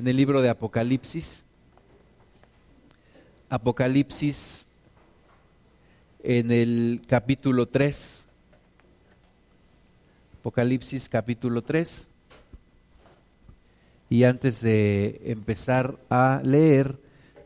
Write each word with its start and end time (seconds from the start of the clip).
en 0.00 0.08
el 0.08 0.16
libro 0.16 0.42
de 0.42 0.48
Apocalipsis. 0.48 1.44
Apocalipsis 3.48 4.68
en 6.22 6.50
el 6.50 7.02
capítulo 7.06 7.66
3. 7.66 8.26
Apocalipsis 10.40 11.08
capítulo 11.08 11.62
3. 11.62 12.10
Y 14.10 14.24
antes 14.24 14.60
de 14.60 15.20
empezar 15.24 15.98
a 16.08 16.40
leer, 16.44 16.98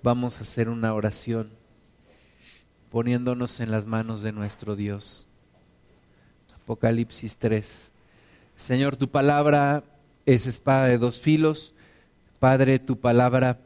vamos 0.03 0.39
a 0.39 0.43
hacer 0.43 0.69
una 0.69 0.95
oración 0.95 1.50
poniéndonos 2.91 3.61
en 3.61 3.71
las 3.71 3.87
manos 3.87 4.23
de 4.23 4.32
nuestro 4.32 4.77
Dios. 4.77 5.27
Apocalipsis 6.62 7.37
3. 7.37 7.93
Señor, 8.57 8.96
tu 8.96 9.09
palabra 9.09 9.82
es 10.27 10.46
espada 10.46 10.87
de 10.87 10.98
dos 10.98 11.21
filos. 11.21 11.71
Padre, 12.43 12.81
tu 12.81 12.99
palabra 12.99 13.61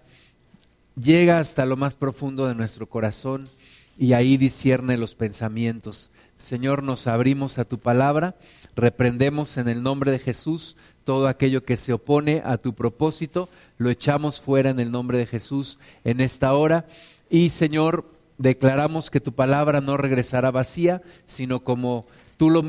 llega 1.00 1.38
hasta 1.38 1.64
lo 1.64 1.78
más 1.78 1.96
profundo 1.96 2.46
de 2.46 2.54
nuestro 2.54 2.86
corazón 2.90 3.48
y 3.96 4.12
ahí 4.12 4.36
discierne 4.36 4.98
los 4.98 5.14
pensamientos. 5.14 6.10
Señor, 6.36 6.82
nos 6.82 7.06
abrimos 7.06 7.58
a 7.58 7.64
tu 7.64 7.78
palabra, 7.78 8.36
reprendemos 8.74 9.56
en 9.56 9.68
el 9.68 9.82
nombre 9.82 10.10
de 10.10 10.18
Jesús 10.18 10.76
todo 11.04 11.26
aquello 11.26 11.64
que 11.64 11.78
se 11.78 11.94
opone 11.94 12.42
a 12.44 12.58
tu 12.58 12.74
propósito, 12.74 13.48
lo 13.78 13.88
echamos 13.88 14.42
fuera 14.42 14.68
en 14.68 14.78
el 14.78 14.90
nombre 14.90 15.16
de 15.16 15.26
Jesús 15.26 15.78
en 16.04 16.20
esta 16.20 16.52
hora. 16.52 16.84
Y 17.30 17.48
Señor, 17.48 18.04
declaramos 18.36 19.08
que 19.08 19.22
tu 19.22 19.32
palabra 19.32 19.80
no 19.80 19.96
regresará 19.96 20.50
vacía, 20.50 21.00
sino 21.24 21.64
como 21.64 22.06
tú, 22.36 22.50
lo, 22.50 22.62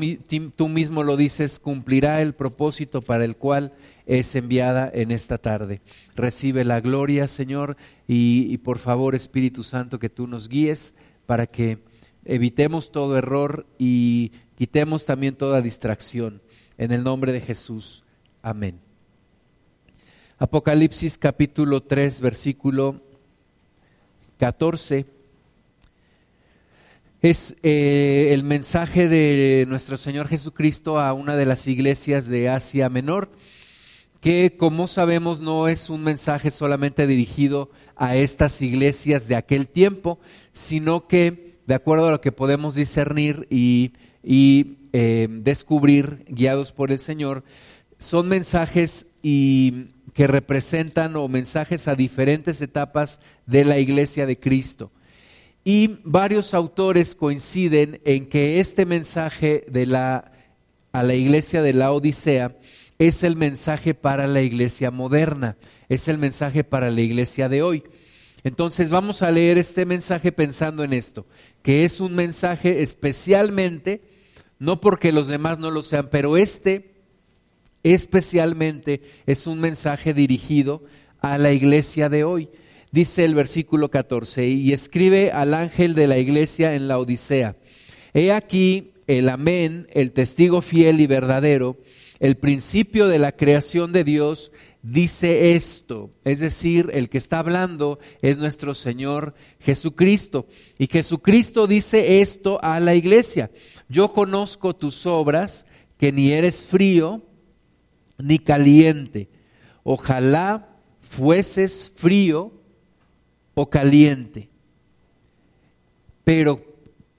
tú 0.56 0.68
mismo 0.68 1.02
lo 1.02 1.16
dices, 1.16 1.60
cumplirá 1.60 2.22
el 2.22 2.34
propósito 2.34 3.02
para 3.02 3.24
el 3.24 3.36
cual 3.36 3.72
es 4.06 4.34
enviada 4.34 4.90
en 4.92 5.10
esta 5.10 5.38
tarde. 5.38 5.80
Recibe 6.14 6.64
la 6.64 6.80
gloria, 6.80 7.28
Señor, 7.28 7.76
y, 8.06 8.56
por 8.58 8.78
favor, 8.78 9.14
Espíritu 9.14 9.62
Santo, 9.62 9.98
que 9.98 10.08
tú 10.08 10.26
nos 10.26 10.48
guíes 10.48 10.94
para 11.26 11.46
que 11.46 11.78
evitemos 12.24 12.90
todo 12.90 13.16
error 13.16 13.66
y 13.78 14.32
quitemos 14.56 15.06
también 15.06 15.36
toda 15.36 15.60
distracción. 15.60 16.42
En 16.78 16.92
el 16.92 17.02
nombre 17.02 17.32
de 17.32 17.40
Jesús. 17.40 18.04
Amén. 18.40 18.80
Apocalipsis 20.38 21.18
capítulo 21.18 21.82
3, 21.82 22.20
versículo 22.20 23.02
14. 24.38 25.17
Es 27.20 27.56
eh, 27.64 28.30
el 28.32 28.44
mensaje 28.44 29.08
de 29.08 29.66
nuestro 29.66 29.98
Señor 29.98 30.28
Jesucristo 30.28 31.00
a 31.00 31.12
una 31.12 31.34
de 31.36 31.46
las 31.46 31.66
iglesias 31.66 32.28
de 32.28 32.48
Asia 32.48 32.88
Menor 32.88 33.32
que 34.20 34.56
como 34.56 34.86
sabemos 34.86 35.40
no 35.40 35.66
es 35.66 35.90
un 35.90 36.04
mensaje 36.04 36.52
solamente 36.52 37.08
dirigido 37.08 37.70
a 37.96 38.14
estas 38.14 38.62
iglesias 38.62 39.26
de 39.26 39.34
aquel 39.34 39.66
tiempo, 39.66 40.20
sino 40.52 41.08
que 41.08 41.56
de 41.66 41.74
acuerdo 41.74 42.06
a 42.06 42.12
lo 42.12 42.20
que 42.20 42.30
podemos 42.30 42.76
discernir 42.76 43.48
y, 43.50 43.92
eh, 44.92 45.26
descubrir, 45.28 46.24
guiados 46.28 46.70
por 46.70 46.92
el 46.92 47.00
Señor, 47.00 47.42
son 47.98 48.28
mensajes 48.28 49.06
y 49.22 49.86
que 50.14 50.28
representan 50.28 51.16
o 51.16 51.26
mensajes 51.26 51.88
a 51.88 51.96
diferentes 51.96 52.62
etapas 52.62 53.20
de 53.46 53.64
la 53.64 53.78
iglesia 53.78 54.24
de 54.24 54.38
Cristo. 54.38 54.92
Y 55.64 55.98
varios 56.04 56.54
autores 56.54 57.14
coinciden 57.14 58.00
en 58.04 58.28
que 58.28 58.60
este 58.60 58.86
mensaje 58.86 59.64
de 59.68 59.86
la, 59.86 60.32
a 60.92 61.02
la 61.02 61.14
iglesia 61.14 61.62
de 61.62 61.74
la 61.74 61.92
Odisea 61.92 62.56
es 62.98 63.22
el 63.22 63.36
mensaje 63.36 63.94
para 63.94 64.26
la 64.26 64.42
iglesia 64.42 64.90
moderna, 64.90 65.56
es 65.88 66.08
el 66.08 66.18
mensaje 66.18 66.64
para 66.64 66.90
la 66.90 67.00
iglesia 67.00 67.48
de 67.48 67.62
hoy. 67.62 67.84
Entonces 68.44 68.88
vamos 68.88 69.22
a 69.22 69.30
leer 69.30 69.58
este 69.58 69.84
mensaje 69.84 70.32
pensando 70.32 70.84
en 70.84 70.92
esto, 70.92 71.26
que 71.62 71.84
es 71.84 72.00
un 72.00 72.14
mensaje 72.14 72.82
especialmente, 72.82 74.02
no 74.58 74.80
porque 74.80 75.12
los 75.12 75.28
demás 75.28 75.58
no 75.58 75.70
lo 75.70 75.82
sean, 75.82 76.08
pero 76.10 76.36
este 76.36 76.94
especialmente 77.82 79.02
es 79.26 79.46
un 79.46 79.60
mensaje 79.60 80.12
dirigido 80.14 80.82
a 81.20 81.38
la 81.38 81.52
iglesia 81.52 82.08
de 82.08 82.24
hoy. 82.24 82.48
Dice 82.90 83.24
el 83.24 83.34
versículo 83.34 83.90
14, 83.90 84.46
y 84.46 84.72
escribe 84.72 85.30
al 85.30 85.52
ángel 85.52 85.94
de 85.94 86.06
la 86.06 86.18
iglesia 86.18 86.74
en 86.74 86.88
la 86.88 86.98
Odisea, 86.98 87.56
he 88.14 88.32
aquí 88.32 88.92
el 89.06 89.28
amén, 89.28 89.86
el 89.90 90.12
testigo 90.12 90.62
fiel 90.62 91.00
y 91.00 91.06
verdadero, 91.06 91.76
el 92.18 92.36
principio 92.36 93.06
de 93.06 93.18
la 93.18 93.32
creación 93.32 93.92
de 93.92 94.04
Dios 94.04 94.52
dice 94.82 95.54
esto, 95.54 96.10
es 96.24 96.40
decir, 96.40 96.90
el 96.92 97.08
que 97.08 97.18
está 97.18 97.38
hablando 97.40 97.98
es 98.22 98.38
nuestro 98.38 98.74
Señor 98.74 99.34
Jesucristo. 99.60 100.46
Y 100.78 100.86
Jesucristo 100.86 101.66
dice 101.66 102.20
esto 102.20 102.58
a 102.62 102.80
la 102.80 102.94
iglesia. 102.94 103.50
Yo 103.88 104.12
conozco 104.12 104.74
tus 104.74 105.06
obras, 105.06 105.66
que 105.98 106.12
ni 106.12 106.32
eres 106.32 106.66
frío 106.66 107.22
ni 108.18 108.38
caliente. 108.38 109.28
Ojalá 109.82 110.76
fueses 111.00 111.92
frío 111.94 112.57
o 113.60 113.68
caliente. 113.68 114.48
Pero 116.22 116.62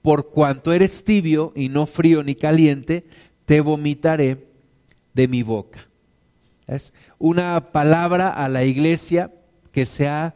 por 0.00 0.30
cuanto 0.30 0.72
eres 0.72 1.04
tibio 1.04 1.52
y 1.54 1.68
no 1.68 1.86
frío 1.86 2.22
ni 2.22 2.34
caliente, 2.34 3.04
te 3.44 3.60
vomitaré 3.60 4.46
de 5.12 5.28
mi 5.28 5.42
boca. 5.42 5.86
Es 6.66 6.94
una 7.18 7.72
palabra 7.72 8.30
a 8.30 8.48
la 8.48 8.64
iglesia 8.64 9.30
que 9.70 9.84
se 9.84 10.08
ha 10.08 10.34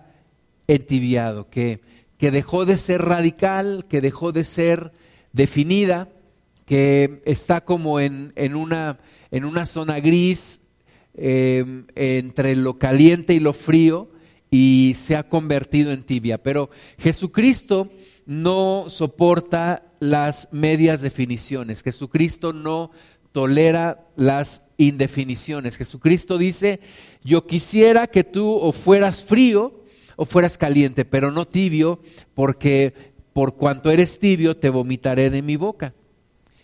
entibiado, 0.66 1.48
que, 1.48 1.80
que 2.18 2.30
dejó 2.30 2.66
de 2.66 2.76
ser 2.76 3.00
radical, 3.00 3.86
que 3.88 4.02
dejó 4.02 4.30
de 4.32 4.44
ser 4.44 4.92
definida, 5.32 6.10
que 6.66 7.22
está 7.24 7.62
como 7.62 7.98
en, 7.98 8.34
en, 8.36 8.56
una, 8.56 8.98
en 9.30 9.46
una, 9.46 9.64
zona 9.64 10.00
gris 10.00 10.60
em, 11.14 11.86
entre 11.94 12.56
lo 12.56 12.78
caliente 12.78 13.32
y 13.32 13.38
lo 13.38 13.54
frío 13.54 14.10
y 14.56 14.94
se 14.94 15.16
ha 15.16 15.28
convertido 15.28 15.90
en 15.90 16.04
tibia. 16.04 16.38
Pero 16.38 16.70
Jesucristo 16.96 17.90
no 18.24 18.84
soporta 18.86 19.82
las 19.98 20.48
medias 20.52 21.02
definiciones. 21.02 21.82
Jesucristo 21.82 22.52
no 22.52 22.92
tolera 23.32 24.06
las 24.14 24.62
indefiniciones. 24.76 25.76
Jesucristo 25.76 26.38
dice, 26.38 26.78
yo 27.24 27.48
quisiera 27.48 28.06
que 28.06 28.22
tú 28.22 28.54
o 28.54 28.70
fueras 28.70 29.24
frío 29.24 29.82
o 30.14 30.24
fueras 30.24 30.56
caliente, 30.56 31.04
pero 31.04 31.32
no 31.32 31.48
tibio, 31.48 32.00
porque 32.34 32.94
por 33.32 33.56
cuanto 33.56 33.90
eres 33.90 34.20
tibio 34.20 34.56
te 34.56 34.70
vomitaré 34.70 35.30
de 35.30 35.42
mi 35.42 35.56
boca. 35.56 35.94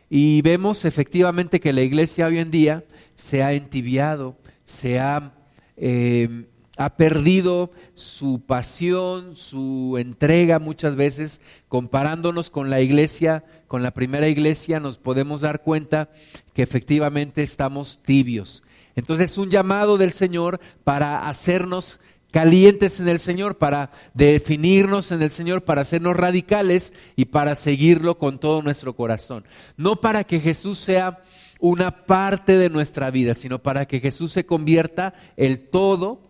Y 0.08 0.42
vemos 0.42 0.84
efectivamente 0.84 1.58
que 1.58 1.72
la 1.72 1.82
iglesia 1.82 2.26
hoy 2.26 2.38
en 2.38 2.52
día 2.52 2.84
se 3.16 3.42
ha 3.42 3.52
entibiado, 3.52 4.36
se 4.64 5.00
ha 5.00 5.34
eh, 5.76 6.44
ha 6.80 6.96
perdido 6.96 7.72
su 7.92 8.40
pasión, 8.46 9.36
su 9.36 9.98
entrega 9.98 10.58
muchas 10.58 10.96
veces, 10.96 11.42
comparándonos 11.68 12.48
con 12.48 12.70
la 12.70 12.80
iglesia, 12.80 13.44
con 13.68 13.82
la 13.82 13.90
primera 13.90 14.28
iglesia, 14.28 14.80
nos 14.80 14.96
podemos 14.96 15.42
dar 15.42 15.60
cuenta 15.60 16.08
que 16.54 16.62
efectivamente 16.62 17.42
estamos 17.42 18.00
tibios. 18.02 18.62
Entonces 18.96 19.32
es 19.32 19.36
un 19.36 19.50
llamado 19.50 19.98
del 19.98 20.10
Señor 20.10 20.58
para 20.82 21.28
hacernos 21.28 22.00
calientes 22.30 22.98
en 22.98 23.08
el 23.08 23.18
Señor, 23.18 23.58
para 23.58 23.90
definirnos 24.14 25.12
en 25.12 25.20
el 25.20 25.32
Señor, 25.32 25.64
para 25.64 25.82
hacernos 25.82 26.16
radicales 26.16 26.94
y 27.14 27.26
para 27.26 27.56
seguirlo 27.56 28.16
con 28.16 28.40
todo 28.40 28.62
nuestro 28.62 28.96
corazón. 28.96 29.44
No 29.76 30.00
para 30.00 30.24
que 30.24 30.40
Jesús 30.40 30.78
sea 30.78 31.18
una 31.60 32.06
parte 32.06 32.56
de 32.56 32.70
nuestra 32.70 33.10
vida, 33.10 33.34
sino 33.34 33.58
para 33.58 33.84
que 33.84 34.00
Jesús 34.00 34.32
se 34.32 34.46
convierta 34.46 35.12
el 35.36 35.60
todo 35.60 36.29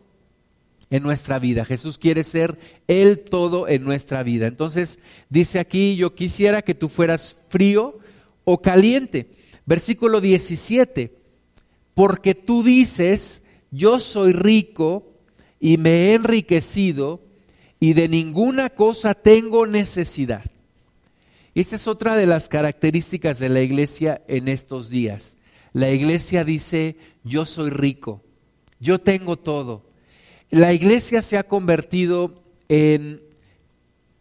en 0.90 1.02
nuestra 1.02 1.38
vida. 1.38 1.64
Jesús 1.64 1.98
quiere 1.98 2.24
ser 2.24 2.58
el 2.88 3.20
todo 3.20 3.68
en 3.68 3.84
nuestra 3.84 4.22
vida. 4.22 4.46
Entonces 4.46 4.98
dice 5.28 5.60
aquí, 5.60 5.96
yo 5.96 6.14
quisiera 6.14 6.62
que 6.62 6.74
tú 6.74 6.88
fueras 6.88 7.38
frío 7.48 7.98
o 8.44 8.60
caliente. 8.60 9.30
Versículo 9.66 10.20
17, 10.20 11.16
porque 11.94 12.34
tú 12.34 12.62
dices, 12.64 13.44
yo 13.70 14.00
soy 14.00 14.32
rico 14.32 15.14
y 15.60 15.76
me 15.76 16.08
he 16.08 16.14
enriquecido 16.14 17.20
y 17.78 17.92
de 17.92 18.08
ninguna 18.08 18.70
cosa 18.70 19.14
tengo 19.14 19.66
necesidad. 19.66 20.44
Esta 21.54 21.76
es 21.76 21.86
otra 21.86 22.16
de 22.16 22.26
las 22.26 22.48
características 22.48 23.38
de 23.38 23.48
la 23.48 23.60
iglesia 23.60 24.22
en 24.28 24.48
estos 24.48 24.88
días. 24.88 25.36
La 25.72 25.90
iglesia 25.90 26.44
dice, 26.44 26.96
yo 27.22 27.46
soy 27.46 27.70
rico, 27.70 28.22
yo 28.80 28.98
tengo 28.98 29.36
todo, 29.36 29.84
la 30.50 30.72
iglesia 30.72 31.22
se 31.22 31.38
ha 31.38 31.44
convertido 31.44 32.34
en 32.68 33.22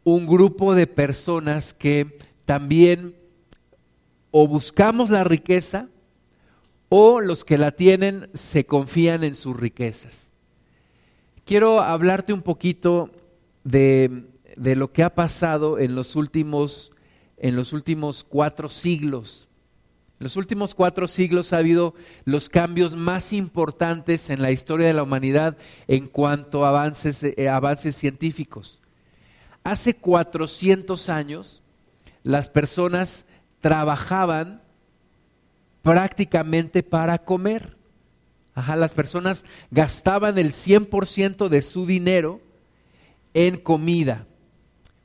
un 0.03 0.27
grupo 0.27 0.75
de 0.75 0.87
personas 0.87 1.73
que 1.73 2.19
también 2.45 3.15
o 4.31 4.47
buscamos 4.47 5.09
la 5.09 5.23
riqueza 5.23 5.89
o 6.89 7.19
los 7.19 7.43
que 7.43 7.57
la 7.57 7.71
tienen 7.71 8.29
se 8.33 8.65
confían 8.65 9.23
en 9.23 9.35
sus 9.35 9.59
riquezas. 9.59 10.33
quiero 11.45 11.81
hablarte 11.81 12.31
un 12.31 12.41
poquito 12.41 13.11
de, 13.63 14.27
de 14.55 14.75
lo 14.75 14.91
que 14.91 15.03
ha 15.03 15.15
pasado 15.15 15.79
en 15.79 15.95
los 15.95 16.15
últimos, 16.15 16.91
en 17.37 17.55
los 17.55 17.73
últimos 17.73 18.23
cuatro 18.23 18.69
siglos. 18.69 19.48
En 20.19 20.25
los 20.25 20.35
últimos 20.35 20.75
cuatro 20.75 21.07
siglos 21.07 21.53
ha 21.53 21.59
habido 21.59 21.93
los 22.25 22.49
cambios 22.49 22.93
más 22.93 23.31
importantes 23.31 24.29
en 24.29 24.41
la 24.41 24.51
historia 24.51 24.87
de 24.87 24.93
la 24.93 25.03
humanidad 25.03 25.57
en 25.87 26.07
cuanto 26.07 26.65
a 26.65 26.69
avances, 26.69 27.23
eh, 27.23 27.47
avances 27.47 27.95
científicos. 27.95 28.81
Hace 29.63 29.95
400 29.95 31.07
años 31.07 31.63
las 32.23 32.49
personas 32.49 33.27
trabajaban 33.61 34.61
prácticamente 35.81 36.83
para 36.83 37.19
comer. 37.19 37.77
Ajá, 38.53 38.75
las 38.75 38.93
personas 38.93 39.45
gastaban 39.71 40.37
el 40.37 40.51
100% 40.51 41.47
de 41.47 41.61
su 41.61 41.85
dinero 41.85 42.41
en 43.33 43.55
comida, 43.55 44.27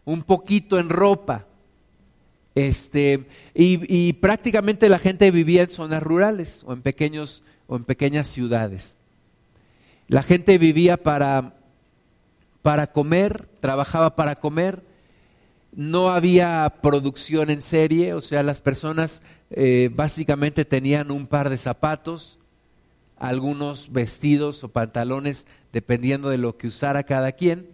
un 0.05 0.25
poquito 0.25 0.77
en 0.81 0.89
ropa. 0.89 1.47
Este, 2.55 3.27
y, 3.53 4.13
prácticamente 4.15 4.89
la 4.89 5.01
gente 5.01 5.31
vivía 5.31 5.63
en 5.63 5.71
zonas 5.71 6.03
rurales 6.03 6.63
o 6.67 6.73
en 6.73 6.83
pequeños 6.83 7.43
o 7.67 7.77
en 7.77 7.85
pequeñas 7.85 8.29
ciudades. 8.29 8.97
La 10.07 10.23
gente 10.23 10.59
vivía 10.59 10.97
para, 10.97 11.55
para 12.63 12.89
comer, 12.89 13.49
trabajaba 13.61 14.15
para 14.15 14.37
comer, 14.37 14.85
no 15.73 16.11
había 16.11 16.77
producción 16.83 17.51
en 17.51 17.61
serie, 17.61 18.15
o 18.15 18.21
sea, 18.21 18.45
las 18.45 18.61
personas 18.61 19.23
eh, 19.51 19.91
básicamente 19.93 20.65
tenían 20.65 21.11
un 21.11 21.27
par 21.27 21.51
de 21.51 21.57
zapatos, 21.57 22.39
algunos 23.17 23.91
vestidos 23.91 24.63
o 24.63 24.69
pantalones, 24.69 25.47
dependiendo 25.73 26.29
de 26.29 26.39
lo 26.39 26.57
que 26.57 26.69
usara 26.69 27.03
cada 27.03 27.33
quien, 27.33 27.69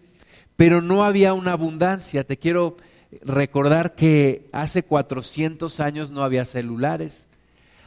pero 0.56 0.80
no 0.80 1.04
había 1.04 1.34
una 1.34 1.52
abundancia. 1.52 2.24
Te 2.24 2.38
quiero 2.38 2.76
recordar 3.22 3.94
que 3.94 4.48
hace 4.52 4.82
400 4.82 5.80
años 5.80 6.10
no 6.10 6.22
había 6.22 6.44
celulares, 6.44 7.28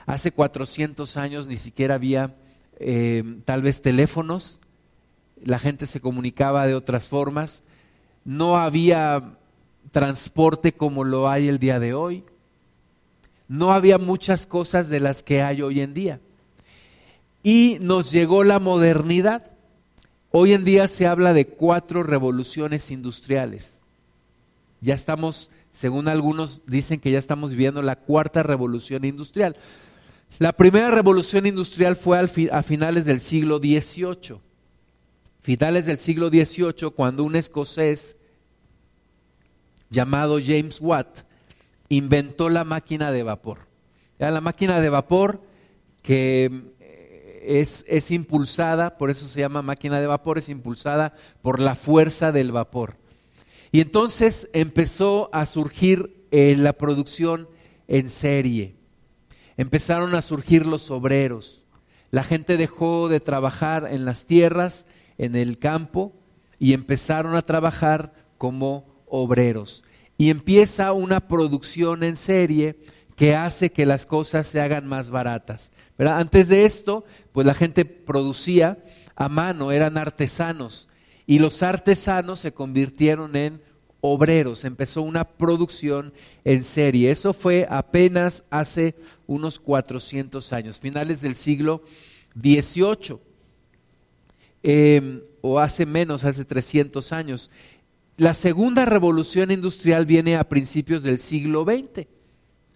hace 0.06 0.31
400 0.31 1.18
años 1.18 1.48
ni 1.48 1.58
siquiera 1.58 1.96
había 1.96 2.36
eh, 2.80 3.24
tal 3.46 3.62
vez 3.62 3.81
teléfonos, 3.81 4.60
la 5.44 5.60
gente 5.60 5.86
se 5.86 6.02
comunicaba 6.02 6.68
de 6.68 6.75
otras 6.75 7.08
formas, 7.08 7.64
no 8.25 8.58
había 8.58 9.38
transporte 9.92 10.74
como 10.74 11.04
lo 11.04 11.30
hay 11.30 11.48
el 11.48 11.60
día 11.60 11.80
de 11.80 11.94
hoy. 11.94 12.24
No 13.48 13.72
había 13.74 13.98
muchas 13.98 14.48
cosas 14.48 14.90
de 14.90 15.00
las 15.00 15.22
que 15.22 15.42
hay 15.42 15.62
hoy 15.62 15.81
en 15.81 15.94
día. 15.94 16.20
Y 17.44 17.78
nos 17.81 18.12
llegó 18.12 18.44
la 18.44 18.60
modernidad. 18.60 19.52
Hoy 20.31 20.54
en 20.54 20.64
día 20.64 20.88
se 20.88 21.06
habla 21.06 21.34
de 21.34 21.46
cuatro 21.46 22.02
revoluciones 22.04 22.90
industriales. 22.90 23.81
Ya 24.83 24.94
estamos, 24.95 25.50
según 25.71 26.09
algunos 26.09 26.65
dicen 26.65 27.00
que 27.00 27.09
ya 27.09 27.18
estamos 27.18 27.51
viviendo 27.51 27.81
la 27.81 27.95
cuarta 27.95 28.44
revolución 28.44 29.06
industrial. 29.06 29.56
La 30.39 30.51
primera 30.51 30.91
revolución 30.91 31.45
industrial 31.45 31.95
fue 31.95 32.19
a 32.51 32.63
finales 32.63 33.06
del 33.06 33.21
siglo 33.21 33.59
XVIII. 33.59 34.41
Finales 35.41 35.85
del 35.85 35.97
siglo 35.97 36.27
XVIII, 36.27 36.91
cuando 36.94 37.24
un 37.24 37.38
escocés 37.38 38.18
llamado 39.89 40.38
James 40.45 40.81
Watt 40.81 41.21
inventó 41.88 42.50
la 42.50 42.65
máquina 42.65 43.13
de 43.13 43.24
vapor. 43.24 43.59
La 44.18 44.41
máquina 44.41 44.81
de 44.81 44.89
vapor 44.89 45.41
que 46.01 46.74
eh, 46.81 47.44
es, 47.62 47.86
es, 47.88 48.12
impulsada, 48.12 48.97
por 48.97 49.09
eso 49.09 49.27
se 49.27 49.39
llama 49.39 49.62
máquina 49.62 50.01
de 50.01 50.07
vapor, 50.07 50.39
es 50.39 50.50
impulsada 50.50 51.13
por 51.41 51.62
la 51.62 51.75
fuerza 51.75 52.33
del 52.33 52.51
vapor. 52.51 53.01
Y 53.74 53.81
entonces 53.81 54.52
empezó 54.54 55.31
a 55.34 55.48
surgir 55.48 56.28
eh, 56.30 56.56
la 56.56 56.74
producción 56.74 57.50
en 57.88 58.08
serie. 58.08 58.75
Empezaron 59.58 60.14
a 60.14 60.22
surgir 60.22 60.68
los 60.68 60.92
obreros. 60.92 61.66
La 62.12 62.24
gente 62.24 62.58
dejó 62.58 63.10
de 63.10 63.20
trabajar 63.20 63.88
en 63.90 64.06
las 64.06 64.28
tierras, 64.28 64.86
en 65.18 65.36
el 65.36 65.58
campo, 65.58 66.14
y 66.60 66.74
empezaron 66.74 67.36
a 67.36 67.42
trabajar 67.42 68.14
como 68.38 68.86
obreros. 69.08 69.84
Y 70.20 70.30
empieza 70.30 70.94
una 70.94 71.28
producción 71.28 72.04
en 72.04 72.16
serie 72.16 72.78
que 73.16 73.36
hace 73.36 73.72
que 73.72 73.88
las 73.88 74.06
cosas 74.06 74.46
se 74.46 74.62
hagan 74.62 74.86
más 74.86 75.10
baratas. 75.10 75.72
Antes 75.98 76.48
de 76.48 76.66
esto, 76.66 77.06
pues 77.31 77.48
la 77.48 77.56
gente 77.56 77.86
producía 77.86 78.78
a 79.16 79.30
mano, 79.30 79.72
eran 79.72 79.98
artesanos, 79.98 80.90
y 81.25 81.40
los 81.40 81.64
artesanos 81.64 82.40
se 82.40 82.54
convirtieron 82.54 83.36
en 83.36 83.62
obreros, 84.02 84.66
empezó 84.66 85.02
una 85.02 85.24
producción 85.24 86.14
en 86.44 86.64
serie. 86.64 87.10
Eso 87.10 87.34
fue 87.34 87.66
apenas 87.70 88.44
hace 88.50 88.96
unos 89.28 89.60
400 89.60 90.52
años, 90.52 90.80
finales 90.80 91.22
del 91.22 91.36
siglo 91.36 91.84
XVIII, 92.36 93.20
em, 94.62 95.22
o 95.40 95.60
hace 95.60 95.86
menos, 95.86 96.25
hace 96.25 96.44
300 96.44 97.14
años. 97.14 97.50
La 98.18 98.34
segunda 98.34 98.84
revolución 98.84 99.52
industrial 99.52 100.06
viene 100.06 100.36
a 100.36 100.50
principios 100.50 101.02
del 101.04 101.20
siglo 101.20 101.64
XX, 101.64 102.06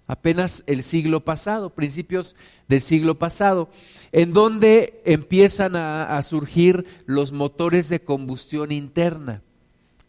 apenas 0.08 0.64
el 0.68 0.84
siglo 0.84 1.24
pasado, 1.24 1.70
principios 1.70 2.36
del 2.68 2.82
siglo 2.82 3.20
pasado, 3.20 3.70
en 4.12 4.34
donde 4.34 5.02
empiezan 5.06 5.76
a, 5.76 6.22
surgir 6.24 6.86
los 7.06 7.32
motores 7.32 7.90
de 7.90 8.02
combustión 8.02 8.72
interna. 8.72 9.44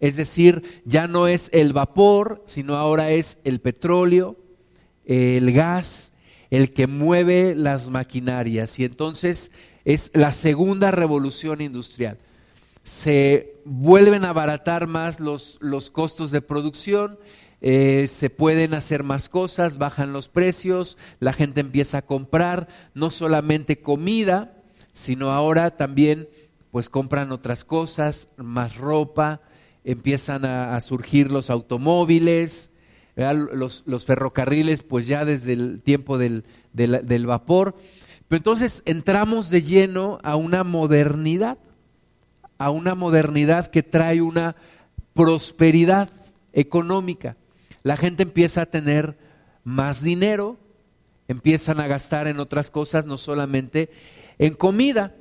Es 0.00 0.16
decir, 0.16 0.82
ya 0.84 1.08
no 1.08 1.26
es 1.26 1.50
el 1.52 1.72
vapor, 1.72 2.42
sino 2.46 2.76
ahora 2.76 3.10
es 3.10 3.40
el 3.44 3.60
petróleo, 3.60 4.36
el 5.04 5.52
gas, 5.52 6.12
el 6.50 6.72
que 6.72 6.86
mueve 6.86 7.54
las 7.56 7.90
maquinarias. 7.90 8.78
Y 8.78 8.84
entonces 8.84 9.50
es 9.84 10.12
la 10.14 10.32
segunda 10.32 10.92
revolución 10.92 11.60
industrial 11.60 12.18
se 12.88 13.60
vuelven 13.66 14.24
a 14.24 14.30
abaratar 14.30 14.86
más 14.86 15.20
los, 15.20 15.58
los 15.60 15.90
costos 15.90 16.30
de 16.30 16.40
producción, 16.40 17.18
eh, 17.60 18.06
se 18.06 18.31
pueden 18.31 18.75
hacer 18.75 19.02
más 19.02 19.28
cosas, 19.28 19.78
bajan 19.78 20.12
los 20.12 20.28
precios, 20.28 20.99
la 21.20 21.32
gente 21.32 21.60
empieza 21.60 21.99
a 21.99 22.02
comprar 22.02 22.69
no 22.94 23.10
solamente 23.10 23.81
comida, 23.81 24.62
sino 24.93 25.32
ahora 25.32 25.76
también 25.76 26.28
pues 26.70 26.88
compran 26.88 27.32
otras 27.32 27.64
cosas, 27.64 28.28
más 28.37 28.76
ropa, 28.76 29.40
empiezan 29.85 30.44
a, 30.44 30.80
surgir 30.80 31.32
los 31.32 31.50
automóviles, 31.50 32.71
los, 33.16 33.82
los, 33.87 34.04
ferrocarriles 34.04 34.82
pues 34.82 35.06
ya 35.06 35.25
desde 35.25 35.54
el 35.54 35.82
tiempo 35.82 36.18
del, 36.18 36.44
del 36.73 37.26
vapor. 37.26 37.75
Pero 38.28 38.37
entonces 38.37 38.82
entramos 38.85 39.50
de 39.50 39.62
lleno 39.62 40.18
a 40.23 40.37
una 40.37 40.62
modernidad 40.62 41.59
a 42.59 42.71
una 42.71 42.94
modernidad 42.94 43.68
que 43.68 43.82
trae 43.82 44.21
una 44.21 44.56
prosperidad 45.14 46.11
económica. 46.52 47.37
La 47.88 47.97
gente 47.97 48.23
empieza 48.23 48.61
a 48.61 48.66
tener 48.66 49.16
más 49.64 50.02
dinero, 50.02 50.59
empiezan 51.26 51.80
a 51.80 51.87
gastar 51.87 52.26
en 52.26 52.38
otras 52.38 52.71
cosas, 52.71 53.07
no 53.07 53.16
solamente 53.16 53.88
en 54.38 54.52
comida. 54.52 55.16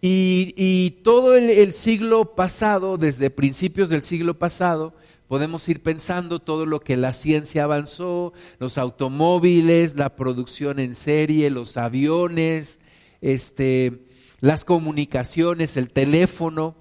Y, 0.00 1.02
todo 1.04 1.36
el, 1.36 1.72
siglo 1.72 2.34
pasado, 2.34 2.98
desde 2.98 3.30
principios 3.30 3.90
del 3.90 4.02
siglo 4.02 4.40
pasado, 4.40 4.92
podemos 5.28 5.68
ir 5.68 5.84
pensando 5.84 6.40
todo 6.40 6.66
lo 6.66 6.80
que 6.80 6.96
la 6.96 7.12
ciencia 7.12 7.62
avanzó, 7.62 8.32
los 8.58 8.76
automóviles, 8.76 9.94
la 9.94 10.16
producción 10.16 10.80
en 10.80 10.96
serie, 10.96 11.48
los 11.48 11.76
aviones, 11.76 12.80
este, 13.20 14.04
las 14.40 14.64
comunicaciones, 14.64 15.76
el 15.76 15.90
teléfono, 15.90 16.74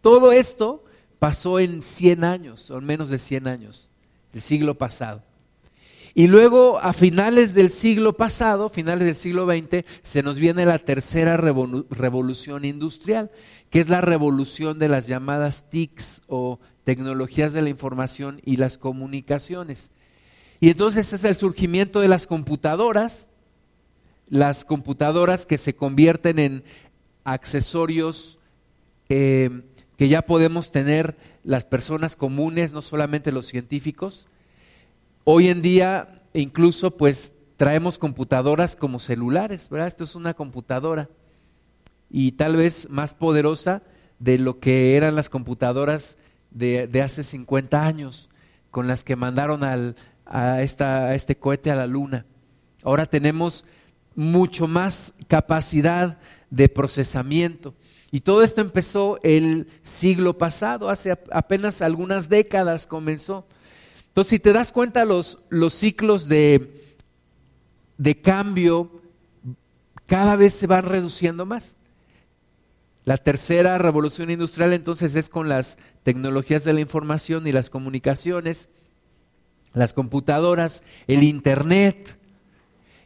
todo 0.00 0.32
esto 0.32 0.82
pasó 1.20 1.60
en 1.60 1.82
100 1.82 2.24
años, 2.24 2.72
o 2.72 2.80
menos 2.80 3.10
de 3.10 3.18
100 3.18 3.46
años, 3.46 3.90
el 4.34 4.40
siglo 4.40 4.76
pasado. 4.76 5.22
Y 6.16 6.28
luego 6.28 6.78
a 6.78 6.92
finales 6.92 7.54
del 7.54 7.70
siglo 7.70 8.16
pasado, 8.16 8.68
finales 8.68 9.04
del 9.04 9.16
siglo 9.16 9.46
XX, 9.46 9.84
se 10.02 10.22
nos 10.22 10.38
viene 10.38 10.64
la 10.64 10.78
tercera 10.78 11.36
revolución 11.36 12.64
industrial, 12.64 13.32
que 13.70 13.80
es 13.80 13.88
la 13.88 14.00
revolución 14.00 14.78
de 14.78 14.88
las 14.88 15.08
llamadas 15.08 15.68
TICs 15.70 16.22
o 16.28 16.60
tecnologías 16.84 17.52
de 17.52 17.62
la 17.62 17.68
información 17.68 18.40
y 18.44 18.58
las 18.58 18.78
comunicaciones. 18.78 19.90
Y 20.60 20.70
entonces 20.70 21.12
es 21.12 21.24
el 21.24 21.34
surgimiento 21.34 22.00
de 22.00 22.06
las 22.06 22.28
computadoras, 22.28 23.26
las 24.28 24.64
computadoras 24.64 25.46
que 25.46 25.58
se 25.58 25.74
convierten 25.74 26.38
en 26.38 26.64
accesorios 27.24 28.38
eh, 29.08 29.62
que 29.96 30.08
ya 30.08 30.22
podemos 30.22 30.70
tener 30.70 31.16
las 31.44 31.64
personas 31.64 32.16
comunes, 32.16 32.72
no 32.72 32.82
solamente 32.82 33.30
los 33.32 33.46
científicos. 33.46 34.28
Hoy 35.24 35.48
en 35.48 35.62
día 35.62 36.22
incluso 36.32 36.96
pues 36.96 37.34
traemos 37.56 37.98
computadoras 37.98 38.74
como 38.76 38.98
celulares, 38.98 39.68
¿verdad? 39.68 39.86
Esto 39.86 40.04
es 40.04 40.16
una 40.16 40.34
computadora 40.34 41.08
y 42.10 42.32
tal 42.32 42.56
vez 42.56 42.88
más 42.90 43.14
poderosa 43.14 43.82
de 44.18 44.38
lo 44.38 44.58
que 44.58 44.96
eran 44.96 45.14
las 45.14 45.28
computadoras 45.28 46.18
de, 46.50 47.02
hace 47.02 47.22
50 47.22 47.84
años, 47.84 48.30
con 48.70 48.86
las 48.86 49.04
que 49.04 49.16
mandaron 49.16 49.64
al, 49.64 49.96
a, 50.24 50.62
esta, 50.62 51.06
a 51.06 51.14
este 51.14 51.36
cohete 51.36 51.70
a 51.70 51.76
la 51.76 51.86
luna. 51.86 52.26
Ahora 52.82 53.06
tenemos 53.06 53.64
mucho 54.14 54.68
más 54.68 55.14
capacidad 55.28 56.18
de 56.50 56.68
procesamiento. 56.68 57.74
Y 58.14 58.20
todo 58.20 58.44
esto 58.44 58.60
empezó 58.60 59.18
el 59.24 59.66
siglo 59.82 60.38
pasado, 60.38 60.88
hace 60.88 61.18
apenas 61.32 61.82
algunas 61.82 62.28
décadas 62.28 62.86
comenzó. 62.86 63.44
Entonces, 64.06 64.30
si 64.30 64.38
te 64.38 64.52
das 64.52 64.70
cuenta, 64.70 65.04
los, 65.04 65.40
los 65.48 65.74
ciclos 65.74 66.28
de, 66.28 66.94
de 67.98 68.20
cambio 68.20 69.02
cada 70.06 70.36
vez 70.36 70.54
se 70.54 70.68
van 70.68 70.84
reduciendo 70.84 71.44
más. 71.44 71.76
La 73.04 73.16
tercera 73.16 73.78
revolución 73.78 74.30
industrial 74.30 74.72
entonces 74.74 75.16
es 75.16 75.28
con 75.28 75.48
las 75.48 75.76
tecnologías 76.04 76.62
de 76.62 76.72
la 76.72 76.82
información 76.82 77.48
y 77.48 77.52
las 77.52 77.68
comunicaciones, 77.68 78.68
las 79.72 79.92
computadoras, 79.92 80.84
el 81.08 81.24
Internet, 81.24 82.16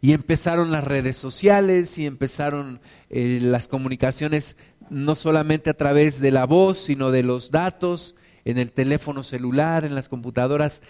y 0.00 0.12
empezaron 0.12 0.70
las 0.70 0.84
redes 0.84 1.16
sociales 1.16 1.98
y 1.98 2.06
empezaron 2.06 2.80
eh, 3.10 3.38
las 3.42 3.68
comunicaciones 3.68 4.56
no 4.90 5.14
solamente 5.14 5.71
a 5.71 5.75
través 5.75 6.21
de 6.21 6.30
la 6.30 6.47
voz, 6.47 6.78
sino 6.78 7.11
de 7.11 7.23
los 7.23 7.50
datos, 7.50 8.14
en 8.45 8.59
el 8.59 8.73
teléfono 8.73 9.23
celular, 9.23 9.85
en 9.85 9.95
las 9.95 10.09
computadoras, 10.09 10.83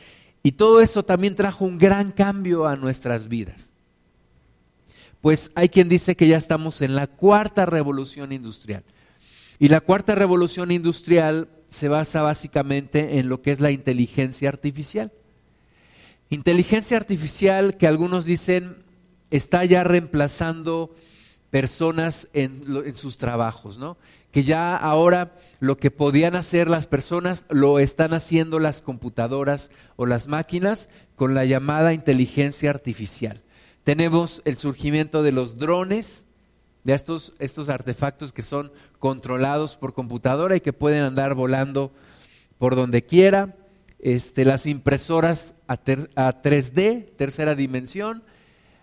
y 0.42 0.52
todo 0.52 0.80
eso 0.80 1.02
también 1.02 1.34
trajo 1.34 1.64
un 1.64 1.78
gran 1.78 2.12
cambio 2.12 2.66
a 2.66 2.76
nuestras 2.76 3.28
vidas. 3.28 3.72
Pues 5.20 5.50
hay 5.54 5.68
quien 5.68 5.88
dice 5.88 6.16
que 6.16 6.28
ya 6.28 6.36
estamos 6.36 6.80
en 6.80 6.94
la 6.94 7.06
cuarta 7.08 7.66
revolución 7.66 8.32
industrial. 8.32 8.84
Y 9.58 9.68
la 9.68 9.80
cuarta 9.80 10.14
revolución 10.14 10.70
industrial 10.70 11.48
se 11.68 11.88
basa 11.88 12.22
básicamente 12.22 13.18
en 13.18 13.28
lo 13.28 13.42
que 13.42 13.50
es 13.50 13.60
la 13.60 13.72
inteligencia 13.72 14.48
artificial. 14.48 15.12
Inteligencia 16.30 16.96
artificial 16.96 17.76
que 17.76 17.86
algunos 17.86 18.24
dicen 18.24 18.76
está 19.30 19.64
ya 19.64 19.82
reemplazando 19.82 20.94
personas 21.50 22.28
en, 22.32 22.62
en, 22.84 22.94
sus 22.94 23.16
trabajos, 23.16 23.78
¿no? 23.78 23.96
Que 24.32 24.42
ya 24.42 24.76
ahora 24.76 25.32
lo 25.60 25.78
que 25.78 25.90
podían 25.90 26.36
hacer 26.36 26.68
las 26.68 26.86
personas 26.86 27.46
lo 27.48 27.78
están 27.78 28.12
haciendo 28.12 28.58
las 28.58 28.82
computadoras 28.82 29.70
o 29.96 30.06
las 30.06 30.28
máquinas 30.28 30.90
con 31.16 31.34
la 31.34 31.44
llamada 31.44 31.94
inteligencia 31.94 32.70
artificial. 32.70 33.42
Tenemos 33.84 34.42
el 34.44 34.56
surgimiento 34.56 35.22
de 35.22 35.32
los 35.32 35.56
drones, 35.56 36.26
de 36.84 36.94
estos, 36.94 37.32
estos 37.38 37.68
artefactos 37.68 38.32
que 38.32 38.42
son 38.42 38.70
controlados 38.98 39.76
por 39.76 39.94
computadora 39.94 40.56
y 40.56 40.60
que 40.60 40.72
pueden 40.72 41.02
andar 41.04 41.34
volando 41.34 41.92
por 42.58 42.76
donde 42.76 43.04
quiera. 43.04 43.56
Este, 43.98 44.44
las 44.44 44.66
impresoras 44.66 45.54
a, 45.66 45.82
3D, 45.82 47.16
tercera 47.16 47.54
dimensión. 47.54 48.22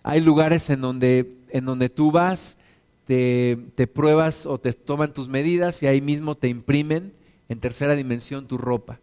Hay 0.08 0.22
lugares 0.22 0.70
en 0.70 0.82
donde, 0.82 1.40
en 1.50 1.66
donde 1.66 1.90
tú 1.90 2.12
vas, 2.12 2.60
te, 3.06 3.58
te, 3.74 3.88
pruebas 3.88 4.46
o 4.46 4.60
te 4.60 4.72
toman 4.72 5.12
tus 5.14 5.28
medidas 5.30 5.82
y 5.82 5.88
ahí 5.88 6.00
mismo 6.00 6.36
te 6.36 6.48
imprimen 6.48 7.12
en 7.50 7.60
tercera 7.60 7.96
dimensión 7.96 8.46
tu 8.46 8.60
ropa. 8.60 9.00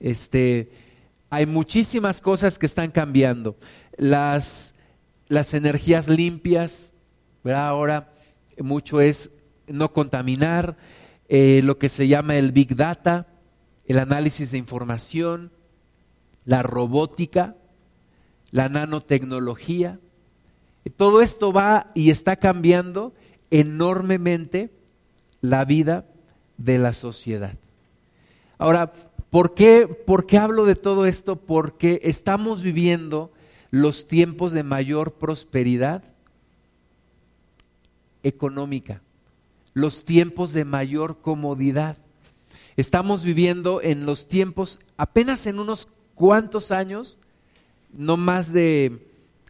Este, 0.00 0.70
hay 1.30 1.46
muchísimas 1.46 2.20
cosas 2.20 2.58
que 2.58 2.66
están 2.66 2.90
cambiando. 2.90 3.56
Las, 3.96 4.74
las 5.28 5.54
energías 5.54 6.08
limpias, 6.08 6.92
Ahora 7.44 8.12
mucho 8.58 9.00
es 9.00 9.30
no 9.66 9.94
contaminar, 9.94 10.76
eh, 11.30 11.62
lo 11.64 11.78
que 11.78 11.88
se 11.88 12.06
llama 12.06 12.36
el 12.36 12.52
Big 12.52 12.76
Data, 12.76 13.28
el 13.86 13.98
análisis 13.98 14.50
de 14.50 14.58
información, 14.58 15.52
la 16.44 16.62
robótica, 16.62 17.56
la 18.52 18.68
nanotecnología. 18.68 19.98
Todo 20.96 21.20
esto 21.20 21.52
va 21.52 21.90
y 21.94 22.10
está 22.10 22.36
cambiando 22.36 23.12
enormemente 23.50 24.70
la 25.40 25.64
vida 25.64 26.04
de 26.58 26.78
la 26.78 26.92
sociedad. 26.92 27.54
Ahora, 28.58 28.92
¿por 29.30 29.54
qué, 29.54 29.88
¿por 30.06 30.26
qué 30.26 30.38
hablo 30.38 30.64
de 30.64 30.76
todo 30.76 31.06
esto? 31.06 31.36
Porque 31.36 32.00
estamos 32.04 32.62
viviendo 32.62 33.32
los 33.70 34.06
tiempos 34.06 34.52
de 34.52 34.62
mayor 34.62 35.14
prosperidad 35.14 36.04
económica, 38.22 39.00
los 39.74 40.04
tiempos 40.04 40.52
de 40.52 40.64
mayor 40.64 41.20
comodidad. 41.20 41.96
Estamos 42.76 43.24
viviendo 43.24 43.80
en 43.82 44.06
los 44.06 44.28
tiempos, 44.28 44.78
apenas 44.96 45.46
en 45.46 45.58
unos 45.58 45.88
cuantos 46.14 46.70
años, 46.70 47.18
no 47.92 48.16
más 48.16 48.52
de, 48.52 48.84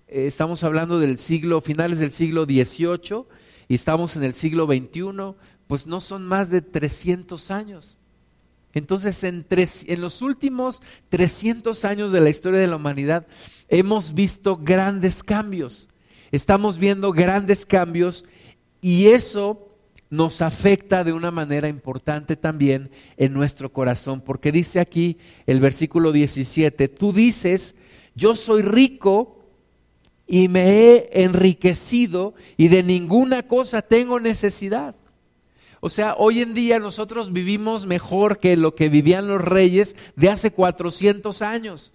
eh, 0.08 0.26
estamos 0.26 0.64
hablando 0.64 0.98
del 0.98 1.18
siglo, 1.18 1.60
finales 1.60 1.98
del 1.98 2.12
siglo 2.12 2.44
XVIII 2.44 3.24
y 3.68 3.74
estamos 3.74 4.16
en 4.16 4.24
el 4.24 4.32
siglo 4.32 4.66
XXI, 4.66 5.34
pues 5.66 5.86
no 5.86 6.00
son 6.00 6.24
más 6.24 6.50
de 6.50 6.60
300 6.60 7.50
años. 7.50 7.96
Entonces, 8.74 9.22
en, 9.24 9.46
en, 9.50 10.00
los 10.00 10.22
últimos 10.22 10.82
300 11.10 11.84
años 11.84 12.10
de 12.10 12.20
la 12.20 12.30
historia 12.30 12.60
de 12.60 12.66
la 12.66 12.76
humanidad 12.76 13.26
hemos 13.68 14.14
visto 14.14 14.56
grandes 14.56 15.22
cambios. 15.22 15.88
Estamos 16.30 16.78
viendo 16.78 17.12
grandes 17.12 17.66
cambios 17.66 18.24
y 18.80 19.08
eso 19.08 19.68
nos 20.08 20.42
afecta 20.42 21.04
de 21.04 21.12
una 21.14 21.30
manera 21.30 21.68
importante 21.68 22.36
también 22.36 22.90
en 23.16 23.32
nuestro 23.32 23.72
corazón, 23.72 24.20
porque 24.20 24.52
dice 24.52 24.78
aquí 24.78 25.16
el 25.46 25.58
versículo 25.60 26.12
17, 26.12 26.88
tú 26.88 27.14
dices, 27.14 27.76
yo 28.14 28.34
soy 28.36 28.62
rico 28.62 29.38
y 30.26 30.48
me 30.48 30.68
he 30.68 31.22
enriquecido 31.24 32.34
y 32.56 32.68
de 32.68 32.82
ninguna 32.82 33.46
cosa 33.46 33.82
tengo 33.82 34.20
necesidad. 34.20 34.94
O 35.80 35.90
sea, 35.90 36.14
hoy 36.16 36.42
en 36.42 36.54
día 36.54 36.78
nosotros 36.78 37.32
vivimos 37.32 37.86
mejor 37.86 38.38
que 38.38 38.56
lo 38.56 38.74
que 38.74 38.88
vivían 38.88 39.26
los 39.26 39.40
reyes 39.40 39.96
de 40.14 40.30
hace 40.30 40.52
400 40.52 41.42
años. 41.42 41.92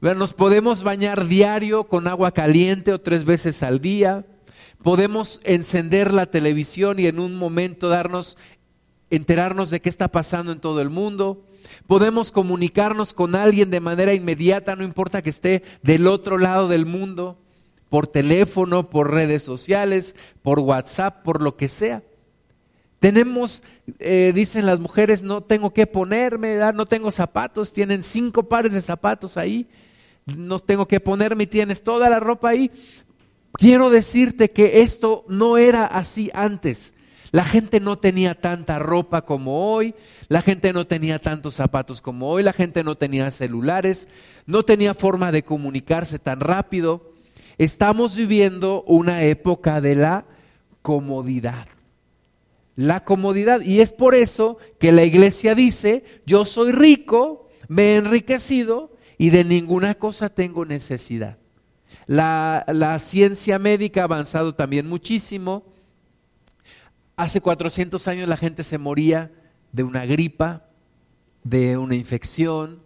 Nos 0.00 0.32
podemos 0.32 0.82
bañar 0.82 1.26
diario 1.26 1.84
con 1.84 2.06
agua 2.06 2.32
caliente 2.32 2.92
o 2.92 3.00
tres 3.00 3.24
veces 3.24 3.62
al 3.62 3.80
día 3.80 4.24
Podemos 4.82 5.42
encender 5.44 6.14
la 6.14 6.26
televisión 6.26 6.98
y 6.98 7.06
en 7.06 7.20
un 7.20 7.36
momento 7.36 7.90
darnos, 7.90 8.38
enterarnos 9.10 9.70
de 9.70 9.80
qué 9.80 9.88
está 9.88 10.08
pasando 10.08 10.52
en 10.52 10.60
todo 10.60 10.80
el 10.80 10.90
mundo. 10.90 11.44
Podemos 11.86 12.32
comunicarnos 12.32 13.12
con 13.12 13.34
alguien 13.34 13.70
de 13.70 13.80
manera 13.80 14.14
inmediata, 14.14 14.76
no 14.76 14.84
importa 14.84 15.22
que 15.22 15.30
esté 15.30 15.62
del 15.82 16.06
otro 16.06 16.38
lado 16.38 16.68
del 16.68 16.86
mundo, 16.86 17.38
por 17.88 18.06
teléfono, 18.06 18.88
por 18.88 19.10
redes 19.10 19.42
sociales, 19.42 20.16
por 20.42 20.60
WhatsApp, 20.60 21.22
por 21.22 21.42
lo 21.42 21.56
que 21.56 21.68
sea. 21.68 22.02
Tenemos, 23.00 23.62
eh, 23.98 24.32
dicen 24.34 24.66
las 24.66 24.78
mujeres, 24.78 25.22
no 25.22 25.40
tengo 25.40 25.72
que 25.72 25.86
ponerme, 25.86 26.58
no 26.72 26.86
tengo 26.86 27.10
zapatos, 27.10 27.72
tienen 27.72 28.04
cinco 28.04 28.44
pares 28.44 28.72
de 28.72 28.80
zapatos 28.80 29.36
ahí, 29.36 29.66
no 30.26 30.58
tengo 30.58 30.86
que 30.86 31.00
ponerme 31.00 31.44
y 31.44 31.48
tienes 31.48 31.82
toda 31.82 32.08
la 32.10 32.20
ropa 32.20 32.50
ahí. 32.50 32.70
Quiero 33.54 33.90
decirte 33.90 34.50
que 34.50 34.82
esto 34.82 35.24
no 35.28 35.58
era 35.58 35.86
así 35.86 36.30
antes. 36.34 36.94
La 37.32 37.44
gente 37.44 37.80
no 37.80 37.96
tenía 37.96 38.34
tanta 38.34 38.78
ropa 38.78 39.22
como 39.22 39.72
hoy, 39.72 39.94
la 40.28 40.42
gente 40.42 40.72
no 40.72 40.86
tenía 40.86 41.18
tantos 41.18 41.54
zapatos 41.54 42.00
como 42.00 42.28
hoy, 42.28 42.42
la 42.42 42.52
gente 42.52 42.82
no 42.82 42.96
tenía 42.96 43.30
celulares, 43.30 44.08
no 44.46 44.64
tenía 44.64 44.94
forma 44.94 45.30
de 45.30 45.44
comunicarse 45.44 46.18
tan 46.18 46.40
rápido. 46.40 47.12
Estamos 47.58 48.16
viviendo 48.16 48.82
una 48.82 49.22
época 49.22 49.80
de 49.80 49.94
la 49.94 50.24
comodidad. 50.82 51.68
La 52.74 53.04
comodidad. 53.04 53.60
Y 53.60 53.80
es 53.80 53.92
por 53.92 54.14
eso 54.14 54.58
que 54.78 54.90
la 54.90 55.04
iglesia 55.04 55.54
dice, 55.54 56.04
yo 56.26 56.44
soy 56.44 56.72
rico, 56.72 57.48
me 57.68 57.92
he 57.92 57.96
enriquecido 57.96 58.90
y 59.18 59.30
de 59.30 59.44
ninguna 59.44 59.94
cosa 59.94 60.30
tengo 60.30 60.64
necesidad. 60.64 61.36
La, 62.06 62.96
ciencia 62.98 63.58
médica 63.60 64.00
ha 64.00 64.04
avanzado 64.04 64.54
también 64.54 64.88
muchísimo. 64.88 65.69
Hace 67.20 67.42
400 67.42 68.08
años 68.08 68.30
la 68.30 68.38
gente 68.38 68.62
se 68.62 68.78
moría 68.78 69.30
de 69.72 69.82
una 69.82 70.06
gripa, 70.06 70.64
de 71.44 71.76
una 71.76 71.94
infección, 71.94 72.80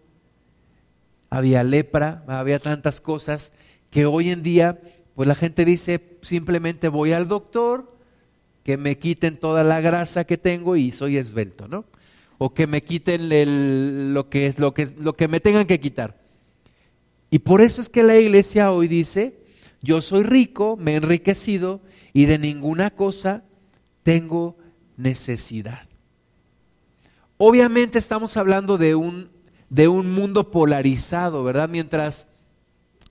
había 1.31 1.63
lepra, 1.63 2.25
había 2.27 2.59
tantas 2.59 3.01
cosas 3.01 3.53
que 3.93 4.07
hoy 4.07 4.31
en 4.31 4.43
día 4.43 4.81
pues 5.15 5.29
la 5.29 5.37
gente 5.37 5.65
dice 5.65 6.19
simplemente 6.23 6.89
voy 6.89 7.13
al 7.13 7.29
doctor, 7.29 7.97
que 8.65 8.77
me 8.77 8.99
quiten 8.99 9.37
toda 9.37 9.63
la 9.63 9.81
grasa 9.81 10.25
que 10.25 10.37
tengo 10.37 10.75
y 10.75 10.91
soy 10.91 11.17
esbelto, 11.17 11.69
¿no? 11.69 11.85
O 12.39 12.55
que 12.55 12.67
me 12.67 12.83
quiten 12.83 13.29
lo, 14.15 14.31
que 14.31 14.49
es, 14.49 14.59
lo, 14.59 14.75
que 14.75 14.83
es, 14.83 14.99
lo 14.99 15.13
que 15.13 15.29
me 15.29 15.39
tengan 15.39 15.69
que 15.69 15.79
quitar. 15.79 16.19
Y 17.31 17.39
por 17.39 17.61
eso 17.61 17.81
es 17.81 17.89
que 17.89 18.03
la 18.03 18.17
iglesia 18.17 18.73
hoy 18.73 18.89
dice, 18.89 19.37
yo 19.81 20.01
soy 20.01 20.25
rico, 20.25 20.77
me 20.77 20.95
he 20.95 20.97
enriquecido 20.97 21.81
y 22.13 22.25
de 22.27 22.39
ninguna 22.39 22.91
cosa 22.91 23.45
tengo 24.05 24.57
necesidad. 24.97 25.89
Obviamente 27.37 27.99
estamos 27.99 28.37
hablando 28.37 28.79
de 28.79 28.95
un, 28.95 29.31
de 29.69 29.89
un 29.89 30.13
mundo 30.13 30.53
polarizado, 30.53 31.43
¿verdad? 31.43 31.69
Mientras 31.69 32.29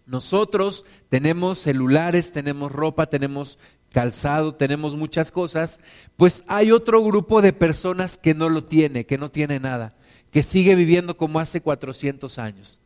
nosotros 0.05 0.85
tenemos 1.09 1.59
celulares, 1.59 2.31
tenemos 2.31 2.71
ropa, 2.71 3.07
tenemos 3.07 3.59
calzado, 3.91 4.55
tenemos 4.55 4.95
muchas 4.95 5.31
cosas, 5.31 5.81
pues 6.15 6.43
hay 6.47 6.71
otro 6.71 7.03
grupo 7.03 7.41
de 7.41 7.53
personas 7.53 8.17
que 8.17 8.33
no 8.33 8.49
lo 8.49 8.63
tiene, 8.63 9.05
que 9.05 9.17
no 9.17 9.29
tiene 9.29 9.59
nada, 9.59 9.95
que 10.31 10.41
sigue 10.41 10.75
viviendo 10.75 11.17
como 11.17 11.39
hace 11.39 11.61
400 11.61 12.39
años. 12.39 12.79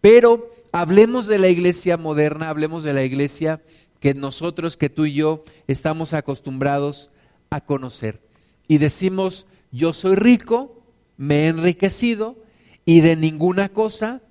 Pero 0.00 0.50
hablemos 0.72 1.26
de 1.26 1.38
la 1.38 1.48
iglesia 1.48 1.96
moderna, 1.96 2.50
hablemos 2.50 2.82
de 2.82 2.92
la 2.92 3.04
iglesia 3.04 3.62
que 4.00 4.14
nosotros, 4.14 4.76
que 4.76 4.90
tú 4.90 5.06
y 5.06 5.14
yo 5.14 5.44
estamos 5.68 6.12
acostumbrados 6.12 7.10
a 7.50 7.60
conocer. 7.60 8.20
Y 8.68 8.78
decimos, 8.78 9.46
yo 9.70 9.92
soy 9.92 10.16
rico, 10.16 10.82
me 11.16 11.44
he 11.44 11.46
enriquecido 11.48 12.36
y 12.84 13.00
de 13.00 13.16
ninguna 13.16 13.68
cosa 13.70 14.22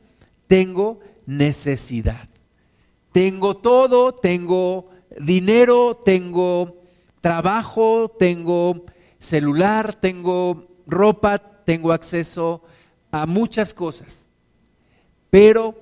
tengo 0.48 1.00
necesidad. 1.26 2.30
Tengo 3.12 3.58
todo, 3.58 4.14
tengo 4.14 4.90
dinero, 5.20 5.96
tengo 5.96 6.82
trabajo, 7.22 8.10
tengo 8.10 8.86
celular, 9.20 9.96
tengo 9.96 10.68
ropa, 10.86 11.40
tengo 11.40 11.92
acceso 11.92 12.62
a 13.12 13.26
muchas 13.26 13.74
cosas. 13.74 14.30
Pero, 15.30 15.76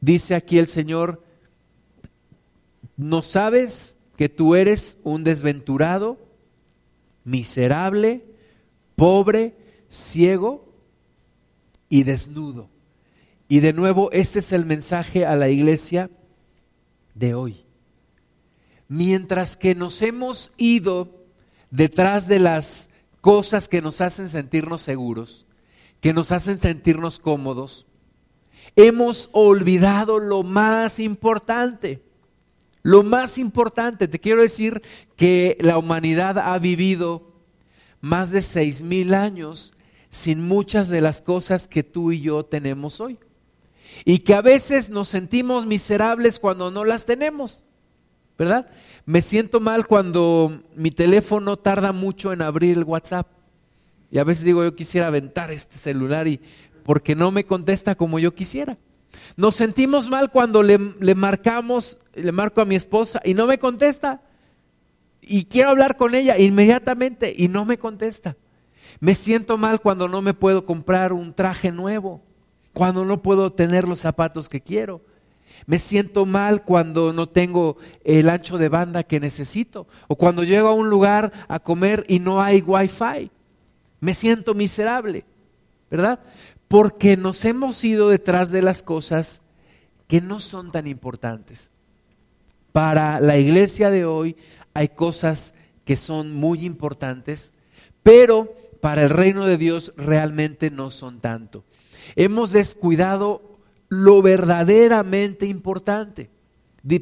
dice 0.00 0.34
aquí 0.34 0.58
el 0.58 0.66
Señor, 0.66 1.22
¿no 2.96 3.22
sabes 3.22 3.96
que 4.16 4.28
tú 4.28 4.54
eres 4.54 4.98
un 5.04 5.24
desventurado, 5.24 6.18
miserable, 7.28 8.24
pobre, 8.96 9.54
ciego 9.88 10.72
y 11.88 12.02
desnudo? 12.02 12.70
Y 13.48 13.60
de 13.60 13.72
nuevo, 13.72 14.10
este 14.12 14.40
es 14.40 14.52
el 14.52 14.64
mensaje 14.64 15.24
a 15.24 15.36
la 15.36 15.48
iglesia 15.48 16.10
de 17.14 17.34
hoy 17.34 17.68
mientras 18.88 19.56
que 19.56 19.74
nos 19.74 20.02
hemos 20.02 20.52
ido 20.56 21.26
detrás 21.70 22.26
de 22.26 22.40
las 22.40 22.88
cosas 23.20 23.68
que 23.68 23.82
nos 23.82 24.00
hacen 24.00 24.28
sentirnos 24.28 24.80
seguros, 24.80 25.46
que 26.00 26.14
nos 26.14 26.32
hacen 26.32 26.60
sentirnos 26.60 27.20
cómodos, 27.20 27.86
hemos 28.74 29.28
olvidado 29.32 30.18
lo 30.18 30.42
más 30.42 30.98
importante. 30.98 32.02
Lo 32.88 33.02
más 33.02 33.36
importante, 33.36 34.08
te 34.08 34.18
quiero 34.18 34.40
decir 34.40 34.80
que 35.14 35.58
la 35.60 35.76
humanidad 35.76 36.38
ha 36.38 36.58
vivido 36.58 37.34
más 38.00 38.30
de 38.30 38.40
seis 38.40 38.80
mil 38.80 39.12
años 39.12 39.74
sin 40.08 40.48
muchas 40.48 40.88
de 40.88 41.02
las 41.02 41.20
cosas 41.20 41.68
que 41.68 41.82
tú 41.82 42.12
y 42.12 42.22
yo 42.22 42.46
tenemos 42.46 42.98
hoy. 43.02 43.18
Y 44.06 44.20
que 44.20 44.32
a 44.32 44.40
veces 44.40 44.88
nos 44.88 45.08
sentimos 45.08 45.66
miserables 45.66 46.40
cuando 46.40 46.70
no 46.70 46.82
las 46.82 47.04
tenemos. 47.04 47.66
¿verdad? 48.38 48.70
Me 49.04 49.20
siento 49.20 49.60
mal 49.60 49.86
cuando 49.86 50.62
mi 50.74 50.90
teléfono 50.90 51.58
tarda 51.58 51.92
mucho 51.92 52.32
en 52.32 52.40
abrir 52.40 52.78
el 52.78 52.84
WhatsApp. 52.84 53.28
Y 54.10 54.16
a 54.16 54.24
veces 54.24 54.44
digo, 54.44 54.64
yo 54.64 54.74
quisiera 54.74 55.08
aventar 55.08 55.50
este 55.50 55.76
celular 55.76 56.26
y 56.26 56.40
porque 56.84 57.14
no 57.14 57.32
me 57.32 57.44
contesta 57.44 57.96
como 57.96 58.18
yo 58.18 58.34
quisiera. 58.34 58.78
Nos 59.36 59.56
sentimos 59.56 60.08
mal 60.08 60.30
cuando 60.30 60.62
le, 60.62 60.78
le 61.00 61.14
marcamos, 61.14 61.98
le 62.14 62.32
marco 62.32 62.60
a 62.60 62.64
mi 62.64 62.74
esposa 62.74 63.20
y 63.24 63.34
no 63.34 63.46
me 63.46 63.58
contesta. 63.58 64.22
Y 65.20 65.44
quiero 65.44 65.70
hablar 65.70 65.96
con 65.96 66.14
ella 66.14 66.38
inmediatamente 66.38 67.34
y 67.36 67.48
no 67.48 67.64
me 67.64 67.78
contesta. 67.78 68.36
Me 69.00 69.14
siento 69.14 69.58
mal 69.58 69.80
cuando 69.80 70.08
no 70.08 70.22
me 70.22 70.34
puedo 70.34 70.64
comprar 70.64 71.12
un 71.12 71.32
traje 71.34 71.70
nuevo, 71.70 72.22
cuando 72.72 73.04
no 73.04 73.22
puedo 73.22 73.52
tener 73.52 73.86
los 73.86 74.00
zapatos 74.00 74.48
que 74.48 74.60
quiero. 74.60 75.02
Me 75.66 75.78
siento 75.78 76.24
mal 76.24 76.62
cuando 76.62 77.12
no 77.12 77.28
tengo 77.28 77.76
el 78.04 78.28
ancho 78.28 78.58
de 78.58 78.68
banda 78.68 79.02
que 79.02 79.20
necesito. 79.20 79.86
O 80.06 80.16
cuando 80.16 80.44
llego 80.44 80.68
a 80.68 80.74
un 80.74 80.88
lugar 80.88 81.32
a 81.48 81.58
comer 81.58 82.04
y 82.08 82.20
no 82.20 82.40
hay 82.40 82.60
wifi. 82.60 83.30
Me 84.00 84.14
siento 84.14 84.54
miserable, 84.54 85.24
¿verdad? 85.90 86.20
Porque 86.68 87.16
nos 87.16 87.44
hemos 87.44 87.82
ido 87.82 88.10
detrás 88.10 88.50
de 88.50 88.62
las 88.62 88.82
cosas 88.82 89.42
que 90.06 90.20
no 90.20 90.40
son 90.40 90.70
tan 90.70 90.86
importantes. 90.86 91.70
Para 92.72 93.20
la 93.20 93.38
iglesia 93.38 93.90
de 93.90 94.04
hoy 94.04 94.36
hay 94.74 94.88
cosas 94.88 95.54
que 95.84 95.96
son 95.96 96.32
muy 96.32 96.64
importantes, 96.64 97.54
pero 98.02 98.54
para 98.80 99.02
el 99.02 99.10
reino 99.10 99.46
de 99.46 99.56
Dios 99.56 99.92
realmente 99.96 100.70
no 100.70 100.90
son 100.90 101.20
tanto. 101.20 101.64
Hemos 102.14 102.52
descuidado 102.52 103.58
lo 103.88 104.22
verdaderamente 104.22 105.46
importante. 105.46 106.30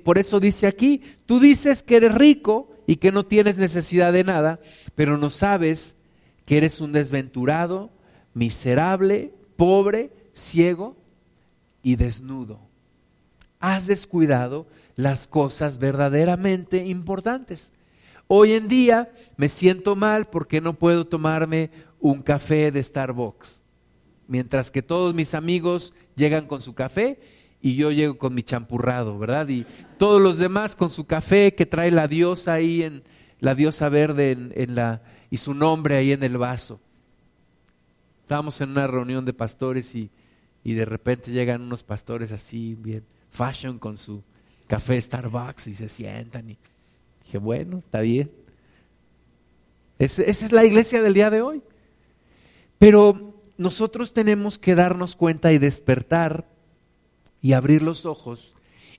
Por 0.05 0.19
eso 0.19 0.41
dice 0.41 0.67
aquí, 0.67 1.03
tú 1.27 1.39
dices 1.39 1.83
que 1.83 1.97
eres 1.97 2.15
rico 2.15 2.71
y 2.87 2.97
que 2.97 3.13
no 3.13 3.27
tienes 3.27 3.57
necesidad 3.57 4.13
de 4.13 4.25
nada, 4.25 4.61
pero 4.95 5.19
no 5.19 5.31
sabes 5.31 5.97
que 6.45 6.57
eres 6.57 6.81
un 6.81 6.93
desventurado, 6.93 7.91
miserable, 8.35 9.33
pobre, 9.57 10.11
ciego 10.33 10.97
y 11.83 11.97
desnudo. 11.97 12.61
Has 13.61 13.87
descuidado 13.87 14.67
las 14.95 15.27
cosas 15.27 15.79
verdaderamente 15.79 16.87
importantes. 16.87 17.73
Hoy 18.29 18.53
en 18.53 18.69
día 18.69 19.11
me 19.37 19.49
siento 19.49 19.97
mal 19.97 20.27
porque 20.29 20.61
no 20.61 20.75
puedo 20.75 21.07
tomarme 21.07 21.71
un 22.01 22.23
café 22.23 22.71
de 22.71 22.83
Starbucks 22.83 23.63
mientras 24.29 24.71
que 24.71 24.83
todos 24.83 25.15
mis 25.15 25.35
amigos 25.35 25.95
llegan 26.15 26.47
con 26.47 26.61
su 26.61 26.75
café 26.75 27.19
y 27.61 27.75
yo 27.75 27.91
llego 27.91 28.19
con 28.19 28.35
mi 28.35 28.43
champurrado, 28.43 29.19
¿verdad? 29.19 29.49
Y 29.49 29.67
todos 29.99 30.21
los 30.21 30.39
demás 30.39 30.77
con 30.77 30.91
su 30.91 31.07
café 31.07 31.55
que 31.55 31.67
trae 31.67 31.91
la 31.91 32.09
diosa 32.09 32.55
ahí 32.55 32.83
en 32.83 33.03
la 33.41 33.55
diosa 33.55 33.89
verde 33.89 34.33
en, 34.33 34.75
la 34.75 35.03
y 35.31 35.39
su 35.39 35.55
nombre 35.55 35.97
ahí 35.97 36.13
en 36.13 36.23
el 36.23 36.39
vaso. 36.39 36.81
Estábamos 38.27 38.61
en 38.61 38.71
una 38.71 38.89
reunión 38.89 39.25
de 39.25 39.33
pastores 39.33 39.95
y, 39.95 40.11
y 40.65 40.75
de 40.75 40.85
repente 40.85 41.31
llegan 41.31 41.63
unos 41.63 41.85
pastores 41.85 42.33
así 42.33 42.75
bien 42.75 43.05
fashion 43.31 43.79
con 43.79 43.97
su 43.97 44.25
café 44.67 45.01
Starbucks 45.01 45.69
y 45.69 45.75
se 45.75 45.89
sientan 45.89 46.51
y 46.51 46.59
dije, 47.23 47.39
bueno, 47.39 47.79
está 47.79 48.01
bien. 48.01 48.33
esa 50.01 50.25
es 50.25 50.51
la 50.51 50.65
iglesia 50.65 51.01
del 51.05 51.15
día 51.15 51.31
de 51.31 51.41
hoy. 51.41 51.63
Pero 52.79 53.33
nosotros 53.59 54.13
tenemos 54.13 54.59
que 54.59 54.75
darnos 54.75 55.15
cuenta 55.15 55.53
y 55.53 55.59
despertar 55.59 56.49
y 57.41 57.53
abrir 57.53 57.85
los 57.85 58.07
ojos 58.07 58.57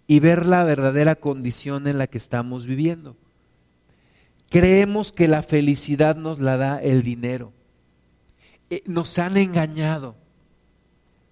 y 0.07 0.21
ver 0.21 0.45
la 0.45 0.63
verdadera 0.63 1.17
condición 1.17 1.85
en 1.87 1.97
la 1.97 2.07
que 2.07 2.17
estamos 2.17 2.65
viviendo. 2.65 3.17
Creemos 4.49 5.11
que 5.11 5.27
la 5.27 5.43
felicidad 5.43 6.15
nos 6.15 6.39
la 6.39 6.55
da 6.55 6.81
el 6.81 7.03
dinero. 7.03 7.51
Eh, 8.69 8.83
nos 8.85 9.17
han 9.19 9.37
engañado, 9.37 10.15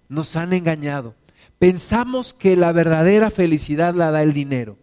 nos 0.08 0.36
han 0.36 0.52
engañado. 0.52 1.14
Pensamos 1.58 2.34
que 2.34 2.56
la 2.56 2.72
verdadera 2.72 3.30
felicidad 3.30 3.94
la 3.94 4.10
da 4.10 4.22
el 4.22 4.32
dinero. 4.32 4.78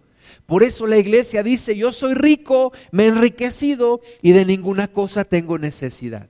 Por 0.45 0.63
eso 0.63 0.87
la 0.87 0.97
iglesia 0.97 1.41
dice, 1.43 1.75
yo 1.75 1.91
soy 1.91 2.15
rico, 2.15 2.73
me 2.91 3.05
he 3.05 3.07
enriquecido 3.07 4.01
y 4.21 4.31
de 4.33 4.45
ninguna 4.45 4.87
cosa 4.87 5.23
tengo 5.23 5.57
necesidad. 5.57 6.29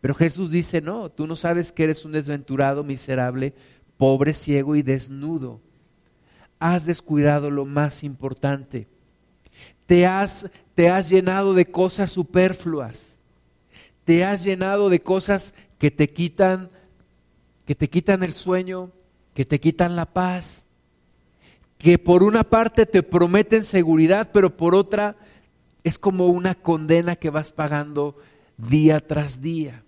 Pero 0.00 0.14
Jesús 0.14 0.50
dice, 0.50 0.80
no, 0.80 1.10
tú 1.10 1.26
no 1.26 1.36
sabes 1.36 1.70
que 1.70 1.84
eres 1.84 2.04
un 2.04 2.12
desventurado, 2.12 2.82
miserable, 2.82 3.54
pobre, 3.96 4.34
ciego 4.34 4.74
y 4.74 4.82
desnudo. 4.82 5.60
Has 6.58 6.86
descuidado 6.86 7.50
lo 7.50 7.64
más 7.64 8.02
importante. 8.02 8.88
Te 9.86 10.06
has, 10.06 10.48
te 10.74 10.88
has 10.88 11.08
llenado 11.08 11.54
de 11.54 11.66
cosas 11.66 12.10
superfluas. 12.10 13.20
Te 14.04 14.24
has 14.24 14.44
llenado 14.44 14.88
de 14.88 15.02
cosas 15.02 15.54
que 15.78 15.90
te 15.90 16.10
quitan, 16.10 16.70
que 17.64 17.74
te 17.74 17.88
quitan 17.88 18.22
el 18.22 18.32
sueño, 18.32 18.90
que 19.34 19.44
te 19.44 19.60
quitan 19.60 19.96
la 19.96 20.06
paz, 20.06 20.68
que 21.78 21.98
por 21.98 22.22
una 22.22 22.44
parte 22.44 22.86
te 22.86 23.02
prometen 23.02 23.64
seguridad, 23.64 24.30
pero 24.32 24.56
por 24.56 24.74
otra 24.74 25.16
es 25.84 25.98
como 25.98 26.26
una 26.26 26.54
condena 26.54 27.16
que 27.16 27.30
vas 27.30 27.50
pagando 27.50 28.16
día 28.56 29.06
tras 29.06 29.40
día 29.40 29.82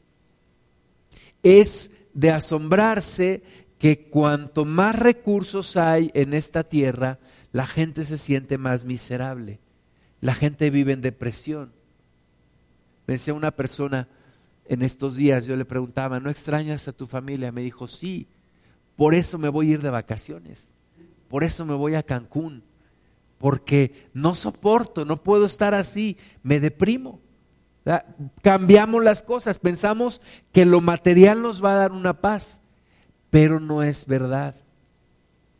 es 1.44 1.92
de 2.14 2.32
asombrarse 2.32 3.42
que 3.78 4.08
cuanto 4.08 4.64
más 4.64 4.98
recursos 4.98 5.76
hay 5.76 6.10
en 6.14 6.32
esta 6.32 6.64
tierra, 6.64 7.20
la 7.52 7.66
gente 7.66 8.04
se 8.04 8.18
siente 8.18 8.58
más 8.58 8.84
miserable. 8.84 9.60
La 10.20 10.34
gente 10.34 10.70
vive 10.70 10.94
en 10.94 11.02
depresión. 11.02 11.72
Me 13.06 13.14
decía 13.14 13.34
una 13.34 13.50
persona 13.50 14.08
en 14.66 14.82
estos 14.82 15.16
días, 15.16 15.46
yo 15.46 15.56
le 15.56 15.64
preguntaba, 15.64 16.20
¿no 16.20 16.30
extrañas 16.30 16.88
a 16.88 16.92
tu 16.92 17.06
familia? 17.06 17.52
Me 17.52 17.62
dijo, 17.62 17.86
sí, 17.86 18.26
por 18.96 19.14
eso 19.14 19.38
me 19.38 19.48
voy 19.48 19.70
a 19.70 19.74
ir 19.74 19.82
de 19.82 19.90
vacaciones, 19.90 20.74
por 21.28 21.44
eso 21.44 21.64
me 21.66 21.74
voy 21.74 21.94
a 21.94 22.02
Cancún, 22.02 22.62
porque 23.38 24.08
no 24.14 24.34
soporto, 24.34 25.04
no 25.04 25.22
puedo 25.22 25.44
estar 25.44 25.74
así, 25.74 26.16
me 26.42 26.60
deprimo. 26.60 27.20
Cambiamos 28.40 29.04
las 29.04 29.22
cosas, 29.22 29.58
pensamos 29.58 30.22
que 30.52 30.64
lo 30.64 30.80
material 30.80 31.42
nos 31.42 31.62
va 31.62 31.72
a 31.72 31.78
dar 31.78 31.92
una 31.92 32.20
paz, 32.20 32.62
pero 33.28 33.60
no 33.60 33.82
es 33.82 34.06
verdad. 34.06 34.54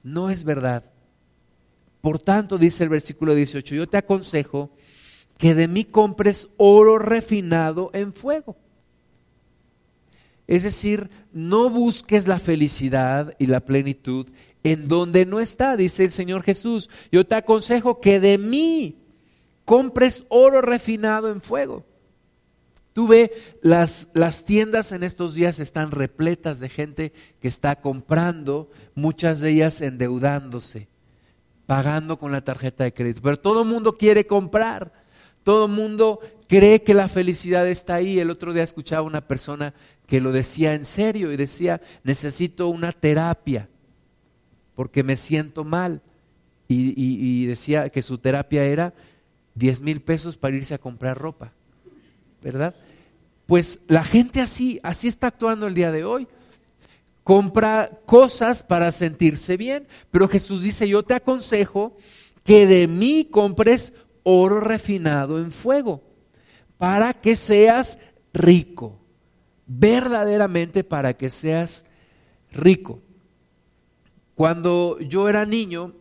No 0.02 0.30
es 0.30 0.44
verdad. 0.44 0.84
Por 2.00 2.18
tanto, 2.18 2.56
dice 2.56 2.84
el 2.84 2.90
versículo 2.90 3.34
18, 3.34 3.74
yo 3.74 3.88
te 3.88 3.98
aconsejo 3.98 4.70
que 5.38 5.54
de 5.54 5.68
mí 5.68 5.84
compres 5.84 6.48
oro 6.56 6.98
refinado 6.98 7.90
en 7.92 8.12
fuego. 8.12 8.56
Es 10.46 10.62
decir, 10.62 11.10
no 11.32 11.70
busques 11.70 12.28
la 12.28 12.38
felicidad 12.38 13.34
y 13.38 13.46
la 13.46 13.60
plenitud 13.60 14.28
en 14.62 14.88
donde 14.88 15.26
no 15.26 15.40
está, 15.40 15.76
dice 15.76 16.04
el 16.04 16.10
Señor 16.10 16.42
Jesús. 16.42 16.90
Yo 17.10 17.26
te 17.26 17.34
aconsejo 17.34 18.00
que 18.00 18.20
de 18.20 18.38
mí 18.38 18.98
compres 19.64 20.24
oro 20.28 20.60
refinado 20.60 21.30
en 21.30 21.40
fuego. 21.40 21.84
Tú 22.92 23.08
ve, 23.08 23.32
las, 23.60 24.08
las 24.14 24.44
tiendas 24.44 24.92
en 24.92 25.02
estos 25.02 25.34
días 25.34 25.58
están 25.58 25.90
repletas 25.90 26.60
de 26.60 26.68
gente 26.68 27.12
que 27.40 27.48
está 27.48 27.80
comprando, 27.80 28.70
muchas 28.94 29.40
de 29.40 29.50
ellas 29.50 29.80
endeudándose, 29.80 30.88
pagando 31.66 32.18
con 32.18 32.30
la 32.30 32.44
tarjeta 32.44 32.84
de 32.84 32.94
crédito. 32.94 33.20
Pero 33.22 33.36
todo 33.36 33.62
el 33.62 33.68
mundo 33.68 33.96
quiere 33.96 34.26
comprar, 34.26 34.92
todo 35.44 35.66
el 35.66 35.72
mundo 35.72 36.18
cree 36.48 36.82
que 36.82 36.94
la 36.94 37.08
felicidad 37.08 37.68
está 37.68 37.94
ahí. 37.94 38.18
El 38.18 38.30
otro 38.30 38.52
día 38.52 38.62
escuchaba 38.62 39.02
una 39.02 39.26
persona 39.26 39.74
que 40.06 40.20
lo 40.20 40.32
decía 40.32 40.74
en 40.74 40.84
serio 40.84 41.32
y 41.32 41.36
decía, 41.36 41.80
necesito 42.02 42.68
una 42.68 42.90
terapia 42.90 43.68
porque 44.74 45.02
me 45.04 45.14
siento 45.14 45.62
mal. 45.62 46.02
Y, 46.66 46.94
y 46.96 47.46
decía 47.46 47.90
que 47.90 48.02
su 48.02 48.18
terapia 48.18 48.64
era 48.64 48.94
10 49.54 49.82
mil 49.82 50.00
pesos 50.00 50.36
para 50.36 50.56
irse 50.56 50.74
a 50.74 50.78
comprar 50.78 51.16
ropa. 51.16 51.52
¿verdad? 52.44 52.74
Pues 53.46 53.80
la 53.88 54.04
gente 54.04 54.42
así, 54.42 54.78
así 54.82 55.08
está 55.08 55.28
actuando 55.28 55.66
el 55.66 55.74
día 55.74 55.90
de 55.90 56.04
hoy. 56.04 56.28
Compra 57.24 57.90
cosas 58.04 58.62
para 58.62 58.92
sentirse 58.92 59.56
bien, 59.56 59.88
pero 60.10 60.28
Jesús 60.28 60.62
dice, 60.62 60.86
yo 60.86 61.02
te 61.02 61.14
aconsejo 61.14 61.96
que 62.44 62.66
de 62.66 62.86
mí 62.86 63.26
compres 63.30 63.94
oro 64.24 64.60
refinado 64.60 65.38
en 65.38 65.52
fuego, 65.52 66.02
para 66.76 67.12
que 67.14 67.36
seas 67.36 68.00
rico, 68.32 68.98
verdaderamente 69.66 70.82
para 70.82 71.16
que 71.16 71.30
seas 71.30 71.86
rico. 72.50 73.00
Cuando 74.34 74.98
yo 74.98 75.28
era 75.28 75.46
niño 75.46 75.94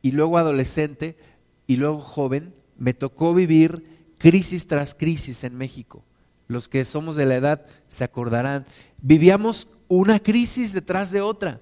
y 0.00 0.12
luego 0.12 0.38
adolescente 0.38 1.18
y 1.66 1.76
luego 1.76 1.98
joven, 1.98 2.54
me 2.78 2.94
tocó 2.94 3.34
vivir 3.34 4.14
crisis 4.18 4.66
tras 4.66 4.94
crisis 4.94 5.44
en 5.44 5.56
México. 5.56 6.04
Los 6.48 6.68
que 6.68 6.84
somos 6.84 7.16
de 7.16 7.26
la 7.26 7.36
edad 7.36 7.66
se 7.88 8.04
acordarán. 8.04 8.66
Vivíamos 9.02 9.68
una 9.88 10.20
crisis 10.20 10.72
detrás 10.72 11.10
de 11.10 11.20
otra. 11.20 11.60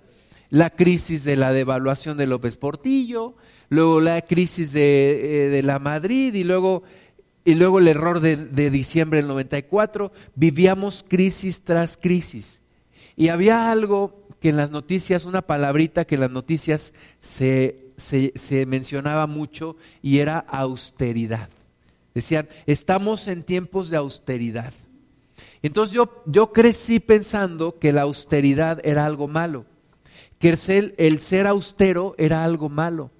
La 0.50 0.70
crisis 0.70 1.24
de 1.24 1.37
la 1.37 1.53
devaluación 1.53 2.16
de 2.16 2.27
López 2.27 2.57
Portillo, 2.57 3.35
luego 3.68 4.00
la 4.00 4.22
crisis 4.22 4.72
de, 4.72 5.46
eh, 5.46 5.48
de 5.50 5.62
la 5.62 5.79
Madrid 5.79 6.35
y 6.35 6.44
luego, 6.44 6.83
y 7.44 7.55
luego 7.55 7.79
el 7.79 7.88
error 7.88 8.20
de, 8.20 8.37
de, 8.37 8.70
diciembre 8.70 9.18
del 9.18 9.29
94. 9.29 10.12
Vivíamos 10.35 11.05
crisis 11.07 11.62
tras 11.62 11.96
crisis. 11.96 12.61
Y 13.16 13.29
había 13.29 13.70
algo 13.70 14.27
que 14.40 14.50
en 14.50 14.57
las 14.57 14.70
noticias, 14.70 15.24
una 15.24 15.42
palabrita 15.42 16.05
que 16.05 16.16
en 16.16 16.22
las 16.22 16.31
noticias 16.31 16.92
se, 17.18 17.92
se, 17.96 18.33
se 18.35 18.66
mencionaba 18.66 19.27
mucho 19.27 19.77
y 20.03 20.18
era 20.18 20.38
austeridad. 20.38 21.48
Decían, 22.14 22.48
estamos 22.66 23.27
en 23.27 23.42
tiempos 23.42 23.90
de 23.90 23.96
austeridad. 23.96 24.72
Entonces 25.62 25.94
yo, 25.94 26.22
yo 26.27 26.53
crecí 26.53 27.00
pensando 27.00 27.79
que 27.79 27.92
la 27.92 28.03
austeridad 28.03 28.81
era 28.85 29.07
algo 29.07 29.29
malo, 29.29 29.64
que 30.38 30.50
el 30.50 30.57
ser, 30.57 30.94
el 30.98 31.20
ser 31.20 31.46
austero 31.46 32.14
era 32.18 32.44
algo 32.44 32.68
malo, 32.68 33.11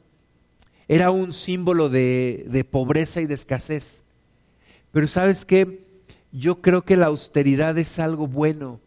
era 0.89 1.11
un 1.11 1.33
símbolo 1.33 1.89
de, 1.89 2.47
de 2.49 2.65
pobreza 2.65 3.21
y 3.21 3.27
de 3.27 3.35
escasez. 3.35 4.05
Pero 4.93 5.07
sabes 5.09 5.45
qué, 5.45 5.87
yo 6.33 6.61
creo 6.61 6.83
que 6.83 6.97
la 6.97 7.07
austeridad 7.07 7.77
es 7.79 7.99
algo 7.99 8.27
bueno, 8.27 8.81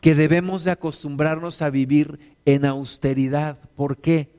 que 0.00 0.14
debemos 0.14 0.64
de 0.64 0.70
acostumbrarnos 0.70 1.60
a 1.62 1.70
vivir 1.70 2.36
en 2.44 2.64
austeridad. 2.64 3.58
¿Por 3.74 3.98
qué? 3.98 4.32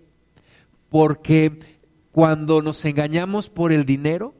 Porque 0.90 1.60
cuando 2.12 2.62
nos 2.62 2.84
engañamos 2.86 3.50
por 3.50 3.72
el 3.72 3.86
dinero, 3.86 4.34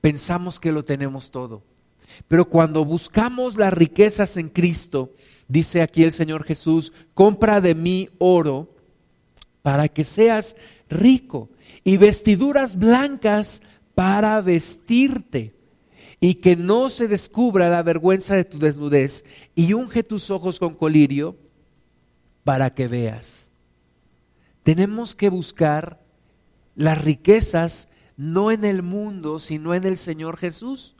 pensamos 0.00 0.58
que 0.58 0.72
lo 0.72 0.82
tenemos 0.82 1.30
todo. 1.30 1.62
Pero 2.28 2.48
cuando 2.48 2.84
buscamos 2.84 3.56
las 3.56 3.72
riquezas 3.72 4.36
en 4.36 4.48
Cristo, 4.48 5.12
dice 5.48 5.82
aquí 5.82 6.02
el 6.02 6.12
Señor 6.12 6.44
Jesús, 6.44 6.92
compra 7.14 7.60
de 7.60 7.74
mí 7.74 8.08
oro 8.18 8.74
para 9.62 9.88
que 9.88 10.04
seas 10.04 10.56
rico 10.88 11.48
y 11.84 11.96
vestiduras 11.96 12.78
blancas 12.78 13.62
para 13.94 14.40
vestirte 14.40 15.54
y 16.20 16.36
que 16.36 16.56
no 16.56 16.90
se 16.90 17.08
descubra 17.08 17.68
la 17.68 17.82
vergüenza 17.82 18.34
de 18.34 18.44
tu 18.44 18.58
desnudez 18.58 19.24
y 19.54 19.74
unge 19.74 20.02
tus 20.02 20.30
ojos 20.30 20.58
con 20.58 20.74
colirio 20.74 21.36
para 22.44 22.74
que 22.74 22.88
veas. 22.88 23.52
Tenemos 24.62 25.14
que 25.14 25.28
buscar 25.28 26.00
las 26.74 27.02
riquezas 27.02 27.88
no 28.16 28.50
en 28.50 28.64
el 28.64 28.82
mundo, 28.82 29.38
sino 29.38 29.74
en 29.74 29.84
el 29.84 29.96
Señor 29.96 30.36
Jesús. 30.36 30.96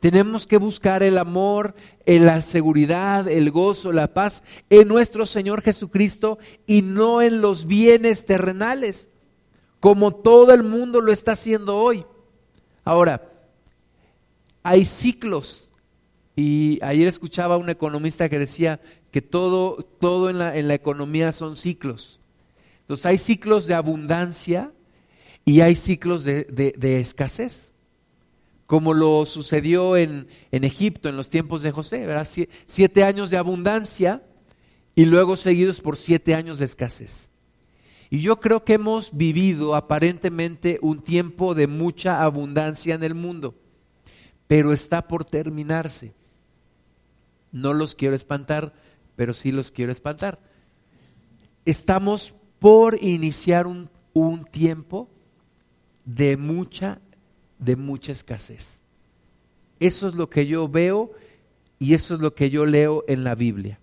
Tenemos 0.00 0.46
que 0.46 0.58
buscar 0.58 1.02
el 1.02 1.18
amor, 1.18 1.74
la 2.06 2.40
seguridad, 2.40 3.26
el 3.28 3.50
gozo, 3.50 3.92
la 3.92 4.12
paz 4.12 4.44
en 4.70 4.88
nuestro 4.88 5.26
Señor 5.26 5.62
Jesucristo 5.62 6.38
y 6.66 6.82
no 6.82 7.22
en 7.22 7.40
los 7.40 7.66
bienes 7.66 8.26
terrenales, 8.26 9.08
como 9.82 10.14
todo 10.14 10.54
el 10.54 10.62
mundo 10.62 11.00
lo 11.00 11.10
está 11.10 11.32
haciendo 11.32 11.76
hoy. 11.76 12.06
Ahora, 12.84 13.32
hay 14.62 14.84
ciclos 14.84 15.72
y 16.36 16.78
ayer 16.82 17.08
escuchaba 17.08 17.56
a 17.56 17.58
un 17.58 17.68
economista 17.68 18.28
que 18.28 18.38
decía 18.38 18.80
que 19.10 19.20
todo, 19.22 19.84
todo 19.98 20.30
en, 20.30 20.38
la, 20.38 20.74
economía 20.74 21.32
son 21.32 21.56
ciclos. 21.56 22.20
Entonces 22.82 23.06
hay 23.06 23.18
ciclos 23.18 23.66
de 23.66 23.74
abundancia 23.74 24.70
y 25.44 25.62
hay 25.62 25.74
ciclos 25.74 26.22
de, 26.22 27.00
escasez, 27.00 27.74
como 28.66 28.94
lo 28.94 29.26
sucedió 29.26 29.96
en, 29.96 30.28
Egipto 30.52 31.08
en 31.08 31.16
los 31.16 31.28
tiempos 31.28 31.62
de 31.62 31.72
José, 31.72 32.06
siete 32.66 33.02
años 33.02 33.30
de 33.30 33.36
abundancia 33.36 34.22
y 34.94 35.06
luego 35.06 35.34
seguidos 35.36 35.80
por 35.80 35.96
siete 35.96 36.36
años 36.36 36.60
de 36.60 36.66
escasez. 36.66 37.31
Y 38.12 38.20
yo 38.20 38.40
creo 38.40 38.62
que 38.62 38.74
hemos 38.74 39.16
vivido 39.16 39.74
aparentemente 39.74 40.78
un 40.82 41.00
tiempo 41.00 41.54
de 41.54 41.66
mucha 41.66 42.22
abundancia 42.22 42.94
en 42.94 43.04
el 43.04 43.14
mundo, 43.14 43.54
pero 44.46 44.74
está 44.74 45.08
por 45.08 45.24
terminarse. 45.24 46.12
No 47.52 47.72
los 47.72 47.94
quiero 47.94 48.14
espantar, 48.14 48.74
pero 49.16 49.32
sí 49.32 49.50
los 49.50 49.70
quiero 49.70 49.92
espantar. 49.92 50.38
Estamos 51.64 52.34
por 52.58 53.02
iniciar 53.02 53.66
un, 53.66 53.88
un 54.12 54.44
tiempo 54.44 55.08
de 56.04 56.36
mucha, 56.36 57.00
de 57.58 57.76
mucha 57.76 58.12
escasez. 58.12 58.82
Eso 59.80 60.06
es 60.06 60.14
lo 60.16 60.28
que 60.28 60.46
yo 60.46 60.68
veo 60.68 61.12
y 61.78 61.94
eso 61.94 62.16
es 62.16 62.20
lo 62.20 62.34
que 62.34 62.50
yo 62.50 62.66
leo 62.66 63.04
en 63.08 63.24
la 63.24 63.34
Biblia. 63.34 63.80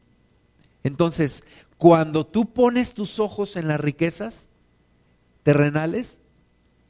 Entonces, 0.83 1.43
cuando 1.79 2.27
tú 2.27 2.51
pones 2.53 2.93
tus 2.93 3.19
ojos 3.19 3.55
en 3.55 3.69
las 3.69 3.79
riquezas 3.79 4.49
terrenales, 5.43 6.19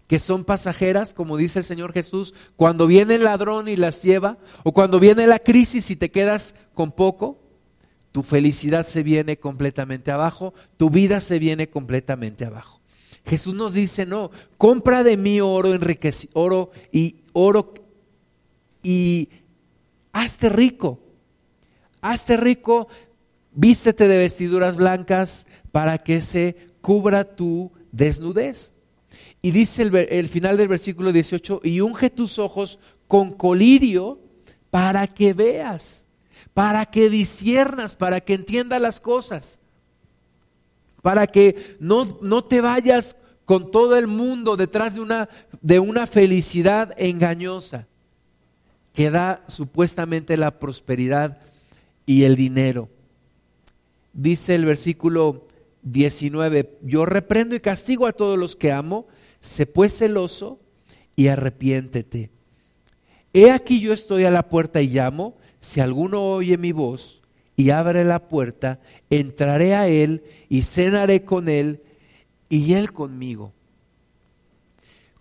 que 0.08 0.17
son 0.17 0.43
pasajeras, 0.43 1.13
como 1.13 1.38
dice 1.38 1.60
el 1.60 1.65
Señor 1.65 1.93
Jesús, 1.93 2.34
cuando 2.56 2.88
viene 2.88 3.13
el 3.15 3.23
ladrón 3.23 3.67
y 3.67 3.75
las 3.75 4.02
lleva, 4.02 4.39
o 4.63 4.73
cuando 4.73 4.99
viene 4.99 5.28
la 5.28 5.38
crisis 5.38 5.91
y 5.91 5.95
te 5.95 6.10
quedas 6.10 6.56
con 6.73 6.91
poco, 6.91 7.38
tu 8.12 8.23
felicidad 8.23 8.88
se 8.88 9.04
viene 9.04 9.38
completamente 9.38 10.10
abajo, 10.10 10.56
tu 10.75 10.89
vida 10.89 11.21
se 11.21 11.38
viene 11.38 11.69
completamente 11.69 12.45
abajo. 12.45 12.82
Jesús 13.28 13.54
nos 13.54 13.73
dice, 13.73 14.08
no, 14.08 14.32
compra 14.58 15.04
de 15.04 15.17
mí 15.17 15.39
oro 15.39 15.69
oro 16.34 16.71
y 16.91 17.17
oro 17.34 17.75
y 18.82 19.30
hazte 20.13 20.49
rico. 20.49 20.99
Hazte 22.02 22.38
rico, 22.38 22.88
vístete 23.51 24.07
de 24.07 24.17
vestiduras 24.17 24.75
blancas 24.75 25.47
para 25.71 25.97
que 25.99 26.21
se 26.21 26.55
cubra 26.81 27.35
tu 27.35 27.71
desnudez. 27.91 28.73
Y 29.41 29.51
dice 29.51 29.83
el, 29.83 30.27
final 30.27 30.57
del 30.57 30.67
versículo 30.67 31.12
18, 31.12 31.62
y 31.63 31.81
unge 31.81 32.09
tus 32.09 32.39
ojos 32.39 32.79
con 33.07 33.31
colirio 33.31 34.19
para 34.69 35.07
que 35.07 35.33
veas, 35.33 36.07
para 36.53 36.85
que 36.85 37.09
disiernas, 37.09 37.95
para 37.95 38.21
que 38.21 38.33
entiendas 38.33 38.81
las 38.81 38.99
cosas 38.99 39.59
para 41.01 41.27
que 41.27 41.77
no, 41.79 42.17
no 42.21 42.43
te 42.43 42.62
vayas 42.62 43.17
con 43.45 43.71
todo 43.71 43.97
el 43.97 44.07
mundo 44.07 44.57
detrás 44.57 44.95
de 44.95 45.01
una, 45.01 45.29
de 45.62 45.79
una 45.79 46.07
felicidad 46.07 46.93
engañosa. 46.97 47.88
que 48.93 49.09
da 49.09 49.43
supuestamente 49.47 50.35
la 50.35 50.59
prosperidad 50.59 51.38
y 52.05 52.23
el 52.23 52.35
dinero. 52.35 52.89
Dice 54.13 54.56
el 54.56 54.65
versículo 54.65 55.48
19, 55.84 56.80
yo 56.84 57.06
reprendo 57.06 57.56
y 57.56 57.60
castigo 57.60 58.08
a 58.08 58.13
todos 58.13 58.38
los 58.38 58.56
que 58.56 58.72
amo, 58.72 59.08
sé 59.39 59.65
pues 59.65 59.98
celoso 59.98 60.60
y 61.15 61.28
arrepiéntete. 61.28 62.30
He 63.34 63.52
aquí 63.52 63.80
yo 63.80 63.93
estoy 63.93 64.26
a 64.26 64.32
la 64.32 64.50
puerta 64.50 64.82
y 64.82 64.88
llamo, 64.88 65.38
si 65.60 65.80
alguno 65.80 66.24
oye 66.24 66.58
mi 66.58 66.72
voz 66.72 67.22
y 67.56 67.69
abre 67.69 68.04
la 68.04 68.28
puerta, 68.28 68.80
entraré 69.10 69.76
a 69.76 69.88
él 69.88 70.24
y 70.48 70.63
cenaré 70.63 71.24
con 71.24 71.50
él 71.50 71.84
y 72.50 72.74
él 72.74 72.91
conmigo. 72.91 73.54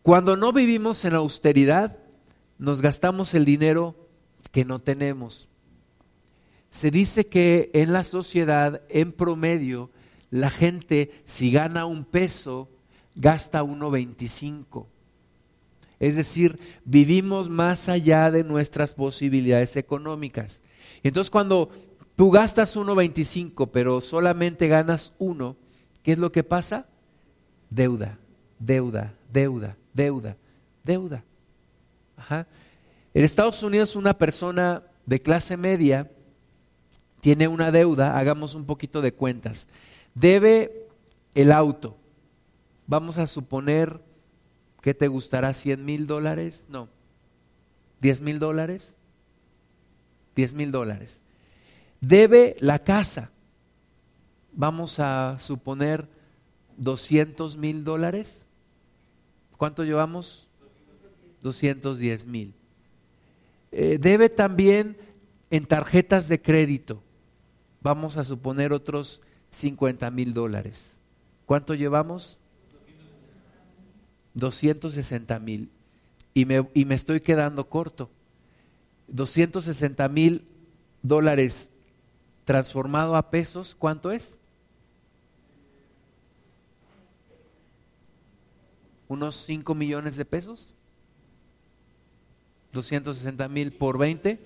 Cuando 0.03 0.37
no 0.37 0.53
vivimos 0.53 1.05
en 1.05 1.15
austeridad, 1.15 1.99
nos 2.59 2.81
gastamos 2.81 3.35
el 3.35 3.45
dinero 3.45 3.95
que 4.53 4.65
no 4.65 4.79
tenemos. 4.79 5.49
Se 6.69 6.91
dice 6.91 7.27
que 7.27 7.71
en 7.73 7.93
la 7.93 8.05
sociedad, 8.05 8.83
en 8.89 9.13
promedio, 9.13 9.91
la 10.31 10.51
gente 10.51 11.23
si 11.25 11.51
gana 11.51 11.87
un 11.87 12.05
peso, 12.05 12.69
gasta 13.15 13.63
1.25. 13.63 14.87
Es 15.99 16.17
decir, 16.17 16.61
vivimos 16.85 17.49
más 17.49 17.89
allá 17.89 18.31
de 18.31 18.45
nuestras 18.45 18.95
posibilidades 18.95 19.77
económicas. 19.77 20.63
Entonces 21.03 21.31
cuando 21.31 21.71
tú 22.15 22.31
gastas 22.31 22.77
1.25 22.77 23.71
pero 23.73 24.01
solamente 24.01 24.69
ganas 24.69 25.15
uno, 25.19 25.57
¿qué 26.03 26.13
es 26.13 26.19
lo 26.19 26.31
que 26.31 26.45
pasa? 26.45 26.87
Deuda, 27.71 28.19
deuda, 28.59 29.15
deuda, 29.33 29.77
deuda, 29.93 30.37
deuda. 30.85 31.25
En 33.15 33.25
Estados 33.25 33.63
Unidos 33.63 33.97
una 33.97 34.17
persona 34.17 34.83
de 35.07 35.21
clase 35.21 35.57
media 35.57 36.11
tiene 37.21 37.49
una 37.49 37.71
deuda, 37.71 38.19
hagamos 38.19 38.55
un 38.55 38.65
poquito 38.65 39.01
de 39.01 39.13
cuentas, 39.13 39.69
debe 40.15 40.87
el 41.35 41.53
auto, 41.53 41.97
vamos 42.87 43.19
a 43.19 43.27
suponer 43.27 44.01
¿Qué 44.81 44.95
te 44.95 45.09
gustará? 45.09 45.51
¿100 45.51 45.79
mil 45.79 46.07
dólares? 46.07 46.67
No. 46.69 46.89
¿10 48.01 48.21
mil 48.21 48.39
dólares? 48.39 48.97
10 50.37 50.55
mil 50.55 50.71
dólares. 50.71 51.23
Debe 52.01 52.57
la 52.61 52.79
casa. 52.79 53.31
Vamos 54.53 55.01
a 55.01 55.37
suponer 55.41 56.09
200 56.77 57.57
mil 57.57 57.83
dólares. 57.85 58.47
¿Cuánto 59.57 59.85
llevamos? 59.85 60.49
210 61.43 62.27
mil. 62.27 62.55
Eh, 63.73 63.99
debe 64.01 64.29
también 64.29 64.97
en 65.51 65.67
tarjetas 65.67 66.29
de 66.29 66.41
crédito. 66.41 67.03
Vamos 67.81 68.17
a 68.17 68.25
suponer 68.25 68.73
otros 68.73 69.23
50 69.51 70.11
mil 70.11 70.35
dólares. 70.35 71.01
¿Cuánto 71.47 71.75
llevamos? 71.75 72.39
260 74.35 75.39
mil 75.39 75.71
y 76.35 76.45
me, 76.45 76.69
y 76.75 76.85
me 76.85 76.95
estoy 76.95 77.21
quedando 77.21 77.69
corto. 77.69 78.11
260 79.09 80.09
mil 80.09 80.47
dólares 81.03 81.71
transformado 82.45 83.17
a 83.17 83.31
pesos, 83.31 83.75
¿cuánto 83.75 84.11
es? 84.11 84.39
¿Unos 89.09 89.35
5 89.37 89.75
millones 89.75 90.17
de 90.17 90.25
pesos? 90.25 90.75
260 92.73 93.49
mil 93.49 93.73
por 93.73 93.99
20, 93.99 94.39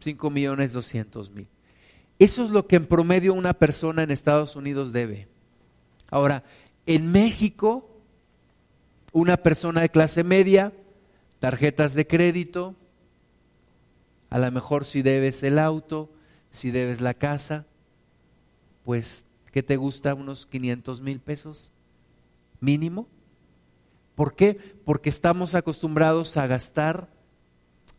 5 0.00 0.30
millones 0.30 0.72
200 0.72 1.30
mil. 1.30 1.48
Eso 2.18 2.44
es 2.44 2.50
lo 2.50 2.66
que 2.66 2.76
en 2.76 2.86
promedio 2.86 3.34
una 3.34 3.54
persona 3.54 4.02
en 4.02 4.10
Estados 4.10 4.56
Unidos 4.56 4.92
debe. 4.92 5.28
Ahora, 6.10 6.42
en 6.86 7.12
México 7.12 7.88
una 9.12 9.36
persona 9.38 9.80
de 9.80 9.88
clase 9.88 10.24
media, 10.24 10.72
tarjetas 11.40 11.94
de 11.94 12.06
crédito, 12.06 12.74
a 14.30 14.38
lo 14.38 14.50
mejor 14.50 14.84
si 14.84 15.02
debes 15.02 15.42
el 15.42 15.58
auto, 15.58 16.10
si 16.50 16.70
debes 16.70 17.00
la 17.00 17.14
casa, 17.14 17.66
pues, 18.84 19.24
¿qué 19.52 19.62
te 19.62 19.76
gusta? 19.76 20.14
Unos 20.14 20.46
500 20.46 21.00
mil 21.00 21.20
pesos 21.20 21.72
mínimo. 22.60 23.06
¿Por 24.14 24.34
qué? 24.34 24.54
Porque 24.84 25.08
estamos 25.08 25.54
acostumbrados 25.54 26.36
a 26.36 26.46
gastar 26.46 27.08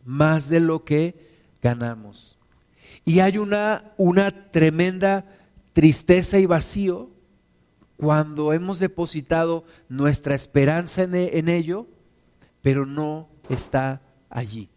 más 0.03 0.49
de 0.49 0.59
lo 0.59 0.83
que 0.83 1.29
ganamos. 1.61 2.38
Y 3.05 3.19
hay 3.19 3.37
una, 3.37 3.93
una 3.97 4.51
tremenda 4.51 5.25
tristeza 5.73 6.39
y 6.39 6.45
vacío 6.45 7.09
cuando 7.97 8.53
hemos 8.53 8.79
depositado 8.79 9.65
nuestra 9.89 10.35
esperanza 10.35 11.03
e, 11.03 11.37
en, 11.37 11.49
ello, 11.49 11.87
pero 12.61 12.85
no 12.85 13.29
está 13.49 14.01
allí. 14.29 14.69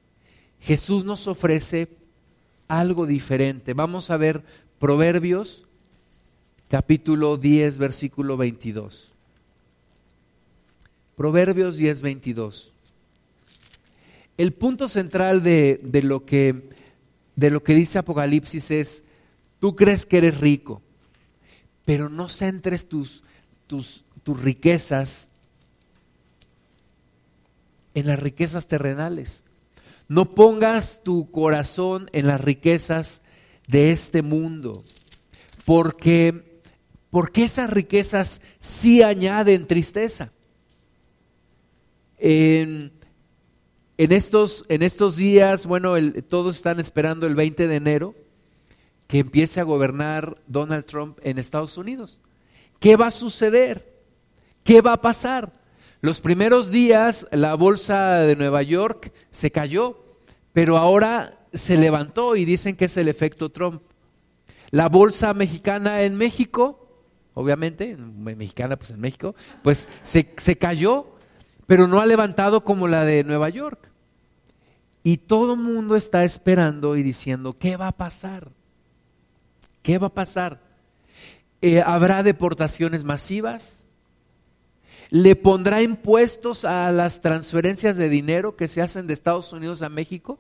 Jesús 0.61 1.05
nos 1.05 1.29
ofrece 1.29 1.89
algo 2.69 3.07
diferente. 3.07 3.75
Vamos 3.75 4.11
a 4.11 4.17
ver 4.17 4.43
Proverbios 4.79 5.69
capítulo 6.69 7.37
10, 7.37 7.79
versículo 7.79 8.37
22. 8.37 9.13
Proverbios 11.17 11.77
10, 11.77 12.01
22. 12.01 12.73
El 14.39 14.53
punto 14.53 14.89
central 14.89 15.43
de, 15.43 15.79
de, 15.83 16.03
lo 16.03 16.25
que, 16.25 16.71
de 17.37 17.51
lo 17.51 17.63
que 17.63 17.75
dice 17.75 17.99
Apocalipsis 17.99 18.71
es, 18.71 19.05
tú 19.59 19.77
crees 19.77 20.07
que 20.07 20.19
eres 20.19 20.39
rico 20.39 20.83
pero 21.85 22.09
no 22.09 22.29
centres 22.29 22.89
tus, 22.89 23.25
tus, 23.67 24.05
tus 24.23 24.41
riquezas 24.41 25.29
en 27.95 28.07
las 28.07 28.19
riquezas 28.19 28.67
terrenales. 28.67 29.45
No 30.09 30.35
pongas 30.35 31.03
tu 31.03 31.31
corazón 31.31 32.09
en 32.13 32.27
las 32.27 32.41
riquezas 32.41 33.23
de 33.67 33.93
este 33.93 34.23
mundo, 34.23 34.85
porque, 35.65 36.61
porque 37.11 37.45
esas 37.45 37.71
riquezas 37.71 38.43
sí 38.59 39.03
añaden 39.03 39.67
tristeza. 39.67 40.33
En, 44.03 44.11
estos, 44.11 44.65
en 44.69 44.83
estos 44.83 45.15
días, 45.15 45.65
bueno, 45.65 45.95
todos 46.29 46.57
están 46.57 46.81
esperando 46.81 47.25
el 47.25 47.37
20 47.37 47.69
de 47.69 47.77
enero, 47.77 48.15
que 49.07 49.21
empiece 49.21 49.61
a 49.61 49.63
gobernar 49.63 50.43
Donald 50.49 50.87
Trump 50.87 51.21
en 51.23 51.39
Estados 51.39 51.79
Unidos. 51.79 52.21
¿Qué 52.81 52.97
va 52.97 53.07
a 53.07 53.11
suceder? 53.13 54.03
¿Qué 54.65 54.81
va 54.81 54.95
a 54.95 55.01
pasar? 55.01 55.53
Los 56.01 56.21
primeros 56.21 56.73
días 56.73 57.29
la 57.31 57.55
bolsa 57.55 58.23
de 58.23 58.35
Nueva 58.35 58.65
York 58.65 59.13
se 59.31 59.53
cayó, 59.53 60.03
pero 60.53 60.79
ahora 60.79 61.47
se 61.53 61.77
levantó 61.77 62.35
y 62.35 62.45
dicen 62.45 62.75
que 62.75 62.87
es 62.87 62.97
el 62.97 63.07
efecto 63.07 63.51
Trump. 63.51 63.83
La 64.71 64.89
bolsa 64.89 65.33
mexicana 65.33 66.03
en 66.03 66.17
México, 66.17 67.05
obviamente, 67.35 67.97
mexicana 67.97 68.77
pues 68.77 68.91
en 68.91 69.01
México, 69.01 69.37
pues 69.63 69.89
se, 70.03 70.35
se 70.39 70.59
cayó, 70.59 71.07
pero 71.69 71.87
no 71.87 72.01
ha 72.01 72.07
levantado 72.07 72.65
como 72.65 72.89
la 72.89 73.05
de 73.05 73.23
Nueva 73.23 73.49
York. 73.49 73.92
Y 75.05 75.17
todo 75.19 75.55
el 75.55 75.61
mundo 75.61 75.97
está 75.97 76.25
esperando 76.25 76.97
y 76.97 77.03
diciendo, 77.03 77.59
¿qué 77.59 77.77
va 77.77 77.89
a 77.89 77.97
pasar? 77.97 78.51
¿Qué 79.83 79.99
va 79.99 80.09
a 80.09 80.15
pasar? 80.15 80.61
Eh, 81.61 81.83
¿Habrá 81.85 82.23
deportaciones 82.23 83.03
masivas? 83.03 83.87
¿Le 85.11 85.37
pondrá 85.37 85.83
impuestos 85.83 86.65
a 86.65 86.91
las 86.93 87.21
transferencias 87.21 87.97
de 87.97 88.09
dinero 88.09 88.57
que 88.57 88.69
se 88.69 88.81
hacen 88.81 89.07
de 89.07 89.15
Estados 89.15 89.53
Unidos 89.53 89.83
a 89.83 89.89
México? 89.89 90.39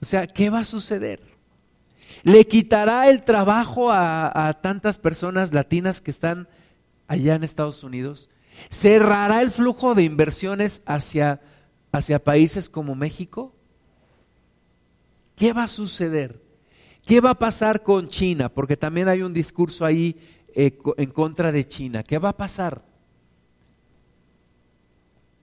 O 0.00 0.04
sea, 0.04 0.26
¿qué 0.26 0.50
va 0.50 0.60
a 0.60 0.64
suceder? 0.64 1.20
¿Le 2.24 2.46
quitará 2.46 3.08
el 3.08 3.22
trabajo 3.22 3.90
a, 3.92 4.48
a 4.48 4.60
tantas 4.60 4.98
personas 4.98 5.54
latinas 5.54 6.00
que 6.00 6.10
están 6.10 6.48
allá 7.06 7.36
en 7.36 7.44
Estados 7.44 7.84
Unidos? 7.84 8.28
¿Cerrará 8.68 9.42
el 9.42 9.50
flujo 9.50 9.94
de 9.94 10.02
inversiones 10.02 10.82
hacia, 10.86 11.40
hacia 11.96 12.22
países 12.22 12.68
como 12.68 12.94
México? 12.94 13.54
¿Qué 15.34 15.52
va 15.52 15.64
a 15.64 15.68
suceder? 15.68 16.40
¿Qué 17.04 17.20
va 17.20 17.30
a 17.30 17.38
pasar 17.38 17.82
con 17.82 18.08
China? 18.08 18.48
Porque 18.48 18.76
también 18.76 19.08
hay 19.08 19.22
un 19.22 19.32
discurso 19.32 19.84
ahí 19.84 20.16
eh, 20.54 20.78
en 20.96 21.10
contra 21.10 21.52
de 21.52 21.66
China. 21.66 22.02
¿Qué 22.02 22.18
va 22.18 22.30
a 22.30 22.36
pasar? 22.36 22.82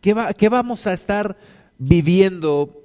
¿Qué, 0.02 0.14
va, 0.14 0.34
¿Qué 0.34 0.50
vamos 0.50 0.86
a 0.88 0.94
estar 0.94 1.38
viviendo 1.78 2.82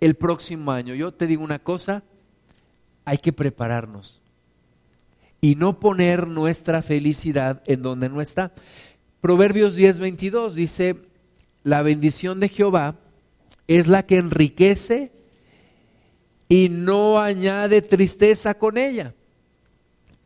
el 0.00 0.14
próximo 0.14 0.70
año? 0.70 0.94
Yo 0.94 1.12
te 1.12 1.26
digo 1.26 1.42
una 1.42 1.58
cosa, 1.58 2.04
hay 3.04 3.18
que 3.18 3.32
prepararnos 3.32 4.20
y 5.40 5.56
no 5.56 5.80
poner 5.80 6.28
nuestra 6.28 6.82
felicidad 6.82 7.62
en 7.66 7.82
donde 7.82 8.08
no 8.08 8.20
está. 8.20 8.52
Proverbios 9.20 9.74
10, 9.74 9.98
22 9.98 10.54
dice, 10.54 10.96
la 11.64 11.82
bendición 11.82 12.38
de 12.38 12.48
Jehová 12.48 13.01
es 13.78 13.86
la 13.86 14.04
que 14.04 14.16
enriquece 14.16 15.12
y 16.48 16.68
no 16.68 17.18
añade 17.20 17.80
tristeza 17.80 18.54
con 18.54 18.76
ella. 18.76 19.14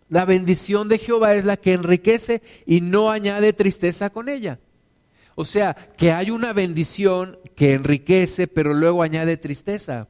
La 0.08 0.24
bendición 0.24 0.88
de 0.88 0.98
Jehová 0.98 1.34
es 1.34 1.44
la 1.44 1.56
que 1.56 1.72
enriquece 1.72 2.42
y 2.64 2.80
no 2.80 3.10
añade 3.10 3.52
tristeza 3.52 4.10
con 4.10 4.28
ella. 4.28 4.58
O 5.34 5.44
sea, 5.44 5.74
que 5.74 6.12
hay 6.12 6.30
una 6.30 6.52
bendición 6.52 7.38
que 7.54 7.74
enriquece, 7.74 8.48
pero 8.48 8.72
luego 8.72 9.02
añade 9.02 9.36
tristeza. 9.36 10.08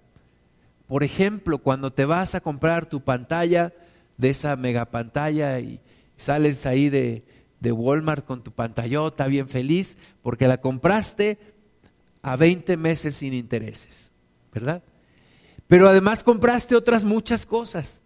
Por 0.86 1.02
ejemplo, 1.02 1.58
cuando 1.58 1.92
te 1.92 2.04
vas 2.04 2.34
a 2.34 2.40
comprar 2.40 2.86
tu 2.86 3.02
pantalla 3.02 3.72
de 4.16 4.30
esa 4.30 4.56
mega 4.56 4.86
pantalla 4.86 5.58
y 5.60 5.80
sales 6.16 6.64
ahí 6.64 6.88
de, 6.88 7.24
de 7.60 7.72
Walmart 7.72 8.24
con 8.24 8.42
tu 8.42 8.52
pantallota 8.52 9.26
bien 9.26 9.48
feliz 9.48 9.98
porque 10.22 10.48
la 10.48 10.60
compraste 10.60 11.55
a 12.22 12.36
20 12.36 12.76
meses 12.76 13.16
sin 13.16 13.34
intereses, 13.34 14.12
¿verdad? 14.52 14.82
Pero 15.68 15.88
además 15.88 16.22
compraste 16.22 16.76
otras 16.76 17.04
muchas 17.04 17.46
cosas. 17.46 18.02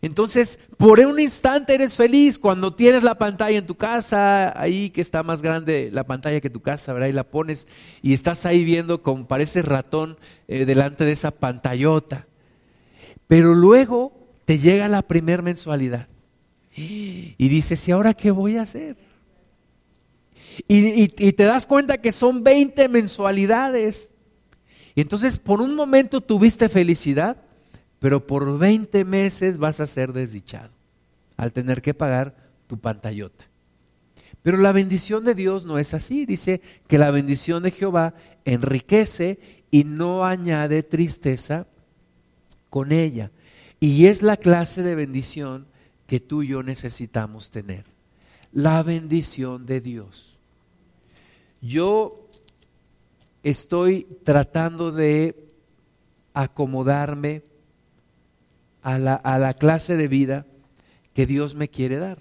Entonces, 0.00 0.60
por 0.76 1.00
un 1.00 1.18
instante 1.18 1.74
eres 1.74 1.96
feliz 1.96 2.38
cuando 2.38 2.72
tienes 2.72 3.02
la 3.02 3.16
pantalla 3.16 3.58
en 3.58 3.66
tu 3.66 3.74
casa, 3.74 4.58
ahí 4.60 4.90
que 4.90 5.00
está 5.00 5.24
más 5.24 5.42
grande 5.42 5.90
la 5.92 6.04
pantalla 6.04 6.40
que 6.40 6.50
tu 6.50 6.60
casa, 6.60 6.92
¿verdad? 6.92 7.08
Y 7.08 7.12
la 7.12 7.24
pones 7.24 7.66
y 8.00 8.12
estás 8.12 8.46
ahí 8.46 8.64
viendo 8.64 9.02
como 9.02 9.26
parece 9.26 9.62
ratón 9.62 10.16
eh, 10.46 10.64
delante 10.64 11.04
de 11.04 11.12
esa 11.12 11.32
pantallota. 11.32 12.26
Pero 13.26 13.54
luego 13.54 14.12
te 14.44 14.58
llega 14.58 14.88
la 14.88 15.02
primer 15.02 15.42
mensualidad 15.42 16.06
y 16.76 17.48
dices, 17.48 17.88
¿y 17.88 17.92
ahora 17.92 18.14
qué 18.14 18.30
voy 18.30 18.56
a 18.56 18.62
hacer? 18.62 19.07
Y, 20.66 21.08
te 21.08 21.44
das 21.44 21.66
cuenta 21.66 21.98
que 21.98 22.12
son 22.12 22.42
20 22.42 22.88
mensualidades. 22.88 24.14
Y 24.94 25.00
entonces 25.00 25.38
por 25.38 25.60
un 25.60 25.74
momento 25.74 26.20
tuviste 26.20 26.68
felicidad 26.68 27.36
pero 27.98 28.26
por 28.26 28.58
20 28.58 29.04
meses 29.04 29.58
vas 29.58 29.80
a 29.80 29.86
ser 29.86 30.12
desdichado 30.12 30.70
al 31.36 31.52
tener 31.52 31.82
que 31.82 31.94
pagar 31.94 32.36
tu 32.66 32.78
pantallota. 32.78 33.46
Pero 34.42 34.58
la 34.58 34.72
bendición 34.72 35.24
de 35.24 35.34
Dios 35.34 35.64
no 35.64 35.78
es 35.78 35.94
así. 35.94 36.26
Dice 36.26 36.60
que 36.86 36.98
la 36.98 37.10
bendición 37.10 37.62
de 37.62 37.70
Jehová 37.70 38.14
enriquece 38.44 39.38
y 39.70 39.84
no 39.84 40.24
añade 40.24 40.82
tristeza 40.82 41.66
con 42.70 42.92
ella. 42.92 43.30
Y 43.80 44.06
es 44.06 44.22
la 44.22 44.36
clase 44.36 44.82
de 44.82 44.94
bendición 44.94 45.66
que 46.06 46.20
tú 46.20 46.42
y 46.42 46.48
yo 46.48 46.62
necesitamos 46.62 47.50
tener. 47.50 47.84
La 48.52 48.82
bendición 48.82 49.66
de 49.66 49.80
Dios. 49.80 50.37
Yo 51.60 52.28
estoy 53.42 54.06
tratando 54.24 54.92
de 54.92 55.48
acomodarme 56.34 57.42
a 58.82 58.98
la, 58.98 59.14
a 59.14 59.38
la 59.38 59.54
clase 59.54 59.96
de 59.96 60.08
vida 60.08 60.46
que 61.14 61.26
Dios 61.26 61.54
me 61.54 61.68
quiere 61.68 61.98
dar. 61.98 62.18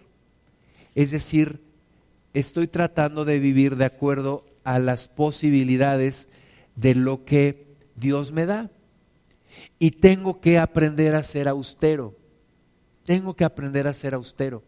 Es 0.96 1.12
decir, 1.12 1.62
estoy 2.34 2.68
tratando 2.68 3.26
de 3.26 3.40
vivir 3.40 3.76
de 3.76 3.86
acuerdo 3.86 4.44
a 4.64 4.80
las 4.80 5.08
posibilidades 5.08 6.30
de 6.76 6.96
lo 6.96 7.26
que 7.26 7.68
Dios 7.96 8.32
me 8.32 8.46
da. 8.46 8.72
Y 9.80 9.92
tengo 9.92 10.40
que 10.42 10.58
aprender 10.58 11.16
a 11.16 11.24
ser 11.24 11.48
austero. 11.48 12.16
Tengo 13.06 13.36
que 13.36 13.46
aprender 13.46 13.88
a 13.88 13.94
ser 13.94 14.14
austero. 14.14 14.64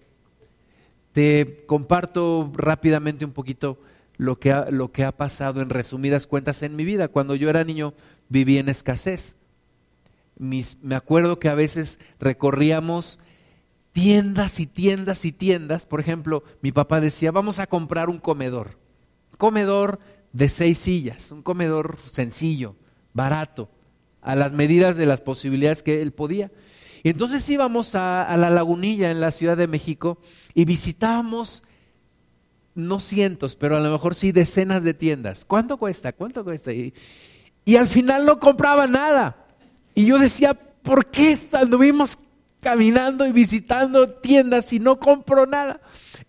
Te 1.11 1.65
comparto 1.65 2.51
rápidamente 2.53 3.25
un 3.25 3.31
poquito 3.31 3.79
lo 4.19 4.37
que 4.39 4.51
ha, 4.51 4.69
lo 4.69 4.91
que 4.91 5.03
ha 5.03 5.17
pasado 5.17 5.61
en 5.61 5.71
resumidas 5.71 6.27
cuentas 6.27 6.61
en 6.61 6.75
mi 6.75 6.83
vida. 6.83 7.07
Cuando 7.07 7.33
yo 7.33 7.49
era 7.49 7.63
niño 7.63 7.95
viví 8.29 8.59
en 8.59 8.69
escasez 8.69 9.35
me 10.39 10.95
acuerdo 10.95 11.37
que 11.37 11.49
a 11.49 11.53
veces 11.53 11.99
recorríamos 12.19 13.19
tiendas 13.91 14.59
y 14.59 14.67
tiendas 14.67 15.25
y 15.25 15.33
tiendas. 15.33 15.85
Por 15.85 15.99
ejemplo, 15.99 16.43
mi 16.61 16.71
papá 16.71 17.01
decía, 17.01 17.31
vamos 17.31 17.59
a 17.59 17.67
comprar 17.67 18.09
un 18.09 18.19
comedor. 18.19 18.79
Comedor 19.37 19.99
de 20.31 20.47
seis 20.47 20.77
sillas, 20.77 21.31
un 21.31 21.43
comedor 21.43 21.97
sencillo, 21.97 22.75
barato, 23.13 23.69
a 24.21 24.35
las 24.35 24.53
medidas 24.53 24.95
de 24.95 25.05
las 25.05 25.21
posibilidades 25.21 25.83
que 25.83 26.01
él 26.01 26.13
podía. 26.13 26.51
Y 27.03 27.09
entonces 27.09 27.47
íbamos 27.49 27.95
a, 27.95 28.35
la 28.37 28.49
lagunilla 28.49 29.11
en 29.11 29.19
la 29.19 29.31
Ciudad 29.31 29.57
de 29.57 29.67
México 29.67 30.19
y 30.53 30.65
visitábamos 30.65 31.63
no 32.75 32.99
cientos, 32.99 33.55
pero 33.55 33.77
a 33.77 33.79
lo 33.79 33.91
mejor 33.91 34.15
sí 34.15 34.31
decenas 34.31 34.83
de 34.83 34.93
tiendas. 34.93 35.45
¿Cuánto 35.45 35.77
cuesta? 35.77 36.13
¿Cuánto 36.13 36.43
cuesta? 36.43 36.71
Y, 36.71 36.93
al 37.77 37.87
final 37.87 38.25
no 38.25 38.39
compraba 38.39 38.87
nada. 38.87 39.45
Y 39.93 40.05
yo 40.05 40.17
decía, 40.17 40.53
¿por 40.53 41.07
qué 41.07 41.37
anduvimos 41.53 42.17
caminando 42.61 43.27
y 43.27 43.31
visitando 43.31 44.09
tiendas 44.09 44.73
y 44.73 44.79
no 44.79 44.99
compro 44.99 45.45
nada? 45.45 45.81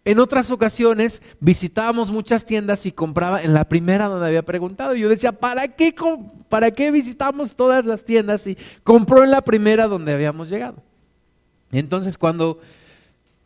En 0.05 0.19
otras 0.19 0.51
ocasiones 0.51 1.23
visitábamos 1.41 2.13
muchas 2.13 2.45
tiendas 2.45 2.85
y 2.87 2.93
compraba 2.93 3.43
en 3.43 3.55
la 3.55 3.69
primera 3.69 4.07
donde 4.07 4.27
había 4.27 4.43
preguntado. 4.45 4.95
Yo 4.95 5.09
decía, 5.09 5.33
¿para 5.33 5.69
qué, 5.69 5.95
¿para 6.49 6.71
qué 6.73 6.91
visitamos 6.91 7.55
todas 7.55 7.87
las 7.87 8.05
tiendas 8.05 8.47
y 8.47 8.57
compró 8.83 9.25
en 9.25 9.31
la 9.31 9.43
primera 9.43 9.87
donde 9.87 10.13
habíamos 10.13 10.49
llegado? 10.49 10.83
Entonces 11.73 12.19
cuando, 12.19 12.61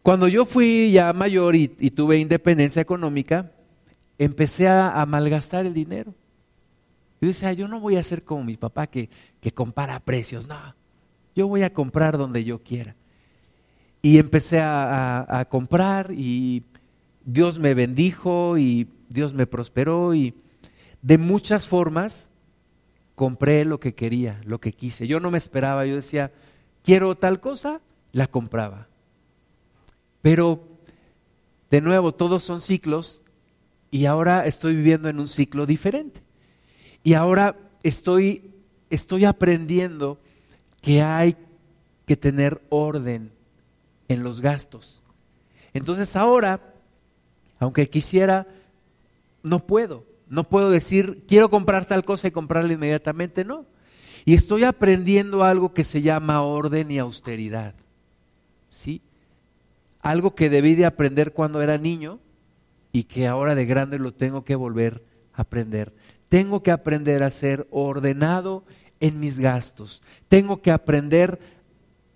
cuando 0.04 0.28
yo 0.28 0.44
fui 0.44 0.92
ya 0.92 1.12
mayor 1.12 1.56
y, 1.56 1.66
tuve 1.66 2.18
independencia 2.18 2.80
económica, 2.80 3.50
empecé 4.18 4.68
a 4.68 5.04
malgastar 5.04 5.66
el 5.66 5.74
dinero. 5.74 6.14
Yo 7.24 7.28
decía, 7.28 7.54
yo 7.54 7.68
no 7.68 7.80
voy 7.80 7.96
a 7.96 8.02
ser 8.02 8.22
como 8.22 8.44
mi 8.44 8.58
papá 8.58 8.86
que, 8.86 9.08
que 9.40 9.50
compara 9.50 9.98
precios, 9.98 10.46
no, 10.46 10.74
yo 11.34 11.48
voy 11.48 11.62
a 11.62 11.72
comprar 11.72 12.18
donde 12.18 12.44
yo 12.44 12.62
quiera. 12.62 12.96
Y 14.02 14.18
empecé 14.18 14.60
a, 14.60 15.46
comprar 15.48 16.10
y 16.12 16.64
Dios 17.24 17.58
me 17.58 17.72
bendijo 17.72 18.58
y 18.58 18.88
Dios 19.08 19.32
me 19.32 19.46
prosperó 19.46 20.14
y 20.14 20.34
de 21.00 21.16
muchas 21.16 21.66
formas 21.66 22.30
compré 23.14 23.64
lo 23.64 23.80
que 23.80 23.94
quería, 23.94 24.42
lo 24.44 24.60
que 24.60 24.72
quise. 24.72 25.06
Yo 25.06 25.20
no 25.20 25.30
me 25.30 25.38
esperaba, 25.38 25.86
yo 25.86 25.94
decía, 25.94 26.30
quiero 26.82 27.14
tal 27.14 27.40
cosa, 27.40 27.80
la 28.12 28.26
compraba. 28.26 28.88
Pero, 30.24 30.66
de 31.68 31.82
nuevo, 31.82 32.14
todos 32.14 32.42
son 32.42 32.58
ciclos 32.62 33.20
y 33.90 34.06
ahora 34.06 34.46
estoy 34.46 34.74
viviendo 34.74 35.10
en 35.10 35.20
un 35.20 35.28
ciclo 35.28 35.66
diferente. 35.66 36.22
Y 37.02 37.12
ahora 37.12 37.58
estoy, 37.82 38.54
estoy 38.88 39.26
aprendiendo 39.26 40.18
que 40.80 41.02
hay 41.02 41.36
que 42.06 42.16
tener 42.16 42.62
orden 42.70 43.32
en 44.08 44.22
los 44.22 44.40
gastos. 44.40 45.02
Entonces 45.74 46.16
ahora, 46.16 46.72
aunque 47.58 47.90
quisiera, 47.90 48.46
no 49.42 49.66
puedo. 49.66 50.06
No 50.26 50.48
puedo 50.48 50.70
decir, 50.70 51.26
quiero 51.28 51.50
comprar 51.50 51.84
tal 51.84 52.02
cosa 52.02 52.28
y 52.28 52.30
comprarla 52.30 52.72
inmediatamente, 52.72 53.44
no. 53.44 53.66
Y 54.24 54.32
estoy 54.32 54.64
aprendiendo 54.64 55.44
algo 55.44 55.74
que 55.74 55.84
se 55.84 56.00
llama 56.00 56.40
orden 56.40 56.90
y 56.90 56.96
austeridad. 56.96 57.74
¿Sí? 58.70 59.02
Algo 60.04 60.34
que 60.34 60.50
debí 60.50 60.74
de 60.74 60.84
aprender 60.84 61.32
cuando 61.32 61.62
era 61.62 61.78
niño 61.78 62.20
y 62.92 63.04
que 63.04 63.26
ahora 63.26 63.54
de 63.54 63.64
grande 63.64 63.98
lo 63.98 64.12
tengo 64.12 64.44
que 64.44 64.54
volver 64.54 65.02
a 65.32 65.42
aprender. 65.42 65.94
Tengo 66.28 66.62
que 66.62 66.70
aprender 66.70 67.22
a 67.22 67.30
ser 67.30 67.66
ordenado 67.70 68.64
en 69.00 69.18
mis 69.18 69.38
gastos. 69.38 70.02
Tengo 70.28 70.60
que 70.60 70.70
aprender 70.70 71.38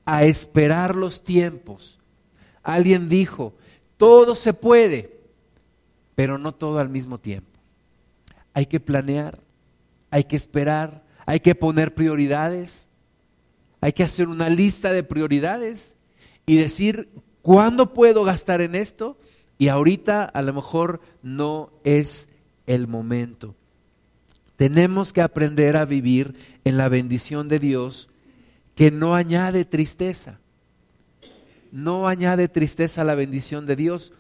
a 0.04 0.24
esperar 0.24 0.96
los 0.96 1.24
tiempos. 1.24 1.98
Alguien 2.62 3.08
dijo, 3.08 3.54
todo 3.96 4.34
se 4.34 4.52
puede, 4.52 5.20
pero 6.14 6.36
no 6.36 6.52
todo 6.52 6.80
al 6.80 6.90
mismo 6.90 7.16
tiempo. 7.16 7.58
Hay 8.52 8.66
que 8.66 8.80
planear, 8.80 9.40
hay 10.10 10.24
que 10.24 10.36
esperar, 10.36 11.04
hay 11.24 11.40
que 11.40 11.54
poner 11.54 11.94
prioridades, 11.94 12.90
hay 13.80 13.94
que 13.94 14.04
hacer 14.04 14.28
una 14.28 14.50
lista 14.50 14.92
de 14.92 15.04
prioridades 15.04 15.96
y 16.44 16.56
decir, 16.56 17.08
¿cuándo 17.48 17.94
puedo 17.94 18.24
gastar 18.24 18.60
en 18.60 18.74
esto? 18.74 19.16
Y 19.56 19.68
ahorita 19.68 20.22
a 20.22 20.42
lo 20.42 20.52
mejor 20.52 21.00
no 21.22 21.70
es 21.82 22.28
el 22.66 22.86
momento. 22.88 23.54
Tenemos 24.56 25.14
que 25.14 25.22
aprender 25.22 25.78
a 25.78 25.86
vivir 25.86 26.34
en 26.64 26.76
la 26.76 26.90
bendición 26.90 27.48
de 27.48 27.58
Dios 27.58 28.10
que 28.74 28.90
no 28.90 29.14
añade 29.14 29.64
tristeza. 29.64 30.40
No 31.72 32.06
añade 32.06 32.48
tristeza 32.48 33.00
a 33.00 33.04
la 33.06 33.14
bendición 33.14 33.64
de 33.64 33.76
Dios. 33.76 34.12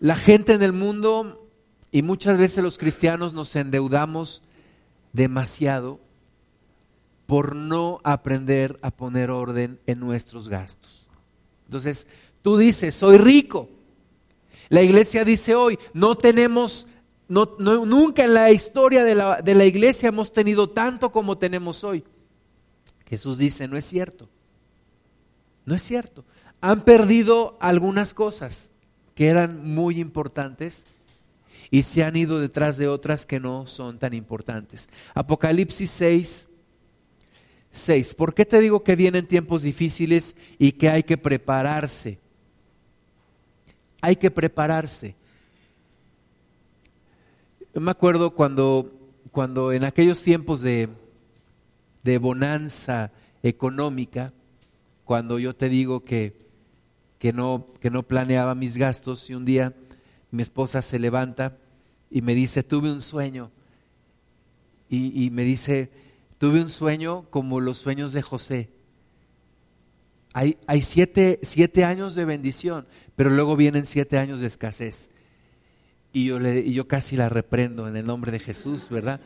La 0.00 0.16
gente 0.16 0.52
en 0.52 0.62
el 0.62 0.72
mundo 0.72 1.48
y 1.92 2.02
muchas 2.02 2.36
veces 2.36 2.64
los 2.64 2.78
cristianos 2.78 3.32
nos 3.32 3.54
endeudamos 3.54 4.42
demasiado 5.12 6.00
por 7.26 7.54
no 7.54 8.00
aprender 8.02 8.76
a 8.82 8.90
poner 8.90 9.30
orden 9.30 9.78
en 9.86 10.00
nuestros 10.00 10.48
gastos. 10.48 11.06
Entonces, 11.66 12.06
tú 12.46 12.56
dices, 12.56 12.94
soy 12.94 13.18
rico. 13.18 13.68
La 14.68 14.80
iglesia 14.80 15.24
dice 15.24 15.56
hoy, 15.56 15.80
no 15.92 16.14
tenemos 16.14 16.86
nunca 17.26 18.22
en 18.22 18.34
la 18.34 18.52
historia 18.52 19.02
de 19.02 19.16
la, 19.16 19.42
de 19.42 19.56
la 19.56 19.64
iglesia 19.64 20.10
hemos 20.10 20.32
tenido 20.32 20.70
tanto 20.70 21.10
como 21.10 21.38
tenemos 21.38 21.82
hoy. 21.82 22.04
Jesús 23.04 23.36
dice, 23.36 23.66
no 23.66 23.76
es 23.76 23.84
cierto. 23.84 24.28
No 25.64 25.74
es 25.74 25.82
cierto. 25.82 26.24
Han 26.60 26.82
perdido 26.82 27.56
algunas 27.58 28.14
cosas 28.14 28.70
que 29.16 29.26
eran 29.26 29.68
muy 29.68 29.98
importantes 29.98 30.86
y 31.68 31.82
se 31.82 32.04
han 32.04 32.14
ido 32.14 32.38
detrás 32.38 32.76
de 32.76 32.86
otras 32.86 33.26
que 33.26 33.40
no 33.40 33.66
son 33.66 33.98
tan 33.98 34.14
importantes. 34.14 34.88
Apocalipsis 35.14 35.90
6, 35.90 36.48
6. 37.72 38.14
¿Por 38.14 38.34
qué 38.34 38.44
te 38.44 38.60
digo 38.60 38.84
que 38.84 38.94
vienen 38.94 39.26
tiempos 39.26 39.64
difíciles 39.64 40.36
y 40.60 40.70
que 40.70 40.88
hay 40.90 41.02
que 41.02 41.18
prepararse? 41.18 42.24
Hay 44.06 44.14
que 44.14 44.30
prepararse. 44.30 45.16
Yo 47.74 47.80
me 47.80 47.90
acuerdo 47.90 48.36
cuando, 48.36 48.92
cuando 49.32 49.72
en 49.72 49.82
aquellos 49.82 50.22
tiempos 50.22 50.60
de, 50.60 50.88
de 52.04 52.18
bonanza 52.18 53.10
económica, 53.42 54.32
cuando 55.04 55.40
yo 55.40 55.56
te 55.56 55.68
digo 55.68 56.04
que, 56.04 56.38
que, 57.18 57.32
no, 57.32 57.66
que 57.80 57.90
no 57.90 58.04
planeaba 58.04 58.54
mis 58.54 58.76
gastos 58.76 59.28
y 59.28 59.34
un 59.34 59.44
día 59.44 59.74
mi 60.30 60.42
esposa 60.42 60.82
se 60.82 61.00
levanta 61.00 61.58
y 62.08 62.22
me 62.22 62.36
dice, 62.36 62.62
tuve 62.62 62.92
un 62.92 63.02
sueño. 63.02 63.50
Y, 64.88 65.30
me 65.30 65.42
dice, 65.42 65.90
tuve 66.38 66.60
un 66.60 66.68
sueño 66.68 67.26
como 67.30 67.58
los 67.58 67.78
sueños 67.78 68.12
de 68.12 68.22
José. 68.22 68.70
Hay, 70.38 70.82
siete, 70.82 71.38
siete, 71.42 71.84
años 71.84 72.14
de 72.14 72.26
bendición, 72.26 72.86
pero 73.14 73.30
luego 73.30 73.56
vienen 73.56 73.86
siete 73.86 74.18
años 74.18 74.40
de 74.40 74.46
escasez. 74.46 75.08
Y 76.12 76.26
yo, 76.26 76.38
le, 76.38 76.60
y 76.60 76.74
yo 76.74 76.86
casi 76.86 77.16
la 77.16 77.30
reprendo 77.30 77.88
en 77.88 77.96
el 77.96 78.04
nombre 78.04 78.30
de 78.32 78.38
Jesús, 78.38 78.90
¿verdad? 78.90 79.18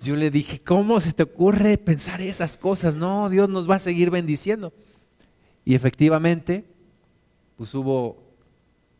Yo 0.00 0.14
le 0.14 0.30
dije, 0.30 0.60
¿cómo 0.60 1.00
se 1.00 1.14
te 1.14 1.24
ocurre 1.24 1.78
pensar 1.78 2.20
esas 2.20 2.56
cosas? 2.56 2.94
No, 2.94 3.28
Dios 3.28 3.48
nos 3.48 3.68
va 3.68 3.74
a 3.74 3.78
seguir 3.80 4.10
bendiciendo. 4.10 4.72
Y 5.64 5.74
efectivamente, 5.74 6.64
pues 7.56 7.74
hubo 7.74 8.22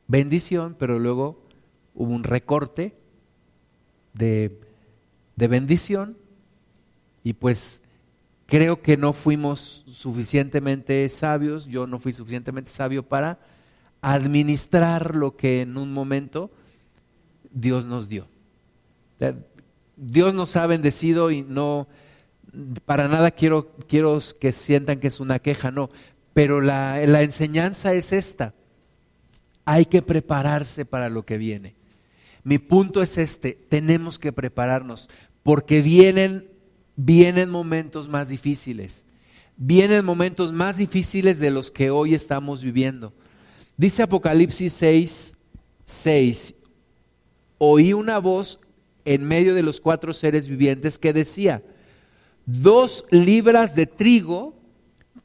bendición, 0.09 0.75
pero 0.77 0.99
luego 0.99 1.47
hubo 1.95 2.13
un 2.13 2.25
recorte 2.25 2.97
de, 4.15 4.59
bendición 5.37 6.17
y 7.23 7.35
pues 7.35 7.83
creo 8.51 8.83
que 8.83 8.99
no 8.99 9.15
fuimos 9.15 9.85
suficientemente 9.87 11.09
sabios, 11.09 11.67
yo 11.67 11.87
no 11.87 11.99
fui 11.99 12.13
suficientemente 12.13 12.71
sabio 12.71 13.03
para 13.03 13.39
administrar 14.03 15.17
lo 15.17 15.37
que 15.37 15.63
en 15.63 15.79
un 15.79 15.93
momento 15.93 16.51
Dios 17.51 17.87
nos 17.87 18.09
dio. 18.09 18.27
Dios 19.97 20.35
nos 20.35 20.57
ha 20.57 20.67
bendecido 20.67 21.31
y 21.31 21.41
no, 21.41 21.89
para 22.85 23.09
nada 23.09 23.31
quiero, 23.31 23.73
quiero 23.89 24.19
que 24.39 24.53
sientan 24.53 25.01
que 25.01 25.09
es 25.09 25.21
una 25.21 25.39
queja, 25.39 25.71
no, 25.71 25.89
pero 26.35 26.61
la, 26.61 27.01
la 27.07 27.23
enseñanza 27.23 27.95
es 27.95 28.13
esta 28.13 28.55
hay 29.65 29.87
que 29.87 30.03
prepararse 30.03 30.85
para 30.85 31.09
lo 31.09 31.25
que 31.25 31.39
viene. 31.39 31.77
Mi 32.43 32.59
punto 32.59 33.03
es 33.03 33.19
este, 33.19 33.53
tenemos 33.53 34.19
que 34.19 34.33
prepararnos 34.33 35.09
porque 35.45 35.81
vienen, 35.81 36.49
vienen 36.97 37.51
momentos 37.51 38.09
más 38.09 38.29
difíciles. 38.29 39.07
Vienen 39.57 40.05
momentos 40.05 40.53
más 40.53 40.79
difíciles 40.79 41.39
de 41.39 41.51
los 41.51 41.71
que 41.71 41.91
hoy 41.91 42.15
estamos 42.15 42.65
viviendo. 42.65 43.13
Dice 43.77 44.03
Apocalipsis 44.03 44.73
6, 44.73 45.37
6, 45.85 46.55
oí 47.59 47.93
una 47.93 48.19
voz 48.19 48.61
en 49.05 49.25
medio 49.25 49.55
de 49.55 49.63
los 49.63 49.81
cuatro 49.81 50.13
seres 50.13 50.49
vivientes 50.49 50.99
que 50.99 51.13
decía, 51.13 51.63
dos 52.47 53.05
libras 53.11 53.75
de 53.75 53.87
trigo 53.87 54.55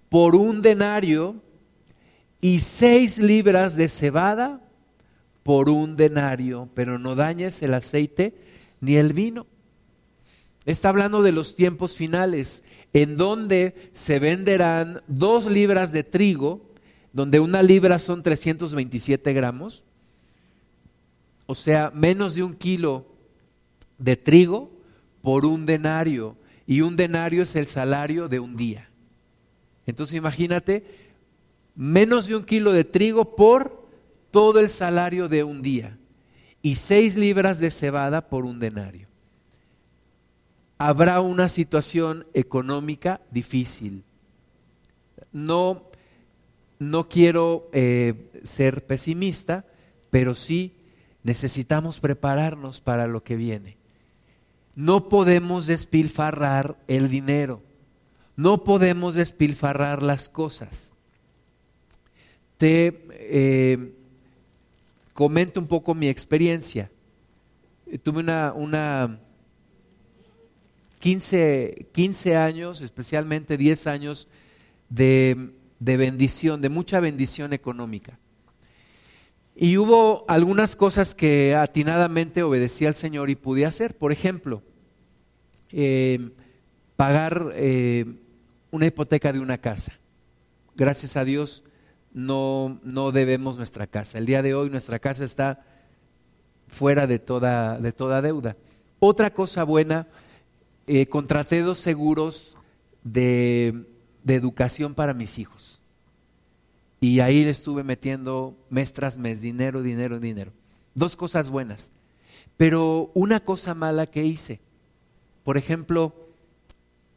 por 0.09 0.36
un 0.36 0.61
denario 0.61 1.41
y 2.41 2.59
seis 2.59 3.18
libras 3.18 3.76
de 3.76 3.88
cebada 3.88 4.61
por 5.43 5.70
un 5.70 5.95
denario, 5.95 6.70
pero 6.74 6.99
no 6.99 7.16
dañes 7.16 7.61
el 7.61 7.74
aceite 7.74 8.34
ni 8.82 8.95
el 8.95 9.13
vino. 9.13 9.47
Está 10.66 10.89
hablando 10.89 11.22
de 11.22 11.32
los 11.32 11.55
tiempos 11.55 11.95
finales, 11.95 12.63
en 12.93 13.18
donde 13.18 13.89
se 13.93 14.20
venderán 14.20 15.01
dos 15.07 15.45
libras 15.45 15.91
de 15.91 16.03
trigo, 16.03 16.61
donde 17.13 17.39
una 17.39 17.61
libra 17.61 17.99
son 17.99 18.24
327 18.24 19.34
gramos, 19.34 19.86
o 21.45 21.55
sea, 21.55 21.91
menos 21.93 22.36
de 22.36 22.43
un 22.43 22.55
kilo 22.55 23.05
de 23.97 24.18
trigo 24.18 24.72
por 25.22 25.45
un 25.45 25.66
denario, 25.66 26.36
y 26.68 26.82
un 26.82 26.95
denario 26.95 27.43
es 27.43 27.55
el 27.55 27.68
salario 27.68 28.28
de 28.28 28.39
un 28.39 28.55
día. 28.55 28.89
Entonces 29.86 30.16
imagínate 30.16 30.84
menos 31.76 32.28
de 32.28 32.36
un 32.36 32.43
kilo 32.43 32.72
de 32.72 32.84
trigo 32.84 33.36
por 33.36 33.86
todo 34.32 34.59
el 34.59 34.70
salario 34.70 35.28
de 35.28 35.43
un 35.43 35.61
día 35.61 35.97
y 36.61 36.76
seis 36.76 37.16
libras 37.16 37.59
de 37.59 37.70
cebada 37.70 38.28
por 38.30 38.45
un 38.45 38.59
denario. 38.59 39.07
Habrá 40.78 41.21
una 41.21 41.49
situación 41.49 42.28
económica 42.34 43.21
difícil. 43.32 44.03
No, 45.32 45.89
no 46.80 47.07
quiero 47.09 47.69
eh, 47.73 48.32
ser 48.43 48.86
pesimista, 48.86 49.65
pero 50.09 50.36
sí 50.36 50.76
necesitamos 51.23 51.99
prepararnos 51.99 52.82
para 52.82 53.07
lo 53.07 53.23
que 53.23 53.36
viene. 53.36 53.78
No 54.76 55.07
podemos 55.07 55.65
despilfarrar 55.65 56.78
el 56.88 57.09
dinero, 57.09 57.61
no 58.36 58.63
podemos 58.63 59.15
despilfarrar 59.15 60.03
las 60.03 60.28
cosas 60.28 60.95
te 62.57 63.05
eh, 63.11 63.93
comento 65.13 65.59
un 65.59 65.67
poco 65.67 65.93
mi 65.93 66.07
experiencia. 66.07 66.89
Tuve 68.03 68.19
una, 68.19 68.53
una 68.53 69.19
15, 71.06 71.89
15 71.91 72.36
años, 72.36 72.82
especialmente 72.82 73.58
10 73.58 73.86
años 73.86 74.28
de, 74.89 75.51
de 75.78 75.97
bendición, 75.97 76.62
de 76.62 76.70
mucha 76.70 76.99
bendición 76.99 77.53
económica. 77.53 78.18
Y 79.56 79.78
hubo 79.78 80.26
algunas 80.28 80.76
cosas 80.76 81.14
que 81.14 81.53
atinadamente 81.53 82.41
obedecí 82.41 82.88
al 82.88 82.95
Señor 82.95 83.30
y 83.30 83.36
pude 83.36 83.68
hacer. 83.68 83.95
Por 83.95 84.12
ejemplo, 84.12 84.64
eh, 85.72 86.32
pagar 86.95 87.51
eh, 87.53 88.06
una 88.72 88.88
hipoteca 88.88 89.32
de 89.32 89.41
una 89.41 89.60
casa. 89.60 89.93
Gracias 90.76 91.18
a 91.18 91.24
Dios 91.24 91.66
no, 92.16 92.80
no 92.82 93.12
debemos 93.12 93.58
nuestra 93.58 93.86
casa. 93.86 94.18
El 94.18 94.26
día 94.26 94.41
de 94.41 94.56
hoy 94.56 94.72
nuestra 94.72 94.97
casa 94.97 95.24
está 95.24 95.64
fuera 96.68 97.06
de 97.06 97.20
toda, 97.20 97.78
de 97.78 97.91
toda 97.91 98.24
deuda. 98.24 98.58
Otra 98.99 99.32
cosa 99.36 99.64
buena, 99.64 100.08
eh, 100.88 101.08
contraté 101.08 101.62
dos 101.62 101.80
seguros 101.80 102.58
de, 103.04 103.86
educación 104.28 104.96
para 104.96 105.14
mis 105.14 105.40
hijos. 105.40 105.82
Y 107.00 107.20
ahí 107.20 107.44
le 107.44 107.52
estuve 107.52 107.84
metiendo 107.84 108.58
mes 108.70 108.94
tras 108.94 109.18
mes, 109.18 109.42
dinero, 109.42 109.82
dinero, 109.82 110.20
dinero. 110.20 110.52
Dos 110.96 111.16
cosas 111.16 111.50
buenas. 111.50 111.92
Pero 112.58 113.12
una 113.14 113.40
cosa 113.40 113.76
mala 113.76 114.08
que 114.08 114.24
hice, 114.24 114.62
por 115.44 115.58
ejemplo, 115.58 116.14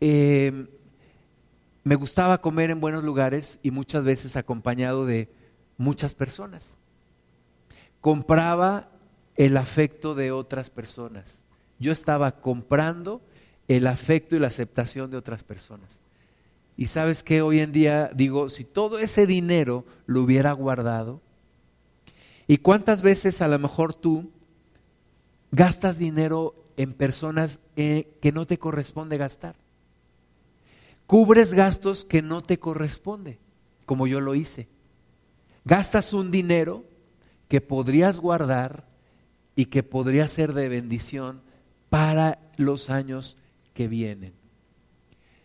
eh, 0.00 0.66
me 1.84 1.94
gustaba 1.94 2.40
comer 2.40 2.70
en 2.70 2.80
buenos 2.80 3.04
lugares 3.04 3.60
y 3.62 3.70
muchas 3.70 4.04
veces 4.04 4.36
acompañado 4.36 5.06
de 5.06 5.30
muchas 5.78 6.14
personas. 6.14 6.76
Compraba 8.00 8.90
el 9.36 9.56
afecto 9.56 10.14
de 10.14 10.32
otras 10.32 10.68
personas. 10.68 11.46
Yo 11.78 11.92
estaba 11.92 12.40
comprando 12.40 13.22
el 13.68 13.86
afecto 13.86 14.34
y 14.34 14.38
la 14.38 14.48
aceptación 14.48 15.10
de 15.10 15.18
otras 15.18 15.44
personas. 15.44 16.02
Y 16.76 16.86
sabes 16.86 17.22
que 17.22 17.42
hoy 17.42 17.60
en 17.60 17.72
día 17.72 18.10
digo, 18.14 18.48
si 18.48 18.64
todo 18.64 18.98
ese 18.98 19.26
dinero 19.26 19.84
lo 20.06 20.22
hubiera 20.22 20.52
guardado, 20.52 21.20
¿y 22.46 22.58
cuántas 22.58 23.02
veces 23.02 23.42
a 23.42 23.48
lo 23.48 23.58
mejor 23.58 23.94
tú 23.94 24.30
gastas 25.50 25.98
dinero 25.98 26.54
en 26.76 26.94
personas 26.94 27.60
eh, 27.76 28.08
que 28.22 28.32
no 28.32 28.46
te 28.46 28.58
corresponde 28.58 29.18
gastar? 29.18 29.56
Cubres 31.06 31.52
gastos 31.52 32.04
que 32.04 32.22
no 32.22 32.42
te 32.42 32.58
corresponde, 32.58 33.38
como 33.84 34.06
yo 34.06 34.20
lo 34.20 34.34
hice. 34.34 34.68
Gastas 35.64 36.12
un 36.14 36.30
dinero 36.30 36.84
que 37.48 37.60
podrías 37.60 38.20
guardar 38.20 38.86
y 39.56 39.66
que 39.66 39.82
podría 39.82 40.28
ser 40.28 40.52
de 40.52 40.68
bendición 40.68 41.42
para 41.90 42.38
los 42.56 42.90
años 42.90 43.36
que 43.78 43.86
vienen. 43.86 44.32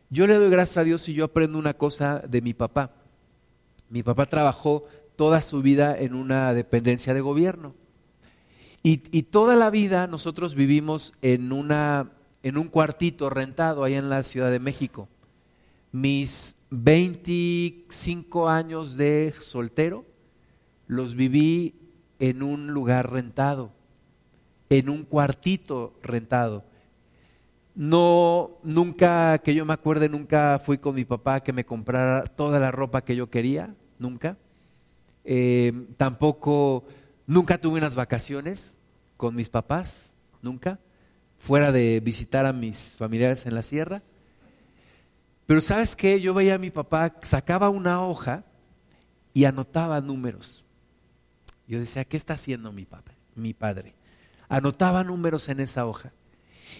Yo 0.09 0.25
le 0.25 0.33
doy 0.33 0.49
gracias 0.49 0.77
a 0.77 0.83
Dios 0.83 1.07
y 1.07 1.13
yo 1.13 1.25
aprendo 1.25 1.59
una 1.59 1.75
cosa 1.75 2.17
de 2.27 2.41
mi 2.41 2.55
papá. 2.55 2.95
Mi 3.89 4.01
papá 4.01 4.25
trabajó 4.25 4.85
toda 5.15 5.39
su 5.39 5.61
vida 5.61 5.95
en 5.95 6.15
una 6.15 6.51
dependencia 6.55 7.13
de 7.13 7.21
gobierno 7.21 7.75
Y, 8.81 8.97
toda 8.97 9.55
la 9.55 9.69
vida 9.69 10.07
nosotros 10.07 10.55
vivimos 10.55 11.13
en, 11.21 11.51
una, 11.51 12.09
en 12.41 12.57
un 12.57 12.69
cuartito 12.69 13.29
rentado 13.29 13.83
ahí 13.83 13.93
en 13.93 14.09
la 14.09 14.23
Ciudad 14.23 14.49
de 14.49 14.57
México. 14.57 15.07
Mis 15.91 16.55
25 16.71 18.49
años 18.49 18.97
de 18.97 19.31
soltero 19.39 20.05
los 20.87 21.13
viví 21.13 21.75
en 22.17 22.41
un 22.41 22.73
lugar 22.73 23.11
rentado, 23.11 23.69
en 24.71 24.89
un 24.89 25.03
cuartito 25.03 25.93
rentado. 26.01 26.72
No, 27.75 28.59
nunca, 28.61 29.39
que 29.39 29.55
yo 29.55 29.65
me 29.65 29.73
acuerde, 29.73 30.07
nunca 30.07 30.59
fui 30.59 30.77
con 30.77 30.93
mi 30.93 31.05
papá 31.05 31.41
que 31.41 31.53
me 31.53 31.65
comprara 31.65 32.23
toda 32.23 32.59
la 32.59 32.69
ropa 32.69 33.03
que 33.03 33.15
yo 33.15 33.29
quería, 33.31 33.75
nunca. 33.97 34.37
Eh, 35.23 35.87
tampoco, 35.97 36.85
nunca 37.25 37.57
tuve 37.57 37.79
unas 37.79 37.95
vacaciones 37.95 38.77
con 39.17 39.33
mis 39.35 39.49
papás, 39.49 40.13
nunca, 40.41 40.79
fuera 41.39 41.71
de 41.71 41.99
visitar 41.99 42.45
a 42.45 42.53
mis 42.53 42.95
familiares 42.95 43.45
en 43.47 43.55
la 43.55 43.63
sierra. 43.63 44.03
Pero 45.47 45.59
sabes 45.59 45.95
qué, 45.95 46.21
yo 46.21 46.33
veía 46.33 46.55
a 46.55 46.59
mi 46.59 46.69
papá, 46.69 47.15
sacaba 47.23 47.69
una 47.69 48.03
hoja 48.03 48.43
y 49.33 49.45
anotaba 49.45 49.99
números. 49.99 50.63
Yo 51.67 51.79
decía, 51.79 52.05
¿qué 52.05 52.17
está 52.17 52.35
haciendo 52.35 52.71
mi 52.71 52.85
padre? 52.85 53.15
Mi 53.35 53.53
padre. 53.53 53.95
Anotaba 54.47 55.03
números 55.03 55.49
en 55.49 55.59
esa 55.59 55.87
hoja. 55.87 56.13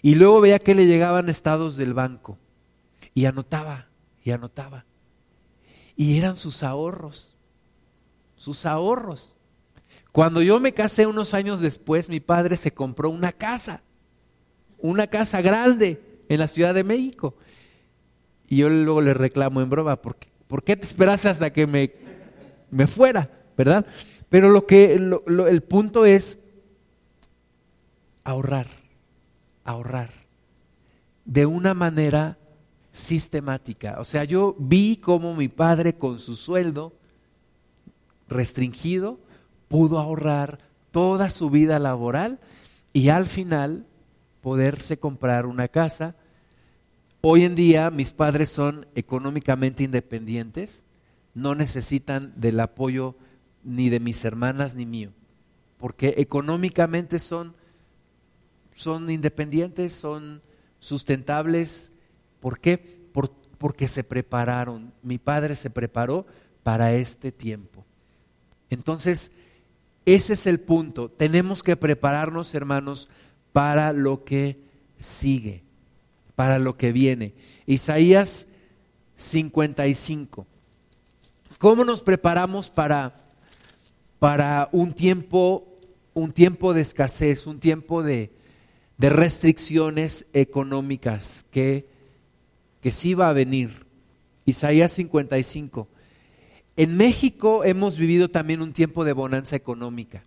Y 0.02 0.16
luego 0.16 0.42
veía 0.42 0.60
que 0.60 0.76
le 0.76 0.86
llegaban 0.86 1.30
estados 1.30 1.76
del 1.76 1.94
banco. 1.94 2.38
Y 3.14 3.26
anotaba, 3.26 3.88
y 4.24 4.32
anotaba. 4.32 4.86
Y 5.96 6.18
eran 6.18 6.36
sus 6.36 6.64
ahorros. 6.64 7.36
Sus 8.36 8.66
ahorros. 8.66 9.38
Cuando 10.12 10.42
yo 10.42 10.60
me 10.60 10.74
casé 10.74 11.08
unos 11.08 11.34
años 11.34 11.60
después, 11.60 12.10
mi 12.10 12.20
padre 12.20 12.56
se 12.56 12.74
compró 12.74 13.10
una 13.10 13.32
casa. 13.32 13.82
Una 14.80 15.08
casa 15.08 15.42
grande 15.42 16.02
en 16.30 16.40
la 16.40 16.48
Ciudad 16.48 16.74
de 16.74 16.84
México. 16.84 17.36
Y 18.48 18.58
yo 18.58 18.70
luego 18.70 19.02
le 19.02 19.14
reclamo 19.14 19.62
en 19.62 19.70
broma, 19.70 20.02
¿por 20.02 20.16
qué, 20.18 20.28
¿por 20.48 20.64
qué 20.64 20.76
te 20.76 20.86
esperaste 20.86 21.30
hasta 21.30 21.52
que 21.52 21.66
me, 21.66 21.94
me 22.70 22.88
fuera? 22.88 23.30
¿Verdad? 23.58 23.86
Pero 24.30 24.50
lo 24.50 24.66
que, 24.66 24.94
el 24.94 25.64
punto 25.64 26.06
es 26.06 26.40
ahorrar, 28.24 28.68
ahorrar, 29.64 30.12
de 31.26 31.46
una 31.46 31.74
manera 31.74 32.38
sistemática. 32.92 33.98
O 34.00 34.06
sea, 34.06 34.24
yo 34.24 34.56
vi 34.60 34.98
cómo 34.98 35.36
mi 35.36 35.48
padre 35.48 35.96
con 35.96 36.20
su 36.20 36.36
sueldo 36.36 36.94
restringido 38.28 39.20
pudo 39.68 40.00
ahorrar 40.00 40.60
toda 40.92 41.30
su 41.30 41.50
vida 41.50 41.80
laboral 41.80 42.40
y 42.94 43.10
al 43.10 43.26
final 43.26 43.86
poderse 44.42 45.00
comprar 45.00 45.46
una 45.46 45.68
casa. 45.68 46.16
Hoy 47.22 47.46
en 47.46 47.56
día 47.56 47.90
mis 47.90 48.14
padres 48.14 48.50
son 48.50 48.86
económicamente 48.94 49.84
independientes, 49.84 50.84
no 51.34 51.56
necesitan 51.56 52.34
del 52.36 52.60
apoyo 52.60 53.16
ni 53.64 53.90
de 53.90 54.00
mis 54.00 54.24
hermanas 54.26 54.76
ni 54.76 54.86
mío, 54.86 55.12
porque 55.80 56.16
económicamente 56.18 57.18
son, 57.18 57.56
son 58.74 59.10
independientes, 59.10 59.94
son 59.94 60.42
sustentables. 60.80 61.92
¿Por 62.40 62.60
qué? 62.60 63.04
porque 63.64 63.88
se 63.88 64.04
prepararon. 64.04 64.92
Mi 65.02 65.18
padre 65.18 65.56
se 65.56 65.70
preparó 65.70 66.26
para 66.64 66.92
este 66.92 67.32
tiempo. 67.32 67.86
Entonces, 68.70 69.32
ese 70.06 70.34
es 70.34 70.48
el 70.48 70.60
punto. 70.60 71.08
Tenemos 71.08 71.64
que 71.64 71.78
prepararnos, 71.78 72.54
hermanos, 72.56 73.08
para 73.54 73.94
lo 73.94 74.26
que 74.26 74.60
sigue, 74.98 75.64
para 76.36 76.60
lo 76.60 76.76
que 76.76 76.92
viene. 76.92 77.36
Isaías 77.66 78.48
55. 79.16 80.46
¿Cómo 81.58 81.86
nos 81.86 82.02
preparamos 82.02 82.70
para 82.70 83.24
para 84.20 84.68
un 84.74 84.92
tiempo, 84.92 85.80
un 86.14 86.34
tiempo 86.34 86.74
de 86.74 86.82
escasez, 86.82 87.48
un 87.48 87.62
tiempo 87.62 88.04
de, 88.04 88.43
de 88.98 89.10
restricciones 89.10 90.26
económicas 90.34 91.46
que, 91.52 91.88
que 92.82 92.92
sí 92.92 93.14
va 93.14 93.30
a 93.30 93.34
venir. 93.34 93.86
Isaías 94.46 94.92
55. 94.94 95.88
En 96.76 96.98
México 96.98 97.64
hemos 97.64 97.98
vivido 97.98 98.30
también 98.30 98.62
un 98.62 98.74
tiempo 98.74 99.06
de 99.06 99.14
bonanza 99.14 99.56
económica. 99.56 100.24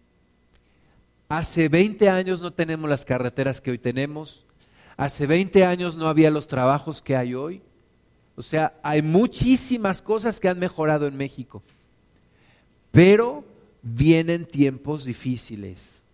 Hace 1.28 1.68
20 1.68 2.08
años 2.08 2.40
no 2.40 2.52
tenemos 2.52 2.88
las 2.88 3.04
carreteras 3.04 3.60
que 3.60 3.72
hoy 3.72 3.78
tenemos. 3.78 4.46
Hace 4.96 5.26
20 5.26 5.64
años 5.64 5.96
no 5.96 6.08
había 6.08 6.30
los 6.30 6.46
trabajos 6.46 7.02
que 7.02 7.16
hay 7.16 7.34
hoy. 7.34 7.62
O 8.36 8.42
sea, 8.42 8.78
hay 8.82 9.02
muchísimas 9.02 10.02
cosas 10.02 10.38
que 10.38 10.48
han 10.48 10.58
mejorado 10.58 11.06
en 11.06 11.16
México. 11.16 11.62
Pero 12.92 13.44
vienen 13.82 14.46
tiempos 14.46 15.04
difíciles. 15.04 16.05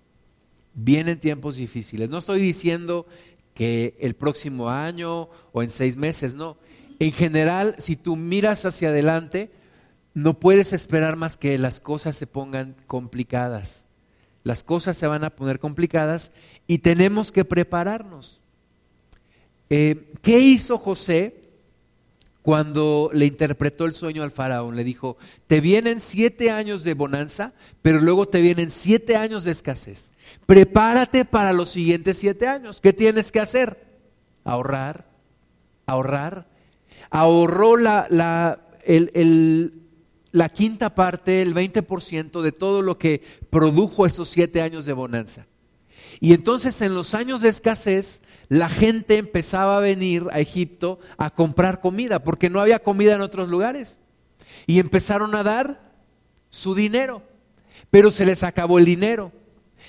Vienen 0.75 1.21
tiempos 1.21 1.57
difíciles. 1.57 2.09
No 2.09 2.19
estoy 2.19 2.41
diciendo 2.41 3.07
que 3.55 3.95
el 4.01 4.15
próximo 4.15 4.71
año 4.71 5.29
o 5.53 5.63
en 5.63 5.71
seis 5.71 5.97
meses, 5.97 6.35
no. 6.35 6.57
En 6.99 7.13
general, 7.13 7.75
si 7.79 7.97
tú 7.97 8.17
miras 8.17 8.65
hacia 8.65 8.89
adelante, 8.89 9.51
no 10.15 10.39
puedes 10.39 10.73
esperar 10.73 11.17
más 11.17 11.37
que 11.37 11.59
las 11.59 11.81
cosas 11.81 12.17
se 12.17 12.27
pongan 12.27 12.77
complicadas. 12.87 13.87
Las 14.45 14.65
cosas 14.65 14.97
se 14.97 15.07
van 15.07 15.25
a 15.25 15.31
poner 15.31 15.59
complicadas 15.59 16.33
y 16.67 16.79
tenemos 16.79 17.33
que 17.33 17.45
prepararnos. 17.45 18.43
Eh, 19.71 20.13
¿Qué 20.21 20.41
hizo 20.41 20.79
José? 20.79 21.42
Cuando 22.43 23.09
le 23.13 23.27
interpretó 23.27 23.85
el 23.85 23.93
sueño 23.93 24.25
al 24.25 24.33
faraón, 24.33 24.75
le 24.75 24.83
dijo, 24.83 25.17
te 25.47 25.61
vienen 25.61 26.01
siete 26.01 26.51
años 26.51 26.83
de 26.83 26.95
bonanza, 26.95 27.53
pero 27.83 28.01
luego 28.01 28.27
te 28.27 28.41
vienen 28.41 28.73
siete 28.73 29.17
años 29.17 29.45
de 29.45 29.53
escasez. 29.53 30.13
Prepárate 30.47 31.25
para 31.25 31.53
los 31.53 31.71
siguientes 31.71 32.19
siete 32.19 32.49
años. 32.49 32.81
¿Qué 32.81 32.93
tienes 32.93 33.31
que 33.31 33.39
hacer? 33.39 33.87
Ahorrar, 34.45 35.07
ahorrar. 35.87 36.49
Ahorró 37.11 37.77
la, 37.77 38.09
la, 38.11 38.61
la 40.33 40.49
quinta 40.49 40.95
parte, 40.97 41.43
el 41.43 41.55
20% 41.55 42.41
de 42.41 42.53
todo 42.53 42.83
lo 42.83 42.99
que 42.99 43.23
produjo 43.51 44.05
esos 44.05 44.29
siete 44.29 44.63
años 44.63 44.85
de 44.85 44.95
bonanza. 44.95 45.47
Y 46.21 46.35
entonces 46.35 46.81
en 46.83 46.95
los 46.95 47.15
años 47.15 47.41
de 47.41 47.49
escasez, 47.49 48.23
la 48.49 48.69
gente 48.69 49.17
empezaba 49.17 49.77
a 49.77 49.81
venir 49.81 50.27
a 50.33 50.41
Egipto 50.41 51.01
a 51.17 51.31
comprar 51.31 51.81
comida, 51.81 52.23
porque 52.23 52.51
no 52.51 52.61
había 52.61 52.83
comida 52.83 53.15
en 53.15 53.21
otros 53.21 53.49
lugares. 53.49 54.01
Y 54.67 54.79
empezaron 54.79 55.35
a 55.35 55.43
dar 55.43 55.93
su 56.51 56.75
dinero, 56.75 57.23
pero 57.91 58.11
se 58.11 58.27
les 58.27 58.43
acabó 58.43 58.79
el 58.79 58.85
dinero. 58.85 59.33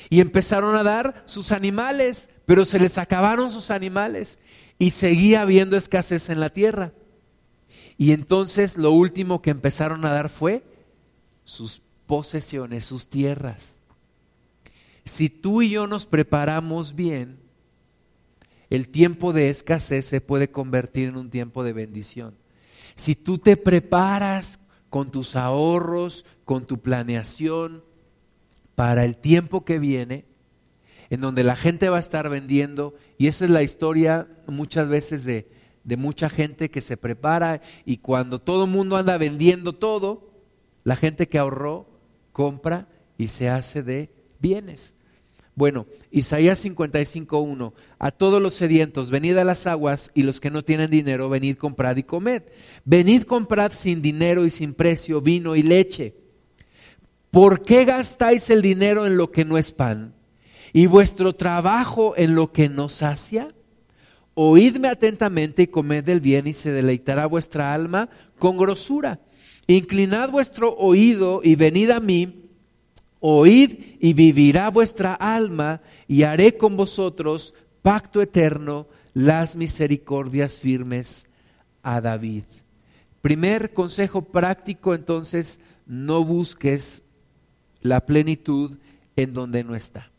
Y 0.10 0.22
empezaron 0.22 0.76
a 0.76 0.84
dar 0.84 1.24
sus 1.26 1.52
animales, 1.52 2.30
pero 2.46 2.66
se 2.66 2.80
les 2.80 2.98
acabaron 2.98 3.52
sus 3.52 3.70
animales. 3.70 4.40
Y 4.80 4.92
seguía 4.92 5.42
habiendo 5.42 5.78
escasez 5.78 6.30
en 6.30 6.40
la 6.40 6.50
tierra. 6.50 6.94
Y 7.98 8.12
entonces 8.12 8.78
lo 8.78 8.92
último 8.92 9.42
que 9.42 9.52
empezaron 9.52 10.04
a 10.06 10.12
dar 10.12 10.30
fue 10.30 10.64
sus 11.44 11.82
posesiones, 12.08 12.86
sus 12.86 13.08
tierras 13.08 13.83
si 15.06 15.30
tú 15.30 15.62
y 15.62 15.72
yo 15.72 15.88
nos 15.88 16.06
preparamos 16.06 16.96
bien, 16.96 17.40
el 18.70 18.90
tiempo 18.90 19.34
de 19.34 19.50
escasez 19.50 20.06
se 20.06 20.22
puede 20.22 20.50
convertir 20.50 21.10
en 21.10 21.18
un 21.18 21.30
tiempo 21.30 21.64
de 21.64 21.74
bendición. 21.74 22.36
Si 22.96 23.16
tú 23.16 23.38
te 23.38 23.58
preparas 23.58 24.60
con 24.90 25.12
tus 25.12 25.36
ahorros, 25.36 26.26
con 26.46 26.66
tu 26.66 26.80
planeación 26.80 27.84
para 28.76 29.06
el 29.06 29.18
tiempo 29.18 29.66
que 29.66 29.80
viene, 29.80 30.26
en 31.10 31.22
donde 31.22 31.44
la 31.44 31.56
gente 31.56 31.90
va 31.90 31.98
a 31.98 32.00
estar 32.00 32.30
vendiendo, 32.30 32.96
y 33.18 33.28
esa 33.28 33.46
es 33.46 33.52
la 33.52 33.62
historia 33.62 34.28
muchas 34.48 34.88
veces 34.88 35.26
de, 35.26 35.48
de 35.84 35.98
mucha 35.98 36.30
gente 36.30 36.72
que 36.72 36.82
se 36.82 36.98
prepara 36.98 37.62
y 37.86 37.98
cuando 37.98 38.40
todo 38.40 38.66
el 38.66 38.72
mundo 38.72 38.98
anda 38.98 39.18
vendiendo 39.18 39.74
todo, 39.74 40.32
la 40.84 40.96
gente 40.96 41.28
que 41.28 41.38
ahorró 41.38 41.88
compra 42.32 42.88
y 43.18 43.28
se 43.28 43.50
hace 43.50 43.84
de 43.84 44.12
bienes. 44.44 44.96
Bueno, 45.56 45.86
Isaías 46.12 46.66
55.1, 46.66 47.74
a 47.98 48.12
todos 48.12 48.42
los 48.42 48.56
sedientos, 48.56 49.10
venid 49.10 49.38
a 49.38 49.44
las 49.44 49.66
aguas 49.68 50.12
y 50.14 50.24
los 50.24 50.42
que 50.42 50.52
no 50.52 50.64
tienen 50.64 50.92
dinero, 50.92 51.30
venid, 51.30 51.56
comprad 51.56 51.96
y 51.98 52.04
comed. 52.04 52.44
Venid, 52.86 53.24
comprad 53.24 53.72
sin 53.72 54.02
dinero 54.02 54.46
y 54.46 54.50
sin 54.50 54.74
precio 54.74 55.22
vino 55.22 55.56
y 55.56 55.64
leche. 55.64 56.16
¿Por 57.32 57.62
qué 57.62 57.86
gastáis 57.86 58.50
el 58.50 58.62
dinero 58.62 59.08
en 59.08 59.16
lo 59.16 59.32
que 59.32 59.46
no 59.46 59.58
es 59.58 59.72
pan 59.72 60.14
y 60.74 60.88
vuestro 60.88 61.34
trabajo 61.34 62.14
en 62.18 62.36
lo 62.36 62.52
que 62.52 62.68
no 62.68 62.90
sacia? 62.90 63.48
Oídme 64.34 64.88
atentamente 64.88 65.64
y 65.64 65.68
comed 65.68 66.04
del 66.04 66.20
bien 66.20 66.48
y 66.48 66.54
se 66.54 66.72
deleitará 66.72 67.28
vuestra 67.28 67.74
alma 67.74 68.10
con 68.40 68.58
grosura. 68.58 69.20
Inclinad 69.68 70.30
vuestro 70.32 70.76
oído 70.76 71.42
y 71.44 71.56
venid 71.56 71.92
a 71.92 72.00
mí 72.00 72.43
oíd 73.26 73.80
y 74.02 74.12
vivirá 74.12 74.70
vuestra 74.70 75.14
alma 75.14 75.82
y 76.10 76.24
haré 76.24 76.58
con 76.58 76.76
vosotros 76.76 77.54
pacto 77.82 78.22
eterno, 78.22 78.86
las 79.14 79.56
misericordias 79.56 80.60
firmes 80.60 81.28
a 81.84 82.02
David. 82.02 82.44
Primer 83.22 83.74
consejo 83.74 84.24
práctico 84.24 84.94
entonces, 84.94 85.62
no 85.86 86.26
busques 86.26 87.04
la 87.80 88.06
plenitud 88.06 88.78
en 89.16 89.34
donde 89.34 89.64
no 89.64 89.74
está. 89.74 90.12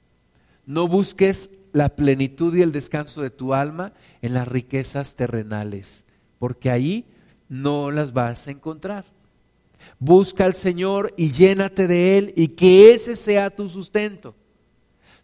No 0.64 0.88
busques 0.88 1.50
la 1.74 1.90
plenitud 1.90 2.56
y 2.56 2.62
el 2.62 2.72
descanso 2.72 3.20
de 3.20 3.28
tu 3.28 3.52
alma 3.52 3.92
en 4.22 4.32
las 4.32 4.48
riquezas 4.48 5.14
terrenales, 5.14 6.06
porque 6.38 6.70
ahí 6.70 7.04
no 7.50 7.90
las 7.90 8.14
vas 8.14 8.48
a 8.48 8.52
encontrar. 8.52 9.04
Busca 9.98 10.44
al 10.44 10.54
Señor 10.54 11.14
y 11.16 11.30
llénate 11.30 11.86
de 11.86 12.18
Él 12.18 12.32
y 12.36 12.48
que 12.48 12.92
ese 12.92 13.16
sea 13.16 13.50
tu 13.50 13.68
sustento. 13.68 14.34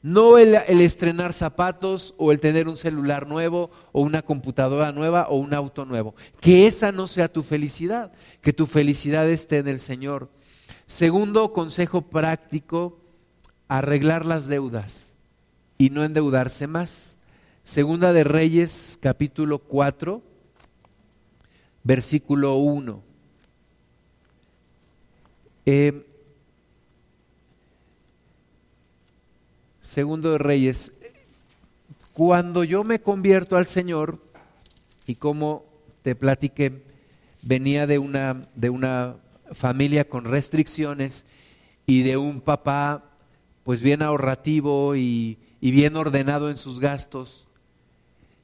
No 0.02 0.38
el, 0.38 0.54
estrenar 0.54 1.34
zapatos 1.34 2.14
o 2.16 2.32
el 2.32 2.40
tener 2.40 2.68
un 2.68 2.76
celular 2.76 3.26
nuevo 3.26 3.70
o 3.92 4.00
una 4.00 4.22
computadora 4.22 4.92
nueva 4.92 5.26
o 5.28 5.36
un 5.36 5.52
auto 5.52 5.84
nuevo. 5.84 6.14
Que 6.40 6.66
esa 6.66 6.90
no 6.90 7.06
sea 7.06 7.30
tu 7.30 7.42
felicidad, 7.42 8.12
que 8.40 8.54
tu 8.54 8.66
felicidad 8.66 9.28
esté 9.28 9.58
en 9.58 9.68
el 9.68 9.78
Señor. 9.78 10.30
Segundo 10.86 11.52
consejo 11.52 12.02
práctico, 12.02 12.98
arreglar 13.68 14.24
las 14.24 14.48
deudas 14.48 15.18
y 15.76 15.90
no 15.90 16.02
endeudarse 16.02 16.66
más. 16.66 17.18
Segunda 17.62 18.14
de 18.14 18.24
Reyes 18.24 18.98
capítulo 19.02 19.58
4, 19.58 20.22
versículo 21.84 22.56
1. 22.56 23.09
Eh, 25.66 26.06
segundo 29.80 30.32
de 30.32 30.38
Reyes, 30.38 30.92
cuando 32.12 32.64
yo 32.64 32.84
me 32.84 33.00
convierto 33.00 33.56
al 33.56 33.66
Señor, 33.66 34.18
y 35.06 35.16
como 35.16 35.64
te 36.02 36.14
platiqué, 36.14 36.82
venía 37.42 37.86
de 37.86 37.98
una, 37.98 38.42
de 38.54 38.70
una 38.70 39.16
familia 39.52 40.08
con 40.08 40.24
restricciones 40.24 41.26
y 41.86 42.02
de 42.02 42.16
un 42.16 42.40
papá 42.40 43.04
pues 43.64 43.82
bien 43.82 44.02
ahorrativo 44.02 44.96
y, 44.96 45.38
y 45.60 45.70
bien 45.70 45.96
ordenado 45.96 46.50
en 46.50 46.56
sus 46.56 46.80
gastos. 46.80 47.48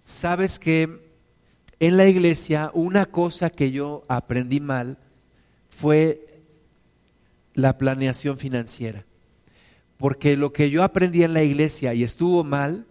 Sabes 0.04 0.58
que 0.58 1.06
en 1.78 1.96
la 1.96 2.06
iglesia 2.06 2.70
una 2.74 3.06
cosa 3.06 3.50
que 3.50 3.70
yo 3.70 4.04
aprendí 4.08 4.60
mal 4.60 4.98
fue 5.68 6.25
la 7.56 7.78
planeación 7.78 8.38
financiera. 8.38 9.04
Porque 9.96 10.36
lo 10.36 10.52
que 10.52 10.70
yo 10.70 10.84
aprendí 10.84 11.24
en 11.24 11.32
la 11.32 11.42
iglesia 11.42 11.94
y 11.94 12.04
estuvo 12.04 12.44
mal, 12.44 12.86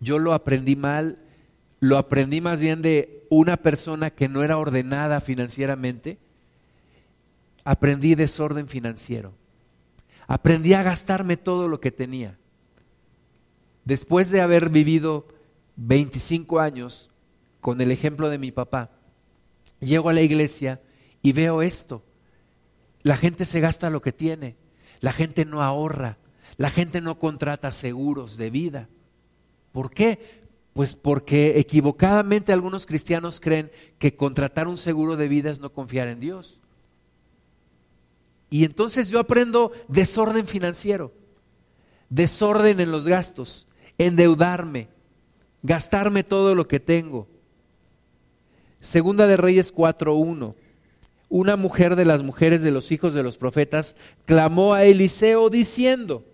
yo 0.00 0.18
lo 0.18 0.34
aprendí 0.34 0.76
mal, 0.76 1.18
lo 1.78 1.96
aprendí 1.96 2.40
más 2.40 2.60
bien 2.60 2.82
de 2.82 3.24
una 3.30 3.56
persona 3.56 4.10
que 4.10 4.28
no 4.28 4.42
era 4.42 4.58
ordenada 4.58 5.20
financieramente, 5.20 6.18
aprendí 7.64 8.16
desorden 8.16 8.66
financiero. 8.68 9.32
Aprendí 10.26 10.74
a 10.74 10.82
gastarme 10.82 11.36
todo 11.36 11.68
lo 11.68 11.80
que 11.80 11.92
tenía. 11.92 12.38
Después 13.84 14.30
de 14.30 14.40
haber 14.40 14.68
vivido 14.68 15.28
25 15.76 16.60
años 16.60 17.10
con 17.60 17.80
el 17.80 17.92
ejemplo 17.92 18.28
de 18.28 18.38
mi 18.38 18.50
papá, 18.50 18.90
llego 19.78 20.08
a 20.08 20.12
la 20.12 20.22
iglesia 20.22 20.80
y 21.22 21.32
veo 21.32 21.62
esto. 21.62 22.04
La 23.02 23.16
gente 23.16 23.44
se 23.44 23.60
gasta 23.60 23.90
lo 23.90 24.02
que 24.02 24.12
tiene, 24.12 24.56
la 25.00 25.12
gente 25.12 25.44
no 25.44 25.62
ahorra, 25.62 26.18
la 26.56 26.70
gente 26.70 27.00
no 27.00 27.18
contrata 27.18 27.72
seguros 27.72 28.36
de 28.36 28.50
vida. 28.50 28.88
¿Por 29.72 29.90
qué? 29.90 30.40
Pues 30.74 30.94
porque 30.94 31.58
equivocadamente 31.58 32.52
algunos 32.52 32.86
cristianos 32.86 33.40
creen 33.40 33.70
que 33.98 34.16
contratar 34.16 34.68
un 34.68 34.76
seguro 34.76 35.16
de 35.16 35.28
vida 35.28 35.50
es 35.50 35.60
no 35.60 35.72
confiar 35.72 36.08
en 36.08 36.20
Dios. 36.20 36.60
Y 38.50 38.64
entonces 38.64 39.08
yo 39.10 39.20
aprendo 39.20 39.72
desorden 39.88 40.46
financiero, 40.46 41.12
desorden 42.08 42.80
en 42.80 42.90
los 42.90 43.06
gastos, 43.06 43.68
endeudarme, 43.96 44.88
gastarme 45.62 46.24
todo 46.24 46.54
lo 46.54 46.66
que 46.68 46.80
tengo. 46.80 47.28
Segunda 48.80 49.26
de 49.26 49.36
Reyes 49.36 49.74
4.1 49.74 50.54
una 51.30 51.56
mujer 51.56 51.96
de 51.96 52.04
las 52.04 52.22
mujeres 52.22 52.60
de 52.60 52.72
los 52.72 52.92
hijos 52.92 53.14
de 53.14 53.22
los 53.22 53.38
profetas 53.38 53.96
clamó 54.26 54.74
a 54.74 54.84
Eliseo 54.84 55.48
diciendo, 55.48 56.24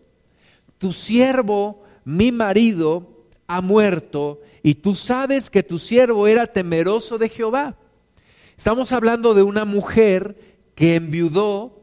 tu 0.78 0.92
siervo, 0.92 1.84
mi 2.04 2.32
marido, 2.32 3.12
ha 3.46 3.60
muerto 3.60 4.40
y 4.62 4.74
tú 4.74 4.94
sabes 4.96 5.50
que 5.50 5.62
tu 5.62 5.78
siervo 5.78 6.26
era 6.26 6.46
temeroso 6.48 7.18
de 7.18 7.28
Jehová. 7.28 7.76
Estamos 8.56 8.90
hablando 8.90 9.34
de 9.34 9.42
una 9.42 9.64
mujer 9.64 10.36
que 10.74 10.96
enviudó, 10.96 11.82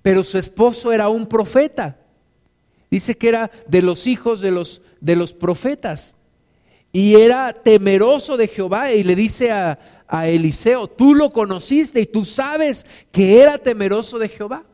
pero 0.00 0.24
su 0.24 0.38
esposo 0.38 0.92
era 0.92 1.08
un 1.08 1.26
profeta. 1.26 1.98
Dice 2.90 3.18
que 3.18 3.28
era 3.28 3.50
de 3.66 3.82
los 3.82 4.06
hijos 4.06 4.40
de 4.40 4.52
los, 4.52 4.82
de 5.00 5.16
los 5.16 5.32
profetas. 5.32 6.14
Y 6.92 7.16
era 7.16 7.52
temeroso 7.52 8.36
de 8.36 8.48
Jehová 8.48 8.92
y 8.92 9.02
le 9.02 9.16
dice 9.16 9.50
a, 9.50 9.78
a 10.12 10.28
Eliseo, 10.28 10.88
tú 10.88 11.14
lo 11.14 11.32
conociste 11.32 12.02
y 12.02 12.06
tú 12.06 12.26
sabes 12.26 12.84
que 13.10 13.40
era 13.40 13.56
temeroso 13.56 14.18
de 14.18 14.28
Jehová. 14.28 14.64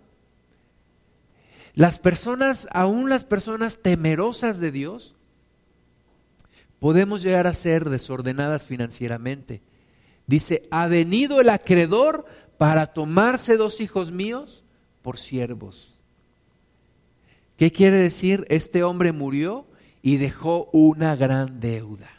Las 1.75 2.01
personas, 2.01 2.67
aún 2.73 3.09
las 3.09 3.23
personas 3.23 3.79
temerosas 3.81 4.59
de 4.59 4.73
Dios, 4.73 5.15
podemos 6.81 7.23
llegar 7.23 7.47
a 7.47 7.55
ser 7.55 7.89
desordenadas 7.89 8.67
financieramente. 8.67 9.63
Dice, 10.27 10.67
ha 10.73 10.89
venido 10.89 11.41
el 11.41 11.51
acreedor 11.51 12.27
para 12.59 12.87
tomarse 12.87 13.57
dos 13.57 13.81
hijos 13.81 14.11
míos 14.11 14.65
por 15.03 15.19
siervos. 15.19 15.99
¿Qué 17.57 17.71
quiere 17.71 17.99
decir? 17.99 18.45
Este 18.49 18.83
hombre 18.83 19.13
murió 19.13 19.67
y 20.03 20.17
dejó 20.17 20.69
una 20.73 21.15
gran 21.15 21.61
deuda 21.61 22.19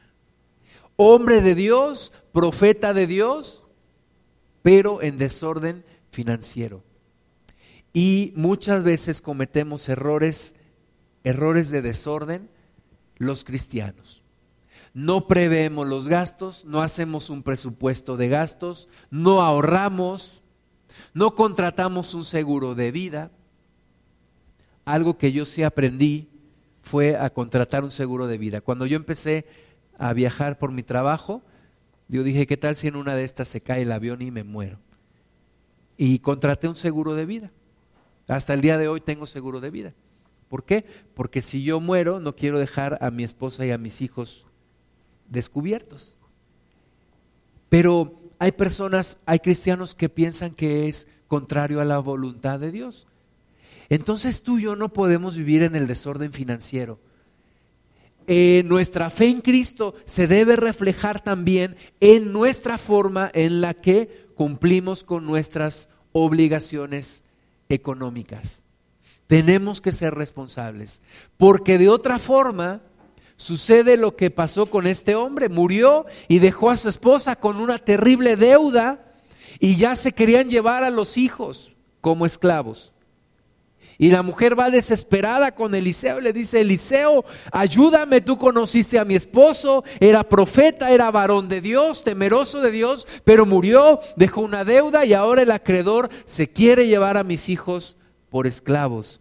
hombre 1.02 1.42
de 1.42 1.56
Dios, 1.56 2.12
profeta 2.32 2.94
de 2.94 3.08
Dios, 3.08 3.64
pero 4.62 5.02
en 5.02 5.18
desorden 5.18 5.84
financiero. 6.12 6.84
Y 7.94 8.34
muchas 8.36 8.84
veces 8.84 9.22
cometemos 9.22 9.90
errores, 9.90 10.56
errores 11.24 11.70
de 11.72 11.82
desorden 11.82 12.50
los 13.18 13.44
cristianos. 13.44 14.24
No 14.94 15.28
preveemos 15.28 15.88
los 15.88 16.08
gastos, 16.08 16.66
no 16.66 16.82
hacemos 16.82 17.30
un 17.30 17.44
presupuesto 17.44 18.18
de 18.18 18.30
gastos, 18.30 18.90
no 19.12 19.42
ahorramos, 19.42 20.44
no 21.14 21.36
contratamos 21.36 22.14
un 22.14 22.24
seguro 22.24 22.76
de 22.76 22.92
vida. 22.92 23.32
Algo 24.86 25.18
que 25.18 25.32
yo 25.32 25.46
sí 25.46 25.64
aprendí 25.64 26.30
fue 26.82 27.16
a 27.16 27.30
contratar 27.30 27.84
un 27.84 27.92
seguro 27.92 28.26
de 28.28 28.38
vida. 28.38 28.62
Cuando 28.62 28.86
yo 28.86 28.96
empecé 28.96 29.46
a 29.98 30.14
viajar 30.14 30.58
por 30.58 30.72
mi 30.72 30.82
trabajo, 30.82 31.44
yo 32.10 32.24
dije, 32.24 32.48
¿qué 32.48 32.58
tal 32.58 32.76
si 32.76 32.88
en 32.88 32.96
una 32.96 33.16
de 33.16 33.24
estas 33.24 33.48
se 33.48 33.62
cae 33.62 33.84
el 33.84 33.92
avión 33.92 34.24
y 34.24 34.32
me 34.32 34.44
muero? 34.44 34.80
Y 35.96 36.20
contraté 36.20 36.68
un 36.68 36.76
seguro 36.76 37.14
de 37.14 37.26
vida. 37.26 37.52
Hasta 38.28 38.56
el 38.56 38.62
día 38.62 38.80
de 38.80 38.88
hoy 38.88 39.00
tengo 39.00 39.28
seguro 39.28 39.62
de 39.62 39.70
vida. 39.70 39.94
¿Por 40.50 40.64
qué? 40.64 40.86
Porque 41.14 41.42
si 41.42 41.64
yo 41.64 41.80
muero, 41.80 42.20
no 42.20 42.36
quiero 42.36 42.58
dejar 42.58 42.98
a 43.02 43.12
mi 43.12 43.24
esposa 43.24 43.64
y 43.66 43.72
a 43.72 43.78
mis 43.78 44.02
hijos 44.02 44.48
descubiertos. 45.30 46.18
Pero 47.70 48.20
hay 48.40 48.54
personas, 48.54 49.20
hay 49.28 49.40
cristianos 49.40 49.94
que 49.94 50.10
piensan 50.10 50.52
que 50.52 50.90
es 50.90 51.08
contrario 51.28 51.80
a 51.80 51.86
la 51.86 52.00
voluntad 52.00 52.60
de 52.60 52.72
Dios. 52.72 53.06
Entonces 53.90 54.42
tú 54.42 54.58
y 54.58 54.64
yo 54.64 54.76
no 54.76 54.92
podemos 54.92 55.38
vivir 55.38 55.62
en 55.62 55.76
el 55.76 55.86
desorden 55.86 56.34
financiero 56.34 57.00
eh, 58.32 58.62
nuestra 58.64 59.10
fe 59.10 59.28
en 59.28 59.42
Cristo 59.42 59.96
se 60.06 60.28
debe 60.28 60.56
reflejar 60.56 61.20
también 61.20 61.76
en 62.00 62.32
nuestra 62.32 62.78
forma 62.78 63.32
en 63.34 63.60
la 63.60 63.74
que 63.74 64.28
cumplimos 64.36 65.04
con 65.04 65.26
nuestras 65.26 65.90
obligaciones 66.12 67.24
económicas. 67.70 68.66
Tenemos 69.26 69.82
que 69.82 69.94
ser 69.94 70.14
responsables, 70.14 71.02
porque 71.38 71.80
de 71.80 71.90
otra 71.90 72.20
forma 72.20 72.84
sucede 73.36 73.98
lo 73.98 74.16
que 74.16 74.30
pasó 74.30 74.68
con 74.68 74.86
este 74.86 75.16
hombre. 75.16 75.50
Murió 75.50 76.06
y 76.28 76.38
dejó 76.38 76.70
a 76.70 76.78
su 76.78 76.88
esposa 76.88 77.36
con 77.36 77.60
una 77.60 77.80
terrible 77.80 78.36
deuda 78.36 79.12
y 79.60 79.76
ya 79.76 79.96
se 79.96 80.12
querían 80.12 80.52
llevar 80.52 80.84
a 80.84 80.92
los 80.92 81.18
hijos 81.18 81.74
como 82.00 82.28
esclavos. 82.28 82.94
Y 84.02 84.12
la 84.12 84.24
mujer 84.24 84.58
va 84.58 84.70
desesperada 84.70 85.54
con 85.54 85.76
Eliseo 85.76 86.22
le 86.22 86.32
dice, 86.32 86.62
Eliseo, 86.62 87.26
ayúdame, 87.52 88.22
tú 88.22 88.38
conociste 88.38 88.98
a 88.98 89.04
mi 89.04 89.14
esposo, 89.14 89.84
era 90.00 90.24
profeta, 90.24 90.90
era 90.90 91.12
varón 91.12 91.50
de 91.50 91.60
Dios, 91.60 92.06
temeroso 92.06 92.62
de 92.62 92.72
Dios, 92.72 93.10
pero 93.26 93.46
murió, 93.46 94.00
dejó 94.16 94.40
una 94.40 94.64
deuda 94.64 95.04
y 95.04 95.12
ahora 95.12 95.42
el 95.42 95.52
acreedor 95.52 96.10
se 96.26 96.48
quiere 96.48 96.88
llevar 96.88 97.18
a 97.18 97.26
mis 97.26 97.50
hijos 97.50 97.98
por 98.30 98.48
esclavos. 98.48 99.20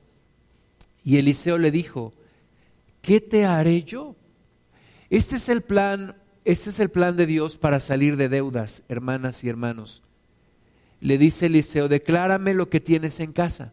Y 1.03 1.17
Eliseo 1.17 1.59
le 1.59 1.73
dijo, 1.73 2.15
¿qué 3.03 3.21
te 3.21 3.45
haré 3.45 3.83
yo? 3.83 4.15
Este 5.11 5.37
es 5.37 5.49
el 5.49 5.63
plan, 5.63 6.15
este 6.45 6.71
es 6.71 6.79
el 6.79 6.91
plan 6.91 7.17
de 7.17 7.27
Dios 7.27 7.57
para 7.57 7.81
salir 7.81 8.17
de 8.17 8.29
deudas, 8.29 8.85
hermanas 8.89 9.43
y 9.43 9.49
hermanos. 9.49 10.03
Le 11.01 11.19
dice 11.19 11.47
Eliseo, 11.47 11.89
declárame 11.89 12.55
lo 12.55 12.71
que 12.71 12.79
tienes 12.79 13.19
en 13.19 13.33
casa. 13.33 13.73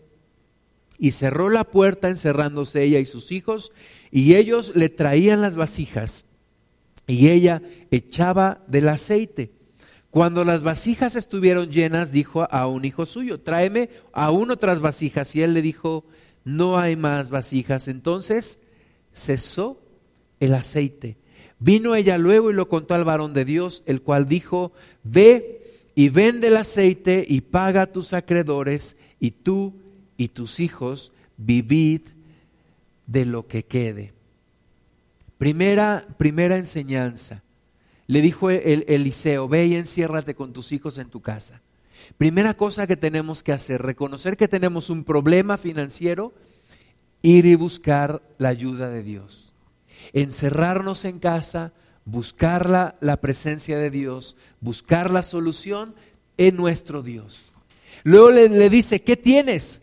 y 1.01 1.11
cerró 1.11 1.49
la 1.49 1.63
puerta 1.63 2.09
encerrándose 2.09 2.83
ella 2.83 2.99
y 2.99 3.07
sus 3.07 3.31
hijos 3.31 3.71
y 4.11 4.35
ellos 4.35 4.73
le 4.75 4.87
traían 4.87 5.41
las 5.41 5.55
vasijas 5.55 6.25
y 7.07 7.29
ella 7.29 7.63
echaba 7.89 8.63
del 8.67 8.87
aceite. 8.87 9.51
Cuando 10.11 10.43
las 10.43 10.61
vasijas 10.61 11.15
estuvieron 11.15 11.71
llenas, 11.71 12.11
dijo 12.11 12.47
a 12.51 12.67
un 12.67 12.85
hijo 12.85 13.07
suyo, 13.07 13.39
tráeme 13.39 13.89
aún 14.13 14.51
otras 14.51 14.79
vasijas. 14.79 15.35
Y 15.35 15.41
él 15.41 15.55
le 15.55 15.63
dijo, 15.63 16.05
no 16.43 16.77
hay 16.77 16.95
más 16.95 17.31
vasijas. 17.31 17.87
Entonces 17.87 18.59
cesó 19.11 19.81
el 20.39 20.53
aceite. 20.53 21.17
Vino 21.57 21.95
ella 21.95 22.19
luego 22.19 22.51
y 22.51 22.53
lo 22.53 22.67
contó 22.67 22.93
al 22.93 23.05
varón 23.05 23.33
de 23.33 23.45
Dios, 23.45 23.81
el 23.87 24.03
cual 24.03 24.27
dijo, 24.27 24.71
ve 25.03 25.63
y 25.95 26.09
vende 26.09 26.49
el 26.49 26.57
aceite 26.57 27.25
y 27.27 27.41
paga 27.41 27.83
a 27.83 27.91
tus 27.91 28.13
acreedores, 28.13 28.97
y 29.19 29.31
tú 29.31 29.81
y 30.17 30.29
tus 30.29 30.59
hijos 30.59 31.11
vivid 31.37 32.01
de 33.07 33.25
lo 33.25 33.47
que 33.47 33.65
quede. 33.65 34.13
Primera, 35.37 36.05
primera 36.17 36.57
enseñanza. 36.57 37.43
Le 38.07 38.21
dijo 38.21 38.49
el, 38.49 38.85
Eliseo, 38.87 39.47
ve 39.47 39.65
y 39.65 39.75
enciérrate 39.75 40.35
con 40.35 40.53
tus 40.53 40.71
hijos 40.71 40.97
en 40.97 41.09
tu 41.09 41.21
casa. 41.21 41.61
Primera 42.17 42.53
cosa 42.55 42.87
que 42.87 42.97
tenemos 42.97 43.41
que 43.41 43.51
hacer, 43.51 43.81
reconocer 43.81 44.37
que 44.37 44.47
tenemos 44.47 44.89
un 44.89 45.03
problema 45.03 45.57
financiero, 45.57 46.33
ir 47.21 47.45
y 47.45 47.55
buscar 47.55 48.21
la 48.37 48.49
ayuda 48.49 48.89
de 48.89 49.03
Dios. 49.03 49.53
Encerrarnos 50.13 51.05
en 51.05 51.19
casa, 51.19 51.73
buscar 52.05 52.69
la, 52.69 52.97
la 52.99 53.17
presencia 53.17 53.77
de 53.77 53.89
Dios, 53.89 54.37
buscar 54.59 55.09
la 55.09 55.23
solución 55.23 55.95
en 56.37 56.55
nuestro 56.57 57.01
Dios. 57.01 57.45
Luego 58.03 58.31
le, 58.31 58.49
le 58.49 58.69
dice, 58.69 59.01
¿qué 59.01 59.15
tienes? 59.15 59.81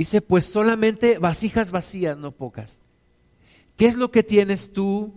Dice, 0.00 0.22
pues 0.22 0.46
solamente 0.46 1.18
vasijas 1.18 1.72
vacías, 1.72 2.16
no 2.16 2.32
pocas. 2.32 2.80
¿Qué 3.76 3.84
es 3.84 3.96
lo 3.96 4.10
que 4.10 4.22
tienes 4.22 4.72
tú 4.72 5.12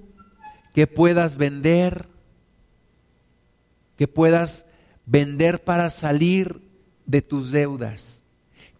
que 0.73 0.87
puedas 0.87 1.37
vender? 1.37 2.09
Que 3.95 4.09
puedas 4.09 4.65
vender 5.05 5.63
para 5.63 5.89
salir 5.89 6.59
de 7.05 7.21
tus 7.21 7.53
deudas. 7.53 8.25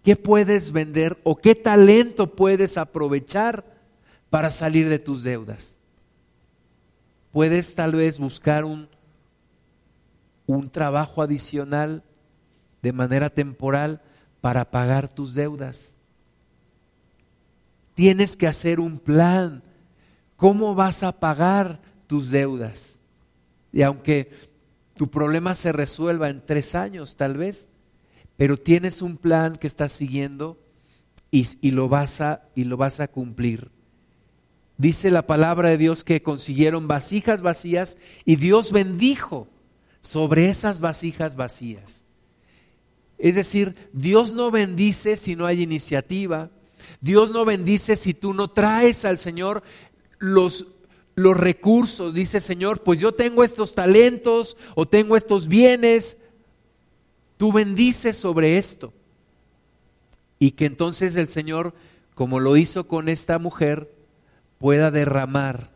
¿Qué 0.03 0.17
puedes 0.17 0.73
vender 0.73 1.21
o 1.23 1.37
qué 1.37 1.55
talento 1.55 2.35
puedes 2.35 2.77
aprovechar 2.77 3.63
para 4.29 4.51
salir 4.51 4.89
de 4.89 4.99
tus 4.99 5.23
deudas? 5.23 5.79
Puedes 7.31 7.75
tal 7.75 7.93
vez 7.93 8.19
buscar 8.19 8.65
un, 8.65 8.89
un 10.47 10.69
trabajo 10.69 11.21
adicional 11.21 12.03
de 12.81 12.91
manera 12.91 13.29
temporal 13.29 14.01
para 14.43 14.69
pagar 14.69 15.07
tus 15.07 15.33
deudas. 15.33 15.97
Tienes 17.95 18.35
que 18.35 18.45
hacer 18.45 18.79
un 18.79 18.99
plan 18.99 19.63
¿Cómo 20.43 20.75
vas 20.75 21.03
a 21.03 21.21
pagar 21.21 21.79
tus 22.05 22.29
deudas? 22.29 22.99
Y 23.71 23.81
aunque 23.81 24.29
tu 24.93 25.09
problema 25.09 25.55
se 25.55 25.71
resuelva 25.71 26.29
en 26.29 26.45
tres 26.45 26.75
años 26.75 27.15
tal 27.15 27.37
vez, 27.37 27.69
pero 28.35 28.57
tienes 28.57 29.01
un 29.01 29.15
plan 29.15 29.55
que 29.55 29.67
estás 29.67 29.93
siguiendo 29.93 30.59
y, 31.31 31.71
lo, 31.71 31.87
vas 31.87 32.19
a, 32.19 32.43
y 32.55 32.65
lo 32.65 32.75
vas 32.75 32.99
a 32.99 33.07
cumplir. 33.07 33.71
Dice 34.77 35.11
la 35.11 35.25
palabra 35.27 35.69
de 35.69 35.77
Dios 35.77 36.03
que 36.03 36.21
consiguieron 36.21 36.89
vasijas 36.89 37.41
vacías 37.41 37.97
y 38.25 38.35
Dios 38.35 38.73
bendijo 38.73 39.47
sobre 40.01 40.49
esas 40.49 40.81
vasijas 40.81 41.37
vacías. 41.37 42.03
Es 43.23 43.35
decir, 43.35 43.89
Dios 43.93 44.33
no 44.33 44.51
bendice 44.51 45.15
si 45.15 45.37
no 45.37 45.45
hay 45.45 45.61
iniciativa. 45.61 46.49
Dios 46.99 47.31
no 47.31 47.45
bendice 47.45 47.95
si 47.95 48.13
tú 48.13 48.33
no 48.33 48.49
traes 48.49 49.05
al 49.05 49.17
Señor 49.17 49.63
los, 50.19 50.67
los 51.15 51.37
recursos. 51.37 52.13
Dice, 52.13 52.41
Señor, 52.41 52.83
pues 52.83 52.99
yo 52.99 53.13
tengo 53.13 53.45
estos 53.45 53.75
talentos 53.75 54.57
o 54.75 54.85
tengo 54.85 55.15
estos 55.15 55.47
bienes. 55.47 56.17
Tú 57.37 57.53
bendices 57.53 58.17
sobre 58.17 58.57
esto. 58.57 58.91
Y 60.37 60.51
que 60.51 60.65
entonces 60.65 61.15
el 61.15 61.29
Señor, 61.29 61.73
como 62.15 62.41
lo 62.41 62.57
hizo 62.57 62.89
con 62.89 63.07
esta 63.07 63.39
mujer, 63.39 63.89
pueda 64.57 64.91
derramar 64.91 65.71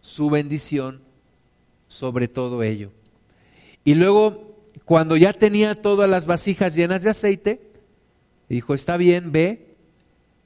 su 0.00 0.28
bendición 0.28 1.02
sobre 1.86 2.26
todo 2.26 2.64
ello. 2.64 2.90
Y 3.84 3.94
luego, 3.94 4.49
cuando 4.84 5.16
ya 5.16 5.32
tenía 5.32 5.74
todas 5.74 6.08
las 6.08 6.26
vasijas 6.26 6.74
llenas 6.74 7.02
de 7.02 7.10
aceite, 7.10 7.60
dijo, 8.48 8.74
está 8.74 8.96
bien, 8.96 9.32
ve 9.32 9.76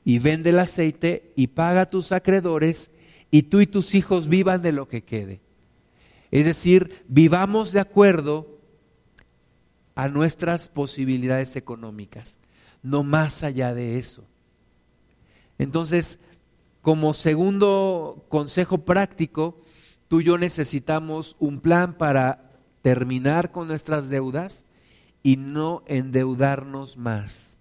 y 0.04 0.18
vende 0.18 0.50
el 0.50 0.58
aceite 0.58 1.32
y 1.36 1.48
paga 1.48 1.82
a 1.82 1.88
tus 1.88 2.12
acreedores 2.12 2.90
y 3.30 3.44
tú 3.44 3.60
y 3.60 3.66
tus 3.66 3.94
hijos 3.94 4.28
vivan 4.28 4.62
de 4.62 4.72
lo 4.72 4.86
que 4.86 5.02
quede. 5.02 5.40
Es 6.30 6.46
decir, 6.46 7.04
vivamos 7.08 7.72
de 7.72 7.80
acuerdo 7.80 8.58
a 9.94 10.08
nuestras 10.08 10.68
posibilidades 10.68 11.56
económicas, 11.56 12.40
no 12.82 13.02
más 13.02 13.42
allá 13.42 13.72
de 13.74 13.98
eso. 13.98 14.24
Entonces, 15.58 16.18
como 16.82 17.14
segundo 17.14 18.26
consejo 18.28 18.78
práctico, 18.78 19.62
tú 20.08 20.20
y 20.20 20.24
yo 20.24 20.36
necesitamos 20.36 21.36
un 21.38 21.60
plan 21.60 21.94
para 21.94 22.43
terminar 22.84 23.50
con 23.50 23.66
nuestras 23.66 24.10
deudas 24.10 24.66
y 25.22 25.38
no 25.38 25.82
endeudarnos 25.86 26.98
más. 26.98 27.58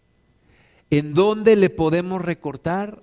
¿En 0.89 1.13
dónde 1.13 1.55
le 1.55 1.69
podemos 1.69 2.21
recortar 2.21 3.01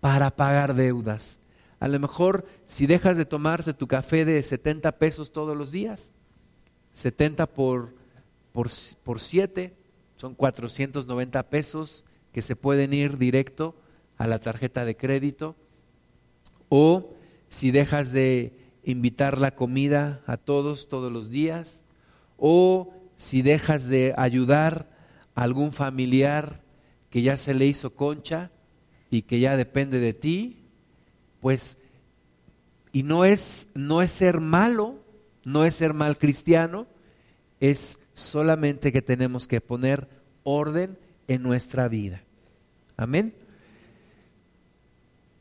para 0.00 0.36
pagar 0.36 0.74
deudas? 0.74 1.40
A 1.80 1.88
lo 1.88 1.98
mejor 1.98 2.44
si 2.66 2.86
dejas 2.86 3.16
de 3.16 3.24
tomarte 3.24 3.72
tu 3.72 3.86
café 3.86 4.26
de 4.26 4.42
70 4.42 4.92
pesos 4.98 5.32
todos 5.32 5.56
los 5.56 5.70
días, 5.70 6.12
70 6.92 7.46
por, 7.46 7.94
por, 8.52 8.68
por 9.02 9.18
7, 9.18 9.74
son 10.16 10.34
490 10.34 11.48
pesos 11.48 12.04
que 12.30 12.42
se 12.42 12.56
pueden 12.56 12.92
ir 12.92 13.16
directo 13.16 13.74
a 14.18 14.26
la 14.26 14.38
tarjeta 14.38 14.84
de 14.84 14.98
crédito. 14.98 15.56
O 16.68 17.14
si 17.48 17.70
dejas 17.70 18.12
de 18.12 18.67
invitar 18.90 19.38
la 19.38 19.54
comida 19.54 20.22
a 20.26 20.36
todos 20.38 20.88
todos 20.88 21.12
los 21.12 21.30
días. 21.30 21.84
O 22.38 22.94
si 23.16 23.42
dejas 23.42 23.88
de 23.88 24.14
ayudar 24.16 24.88
a 25.34 25.42
algún 25.42 25.72
familiar 25.72 26.62
que 27.10 27.22
ya 27.22 27.36
se 27.36 27.54
le 27.54 27.66
hizo 27.66 27.94
concha 27.94 28.50
y 29.10 29.22
que 29.22 29.40
ya 29.40 29.56
depende 29.56 29.98
de 29.98 30.14
ti, 30.14 30.56
pues, 31.40 31.78
y 32.92 33.02
no 33.02 33.24
es, 33.24 33.68
no 33.74 34.02
es 34.02 34.10
ser 34.10 34.40
malo, 34.40 34.96
no 35.44 35.64
es 35.64 35.74
ser 35.74 35.94
mal 35.94 36.16
cristiano, 36.16 36.86
es 37.60 38.00
solamente 38.14 38.92
que 38.92 39.02
tenemos 39.02 39.46
que 39.46 39.60
poner 39.60 40.08
orden 40.44 40.98
en 41.26 41.42
nuestra 41.42 41.88
vida. 41.88 42.22
Amén. 42.96 43.34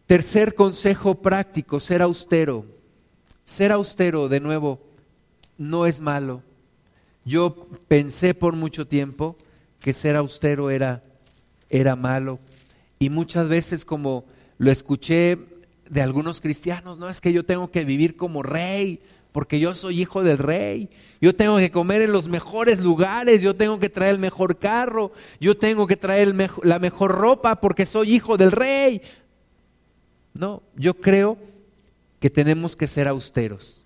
Tercer 0.05 0.53
consejo 0.53 1.15
práctico, 1.21 1.79
ser 1.79 2.01
austero. 2.01 2.76
Ser 3.47 3.71
austero, 3.71 4.27
de 4.27 4.41
nuevo, 4.41 4.81
no 5.57 5.85
es 5.85 6.01
malo. 6.01 6.43
Yo 7.23 7.69
pensé 7.87 8.33
por 8.33 8.57
mucho 8.57 8.87
tiempo 8.87 9.37
que 9.79 9.93
ser 9.93 10.17
austero 10.17 10.69
era, 10.69 11.01
era 11.69 11.95
malo. 11.95 12.39
Y 12.99 13.09
muchas 13.09 13.47
veces 13.47 13.85
como 13.85 14.25
lo 14.57 14.69
escuché 14.69 15.37
de 15.89 16.01
algunos 16.01 16.41
cristianos, 16.41 16.99
no 16.99 17.07
es 17.07 17.21
que 17.21 17.31
yo 17.31 17.45
tengo 17.45 17.71
que 17.71 17.85
vivir 17.85 18.17
como 18.17 18.43
rey, 18.43 18.99
porque 19.31 19.61
yo 19.61 19.73
soy 19.73 20.01
hijo 20.01 20.23
del 20.23 20.39
rey. 20.39 20.89
Yo 21.21 21.33
tengo 21.33 21.57
que 21.57 21.71
comer 21.71 22.01
en 22.01 22.11
los 22.11 22.27
mejores 22.27 22.81
lugares, 22.81 23.41
yo 23.41 23.55
tengo 23.55 23.79
que 23.79 23.89
traer 23.89 24.15
el 24.15 24.19
mejor 24.19 24.57
carro, 24.57 25.13
yo 25.39 25.55
tengo 25.55 25.87
que 25.87 25.95
traer 25.95 26.35
la 26.63 26.79
mejor 26.79 27.11
ropa 27.11 27.61
porque 27.61 27.85
soy 27.85 28.13
hijo 28.13 28.35
del 28.35 28.51
rey. 28.51 29.01
No, 30.33 30.63
yo 30.75 30.95
creo 30.95 31.37
que 32.19 32.29
tenemos 32.29 32.75
que 32.75 32.87
ser 32.87 33.07
austeros, 33.07 33.85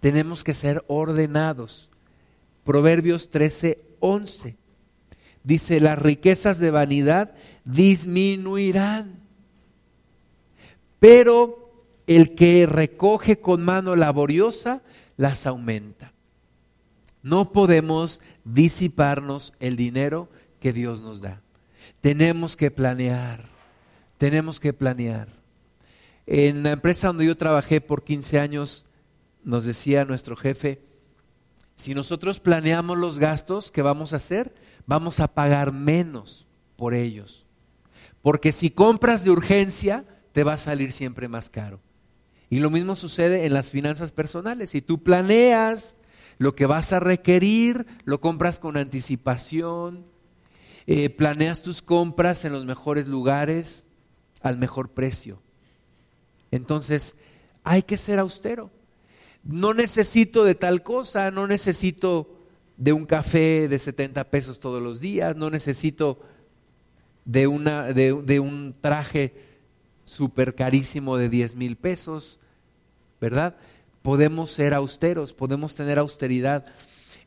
tenemos 0.00 0.44
que 0.44 0.54
ser 0.54 0.84
ordenados. 0.86 1.90
Proverbios 2.64 3.30
13, 3.30 3.78
11 4.00 4.56
dice, 5.46 5.78
las 5.78 5.96
riquezas 5.96 6.58
de 6.58 6.72
vanidad 6.72 7.32
disminuirán, 7.64 9.20
pero 10.98 11.86
el 12.08 12.34
que 12.34 12.66
recoge 12.66 13.40
con 13.40 13.62
mano 13.62 13.94
laboriosa 13.94 14.82
las 15.16 15.46
aumenta. 15.46 16.12
No 17.22 17.52
podemos 17.52 18.20
disiparnos 18.44 19.52
el 19.60 19.76
dinero 19.76 20.28
que 20.60 20.72
Dios 20.72 21.00
nos 21.00 21.20
da. 21.20 21.40
Tenemos 22.00 22.56
que 22.56 22.72
planear, 22.72 23.44
tenemos 24.18 24.58
que 24.58 24.72
planear. 24.72 25.28
En 26.26 26.62
la 26.64 26.72
empresa 26.72 27.08
donde 27.08 27.26
yo 27.26 27.36
trabajé 27.36 27.80
por 27.80 28.02
15 28.02 28.38
años, 28.38 28.84
nos 29.44 29.64
decía 29.64 30.04
nuestro 30.04 30.34
jefe, 30.36 30.82
si 31.76 31.94
nosotros 31.94 32.40
planeamos 32.40 32.98
los 32.98 33.18
gastos 33.18 33.70
que 33.70 33.82
vamos 33.82 34.12
a 34.12 34.16
hacer, 34.16 34.54
vamos 34.86 35.20
a 35.20 35.34
pagar 35.34 35.72
menos 35.72 36.46
por 36.76 36.94
ellos. 36.94 37.46
Porque 38.22 38.50
si 38.50 38.70
compras 38.70 39.22
de 39.22 39.30
urgencia, 39.30 40.04
te 40.32 40.42
va 40.42 40.54
a 40.54 40.58
salir 40.58 40.90
siempre 40.90 41.28
más 41.28 41.48
caro. 41.48 41.80
Y 42.50 42.58
lo 42.58 42.70
mismo 42.70 42.96
sucede 42.96 43.46
en 43.46 43.54
las 43.54 43.70
finanzas 43.70 44.10
personales. 44.10 44.70
Si 44.70 44.82
tú 44.82 45.02
planeas 45.02 45.96
lo 46.38 46.54
que 46.54 46.66
vas 46.66 46.92
a 46.92 47.00
requerir, 47.00 47.86
lo 48.04 48.20
compras 48.20 48.58
con 48.58 48.76
anticipación, 48.76 50.06
eh, 50.86 51.10
planeas 51.10 51.62
tus 51.62 51.82
compras 51.82 52.44
en 52.44 52.52
los 52.52 52.64
mejores 52.64 53.06
lugares 53.08 53.86
al 54.40 54.58
mejor 54.58 54.90
precio. 54.90 55.42
Entonces, 56.56 57.16
hay 57.62 57.82
que 57.82 57.96
ser 57.96 58.18
austero. 58.18 58.70
No 59.44 59.74
necesito 59.74 60.44
de 60.44 60.54
tal 60.54 60.82
cosa, 60.82 61.30
no 61.30 61.46
necesito 61.46 62.36
de 62.76 62.92
un 62.92 63.06
café 63.06 63.68
de 63.68 63.78
70 63.78 64.24
pesos 64.24 64.60
todos 64.60 64.82
los 64.82 65.00
días, 65.00 65.36
no 65.36 65.50
necesito 65.50 66.20
de, 67.24 67.46
una, 67.46 67.92
de, 67.92 68.40
un 68.40 68.74
traje 68.80 69.34
súper 70.04 70.54
carísimo 70.54 71.16
de 71.16 71.28
10 71.28 71.56
mil 71.56 71.76
pesos, 71.76 72.38
¿verdad? 73.20 73.56
Podemos 74.02 74.50
ser 74.50 74.74
austeros, 74.74 75.32
podemos 75.32 75.74
tener 75.74 75.98
austeridad. 75.98 76.66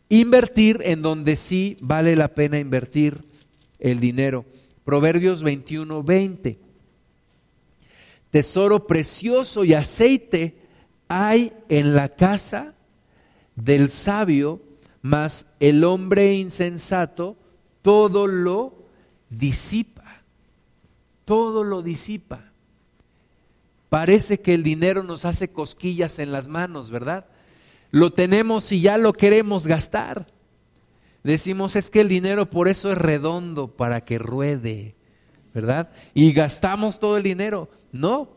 Invertir 0.08 0.82
en 0.84 1.02
donde 1.02 1.36
sí 1.36 1.78
vale 1.82 2.16
la 2.16 2.30
pena 2.30 2.60
invertir 2.60 3.26
el 3.80 4.00
dinero. 4.00 4.46
Proverbios 4.86 5.44
21, 5.44 6.04
20. 6.04 6.69
Tesoro 8.32 8.88
precioso 8.88 9.64
y 9.64 9.74
aceite 9.74 10.58
hay 11.08 11.54
en 11.70 11.96
la 11.96 12.10
casa 12.10 12.76
del 13.56 13.90
sabio 13.90 14.62
mas 15.02 15.48
el 15.60 15.84
hombre 15.84 16.34
insensato 16.34 17.38
todo 17.82 18.28
lo 18.28 18.74
disipa, 19.30 20.24
todo 21.26 21.64
lo 21.64 21.82
disipa. 21.82 22.52
Parece 23.88 24.42
que 24.42 24.54
el 24.54 24.64
dinero 24.64 25.04
nos 25.04 25.26
hace 25.26 25.52
cosquillas 25.52 26.20
en 26.20 26.32
las 26.32 26.48
manos, 26.48 26.92
¿verdad? 26.92 27.26
Lo 27.92 28.12
tenemos 28.12 28.72
y 28.72 28.82
ya 28.82 28.98
lo 28.98 29.14
queremos 29.14 29.66
gastar. 29.66 30.28
Decimos 31.24 31.76
es 31.76 31.90
que 31.90 32.02
el 32.02 32.08
dinero 32.08 32.50
por 32.50 32.68
eso 32.68 32.92
es 32.92 32.98
redondo, 32.98 33.76
para 33.76 34.02
que 34.02 34.20
ruede, 34.20 34.96
¿verdad? 35.54 35.90
Y 36.14 36.32
gastamos 36.34 37.00
todo 37.00 37.18
el 37.18 37.24
dinero. 37.24 37.70
No. 37.92 38.30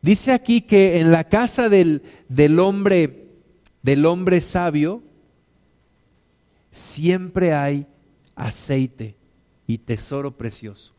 Dice 0.00 0.32
aquí 0.32 0.60
que 0.60 1.00
en 1.00 1.10
la 1.10 1.24
casa 1.24 1.68
del, 1.68 2.02
del 2.28 2.58
hombre, 2.58 3.28
del 3.82 4.06
hombre 4.06 4.40
sabio, 4.40 5.02
siempre 6.70 7.54
hay 7.54 7.86
aceite 8.36 9.16
y 9.66 9.78
tesoro 9.78 10.36
precioso. 10.36 10.94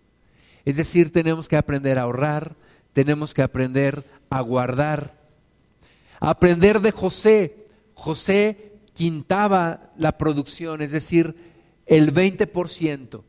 Es 0.66 0.76
decir, 0.76 1.12
tenemos 1.12 1.48
que 1.48 1.58
aprender 1.58 1.98
a 1.98 2.04
ahorrar, 2.04 2.56
tenemos 2.94 3.34
que 3.34 3.42
aprender 3.42 4.04
a 4.30 4.42
guardar. 4.42 5.18
Aprender 6.20 6.82
de 6.82 6.92
José. 6.92 7.68
José 7.94 8.74
quintaba 8.94 9.92
la 9.98 10.18
producción, 10.18 10.82
es 10.82 10.92
decir, 10.92 11.36
el 11.86 12.14
20%. 12.14 13.24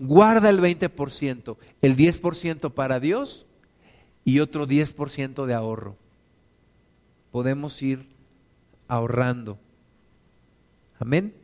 Guarda 0.00 0.48
el 0.48 0.62
20%, 0.62 1.58
el 1.82 1.94
10% 1.94 2.72
para 2.72 3.00
Dios 3.00 3.46
y 4.24 4.40
otro 4.40 4.66
10% 4.66 5.44
de 5.44 5.52
ahorro. 5.52 5.96
Podemos 7.30 7.82
ir 7.82 8.08
ahorrando. 8.88 9.58
Amén. 10.98 11.34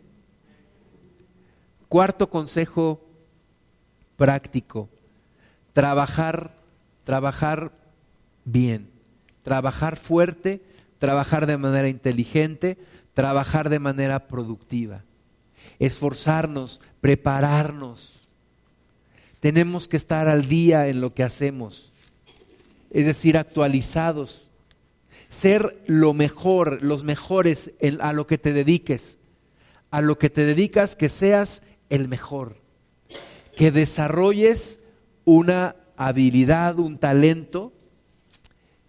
Cuarto 1.89 2.31
consejo 2.31 3.07
práctico, 4.17 4.89
trabajar, 5.75 6.57
trabajar 7.05 7.73
bien, 8.47 8.89
trabajar 9.43 9.97
fuerte, 9.97 10.63
trabajar 10.99 11.45
de 11.45 11.59
manera 11.59 11.91
inteligente, 11.91 12.79
trabajar 13.13 13.69
de 13.69 13.81
manera 13.81 14.29
productiva, 14.29 15.05
esforzarnos, 15.79 16.81
prepararnos. 17.03 18.26
Tenemos 19.41 19.89
que 19.89 19.97
estar 19.97 20.29
al 20.29 20.49
día 20.49 20.89
en 20.89 21.01
lo 21.01 21.11
que 21.11 21.23
hacemos, 21.23 21.93
es 22.91 23.07
decir, 23.07 23.37
actualizados, 23.37 24.51
ser 25.29 25.83
lo 25.87 26.15
mejor, 26.15 26.83
los 26.83 27.05
mejores 27.05 27.73
a 28.01 28.13
lo 28.13 28.27
que 28.27 28.39
te 28.39 28.53
dediques, 28.53 29.19
a 29.91 30.01
lo 30.01 30.19
que 30.19 30.31
te 30.31 30.45
dedicas, 30.45 30.97
que 30.97 31.09
seas 31.09 31.63
el 31.91 32.09
mejor, 32.09 32.57
que 33.57 33.71
desarrolles 33.71 34.81
una 35.25 35.77
habilidad, 35.97 36.79
un 36.79 36.99
talento, 36.99 37.73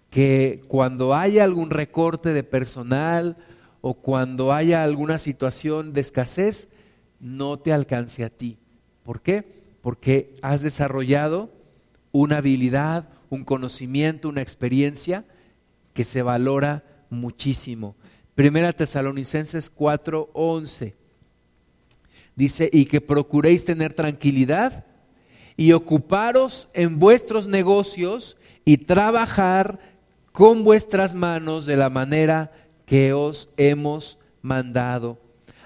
que 0.10 0.64
cuando 0.68 1.14
haya 1.14 1.44
algún 1.44 1.70
recorte 1.70 2.34
de 2.34 2.44
personal 2.44 3.38
o 3.82 3.96
cuando 3.96 4.54
haya 4.54 4.84
alguna 4.84 5.20
situación 5.20 5.94
de 5.94 6.02
escasez, 6.02 6.70
no 7.20 7.58
te 7.60 7.74
alcance 7.74 8.24
a 8.24 8.30
ti. 8.30 8.58
¿Por 9.04 9.22
qué? 9.22 9.57
Porque 9.88 10.36
has 10.42 10.64
desarrollado 10.64 11.50
una 12.12 12.40
habilidad, 12.40 13.08
un 13.30 13.46
conocimiento, 13.46 14.28
una 14.28 14.42
experiencia 14.42 15.24
que 15.94 16.04
se 16.04 16.22
valora 16.22 16.84
muchísimo. 17.10 17.96
Primera 18.36 18.74
Tesalonicenses 18.74 19.74
4:11 19.74 20.94
Dice, 22.36 22.70
y 22.74 22.84
que 22.84 23.00
procuréis 23.00 23.64
tener 23.64 23.94
tranquilidad 23.94 24.84
y 25.56 25.72
ocuparos 25.72 26.68
en 26.74 27.00
vuestros 27.00 27.48
negocios 27.48 28.36
y 28.66 28.80
trabajar 28.80 29.80
con 30.34 30.66
vuestras 30.66 31.16
manos 31.16 31.66
de 31.66 31.78
la 31.78 31.90
manera 31.90 32.52
que 32.86 33.14
os 33.14 33.54
hemos 33.56 34.20
mandado, 34.42 35.18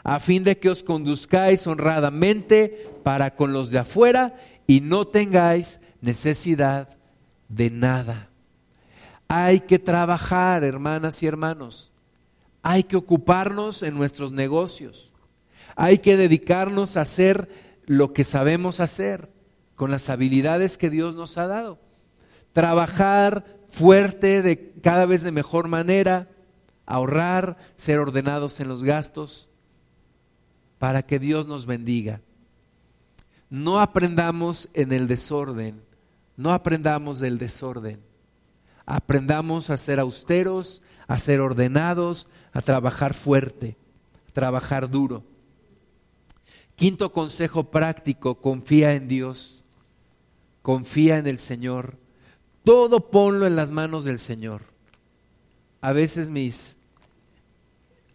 a 0.04 0.20
fin 0.20 0.44
de 0.44 0.58
que 0.58 0.70
os 0.70 0.84
conduzcáis 0.84 1.68
honradamente 1.68 2.90
para 3.04 3.36
con 3.36 3.54
los 3.54 3.72
de 3.72 3.80
afuera 3.80 4.36
y 4.68 4.82
no 4.82 5.08
tengáis 5.08 5.82
necesidad 6.02 6.98
de 7.50 7.70
nada. 7.70 8.30
Hay 9.28 9.62
que 9.62 9.80
trabajar, 9.80 10.64
hermanas 10.64 11.22
y 11.24 11.28
hermanos. 11.28 11.92
Hay 12.64 12.84
que 12.84 12.98
ocuparnos 12.98 13.84
en 13.84 13.96
nuestros 13.96 14.32
negocios. 14.32 15.14
Hay 15.76 16.00
que 16.00 16.18
dedicarnos 16.18 16.98
a 16.98 17.02
hacer 17.02 17.50
lo 17.86 18.14
que 18.14 18.24
sabemos 18.24 18.80
hacer 18.80 19.30
con 19.76 19.92
las 19.92 20.10
habilidades 20.10 20.78
que 20.78 20.90
Dios 20.90 21.16
nos 21.16 21.38
ha 21.38 21.48
dado. 21.48 21.80
Trabajar 22.54 23.46
fuerte, 23.70 24.42
de 24.42 24.74
cada 24.82 25.06
vez 25.06 25.24
de 25.24 25.32
mejor 25.32 25.68
manera, 25.68 26.28
ahorrar, 26.86 27.58
ser 27.76 28.00
ordenados 28.00 28.60
en 28.60 28.68
los 28.68 28.84
gastos, 28.84 29.50
para 30.82 31.04
que 31.04 31.20
Dios 31.20 31.46
nos 31.46 31.68
bendiga. 31.68 32.22
No 33.52 33.80
aprendamos 33.80 34.68
en 34.74 34.92
el 34.92 35.06
desorden, 35.06 35.80
no 36.36 36.52
aprendamos 36.52 37.20
del 37.20 37.38
desorden. 37.38 38.02
Aprendamos 38.88 39.70
a 39.70 39.78
ser 39.78 40.00
austeros, 40.00 40.82
a 41.08 41.20
ser 41.20 41.40
ordenados, 41.40 42.28
a 42.52 42.64
trabajar 42.64 43.14
fuerte, 43.14 43.78
a 44.30 44.32
trabajar 44.34 44.90
duro. 44.90 45.24
Quinto 46.76 47.14
consejo 47.14 47.70
práctico, 47.70 48.42
confía 48.42 48.96
en 48.96 49.08
Dios, 49.08 49.68
confía 50.64 51.20
en 51.20 51.28
el 51.28 51.38
Señor, 51.38 52.00
todo 52.64 53.12
ponlo 53.12 53.46
en 53.46 53.56
las 53.56 53.70
manos 53.70 54.04
del 54.04 54.18
Señor. 54.18 54.64
A 55.80 55.94
veces 55.94 56.30
mis, 56.30 56.80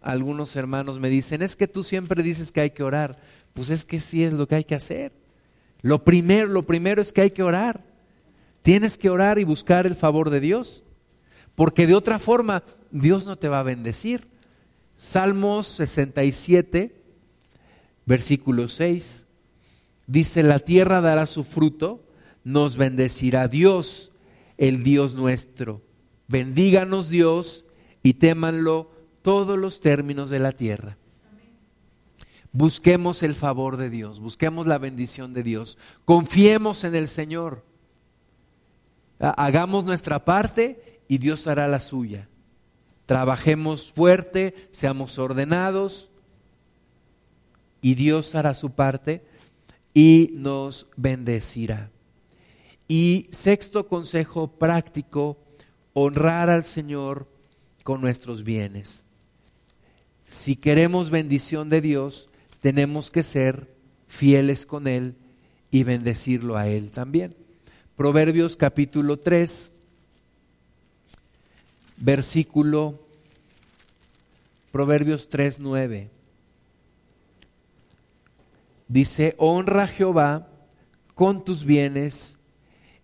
algunos 0.06 0.54
hermanos 0.54 1.00
me 1.00 1.08
dicen, 1.08 1.42
es 1.42 1.56
que 1.56 1.66
tú 1.66 1.82
siempre 1.82 2.22
dices 2.22 2.52
que 2.52 2.60
hay 2.60 2.70
que 2.70 2.84
orar. 2.84 3.18
Pues 3.54 3.70
es 3.70 3.84
que 3.84 3.98
sí 3.98 4.22
es 4.22 4.32
lo 4.32 4.46
que 4.46 4.54
hay 4.54 4.64
que 4.64 4.76
hacer. 4.76 5.12
Lo 5.82 6.04
primero, 6.04 6.46
lo 6.46 6.64
primero 6.64 7.02
es 7.02 7.12
que 7.12 7.22
hay 7.22 7.32
que 7.32 7.42
orar. 7.42 7.84
Tienes 8.62 8.98
que 8.98 9.10
orar 9.10 9.40
y 9.40 9.44
buscar 9.44 9.84
el 9.84 9.96
favor 9.96 10.30
de 10.30 10.38
Dios, 10.38 10.84
porque 11.56 11.88
de 11.88 11.96
otra 11.96 12.20
forma 12.20 12.62
Dios 12.92 13.26
no 13.26 13.36
te 13.36 13.48
va 13.48 13.58
a 13.58 13.64
bendecir. 13.64 14.28
Salmos 14.96 15.66
67, 15.66 17.02
versículo 18.04 18.68
6, 18.68 19.26
dice, 20.06 20.44
la 20.44 20.60
tierra 20.60 21.00
dará 21.00 21.26
su 21.26 21.42
fruto, 21.42 22.04
nos 22.44 22.76
bendecirá 22.76 23.48
Dios, 23.48 24.12
el 24.56 24.84
Dios 24.84 25.16
nuestro. 25.16 25.82
Bendíganos 26.28 27.08
Dios 27.08 27.64
y 28.04 28.14
témanlo 28.14 28.95
todos 29.26 29.58
los 29.58 29.80
términos 29.80 30.30
de 30.30 30.38
la 30.38 30.52
tierra. 30.52 30.96
Busquemos 32.52 33.24
el 33.24 33.34
favor 33.34 33.76
de 33.76 33.90
Dios, 33.90 34.20
busquemos 34.20 34.68
la 34.68 34.78
bendición 34.78 35.32
de 35.32 35.42
Dios, 35.42 35.78
confiemos 36.04 36.84
en 36.84 36.94
el 36.94 37.08
Señor, 37.08 37.64
hagamos 39.18 39.84
nuestra 39.84 40.24
parte 40.24 41.00
y 41.08 41.18
Dios 41.18 41.48
hará 41.48 41.66
la 41.66 41.80
suya. 41.80 42.28
Trabajemos 43.06 43.90
fuerte, 43.90 44.68
seamos 44.70 45.18
ordenados 45.18 46.08
y 47.80 47.96
Dios 47.96 48.32
hará 48.36 48.54
su 48.54 48.70
parte 48.70 49.26
y 49.92 50.34
nos 50.36 50.86
bendecirá. 50.96 51.90
Y 52.86 53.26
sexto 53.32 53.88
consejo 53.88 54.52
práctico, 54.52 55.36
honrar 55.94 56.48
al 56.48 56.62
Señor 56.62 57.26
con 57.82 58.00
nuestros 58.00 58.44
bienes. 58.44 59.05
Si 60.28 60.56
queremos 60.56 61.10
bendición 61.10 61.70
de 61.70 61.80
Dios, 61.80 62.28
tenemos 62.60 63.10
que 63.10 63.22
ser 63.22 63.74
fieles 64.08 64.66
con 64.66 64.86
Él 64.86 65.14
y 65.70 65.84
bendecirlo 65.84 66.56
a 66.56 66.68
Él 66.68 66.90
también. 66.90 67.36
Proverbios 67.96 68.56
capítulo 68.56 69.18
3, 69.18 69.72
versículo 71.98 73.00
Proverbios 74.72 75.28
3, 75.28 75.60
9. 75.60 76.10
Dice, 78.88 79.34
honra 79.38 79.84
a 79.84 79.88
Jehová 79.88 80.48
con 81.14 81.44
tus 81.44 81.64
bienes 81.64 82.36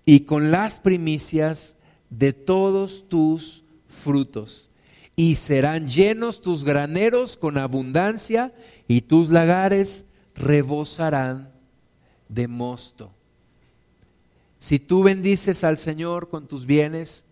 y 0.05 0.21
con 0.21 0.51
las 0.51 0.81
primicias 0.81 1.77
de 2.11 2.35
todos 2.35 3.09
tus 3.09 3.65
frutos. 3.89 4.69
Y 5.15 5.35
serán 5.35 5.89
llenos 5.89 6.41
tus 6.41 6.65
graneros 6.65 7.37
con 7.37 7.59
abundancia 7.59 8.55
y 8.89 9.03
tus 9.03 9.29
lagares 9.29 10.05
rebosarán 10.35 11.53
de 12.29 12.49
mosto. 12.49 13.13
Si 14.59 14.79
tú 14.79 15.03
bendices 15.03 15.65
al 15.65 15.77
Señor 15.77 16.29
con 16.29 16.47
tus 16.47 16.67
bienes, 16.67 17.25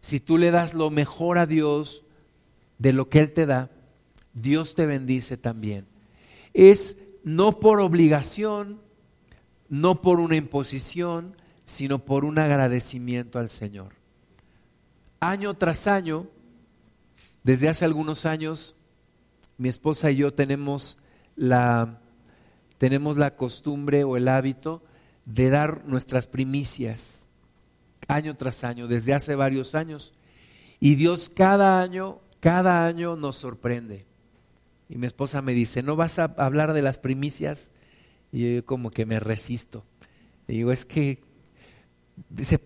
si 0.00 0.20
tú 0.20 0.36
le 0.38 0.50
das 0.50 0.74
lo 0.74 0.90
mejor 0.90 1.38
a 1.38 1.46
Dios 1.46 2.04
de 2.78 2.92
lo 2.92 3.08
que 3.08 3.20
Él 3.20 3.32
te 3.32 3.46
da, 3.46 3.70
Dios 4.34 4.74
te 4.74 4.84
bendice 4.84 5.36
también. 5.36 5.86
Es 6.52 6.98
no 7.22 7.58
por 7.58 7.80
obligación, 7.80 8.80
no 9.68 10.02
por 10.02 10.20
una 10.20 10.36
imposición, 10.36 11.36
sino 11.64 12.04
por 12.04 12.24
un 12.24 12.38
agradecimiento 12.38 13.38
al 13.38 13.48
Señor. 13.48 13.94
Año 15.20 15.54
tras 15.54 15.86
año, 15.86 16.26
desde 17.44 17.68
hace 17.68 17.84
algunos 17.84 18.26
años, 18.26 18.74
mi 19.58 19.68
esposa 19.68 20.10
y 20.10 20.16
yo 20.16 20.34
tenemos 20.34 20.98
la, 21.36 22.00
tenemos 22.78 23.18
la 23.18 23.36
costumbre 23.36 24.02
o 24.02 24.16
el 24.16 24.28
hábito 24.28 24.82
de 25.26 25.50
dar 25.50 25.84
nuestras 25.84 26.26
primicias 26.26 27.30
año 28.08 28.36
tras 28.36 28.64
año, 28.64 28.88
desde 28.88 29.14
hace 29.14 29.34
varios 29.34 29.74
años. 29.74 30.14
Y 30.80 30.96
Dios 30.96 31.28
cada 31.28 31.80
año, 31.80 32.20
cada 32.40 32.86
año 32.86 33.14
nos 33.14 33.36
sorprende. 33.36 34.06
Y 34.88 34.96
mi 34.96 35.06
esposa 35.06 35.42
me 35.42 35.52
dice, 35.52 35.82
¿no 35.82 35.96
vas 35.96 36.18
a 36.18 36.24
hablar 36.38 36.72
de 36.72 36.82
las 36.82 36.98
primicias? 36.98 37.70
Y 38.32 38.56
yo 38.56 38.66
como 38.66 38.90
que 38.90 39.06
me 39.06 39.20
resisto. 39.20 39.84
Digo, 40.48 40.72
es 40.72 40.84
que 40.84 41.22
dice, 42.28 42.60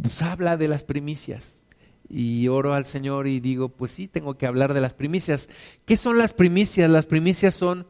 pues 0.00 0.22
habla 0.22 0.56
de 0.56 0.68
las 0.68 0.84
primicias. 0.84 1.62
Y 2.10 2.48
oro 2.48 2.74
al 2.74 2.86
Señor 2.86 3.28
y 3.28 3.38
digo, 3.38 3.68
pues 3.68 3.92
sí, 3.92 4.08
tengo 4.08 4.36
que 4.36 4.46
hablar 4.46 4.74
de 4.74 4.80
las 4.80 4.94
primicias. 4.94 5.48
¿Qué 5.84 5.96
son 5.96 6.18
las 6.18 6.32
primicias? 6.32 6.90
Las 6.90 7.06
primicias 7.06 7.54
son 7.54 7.86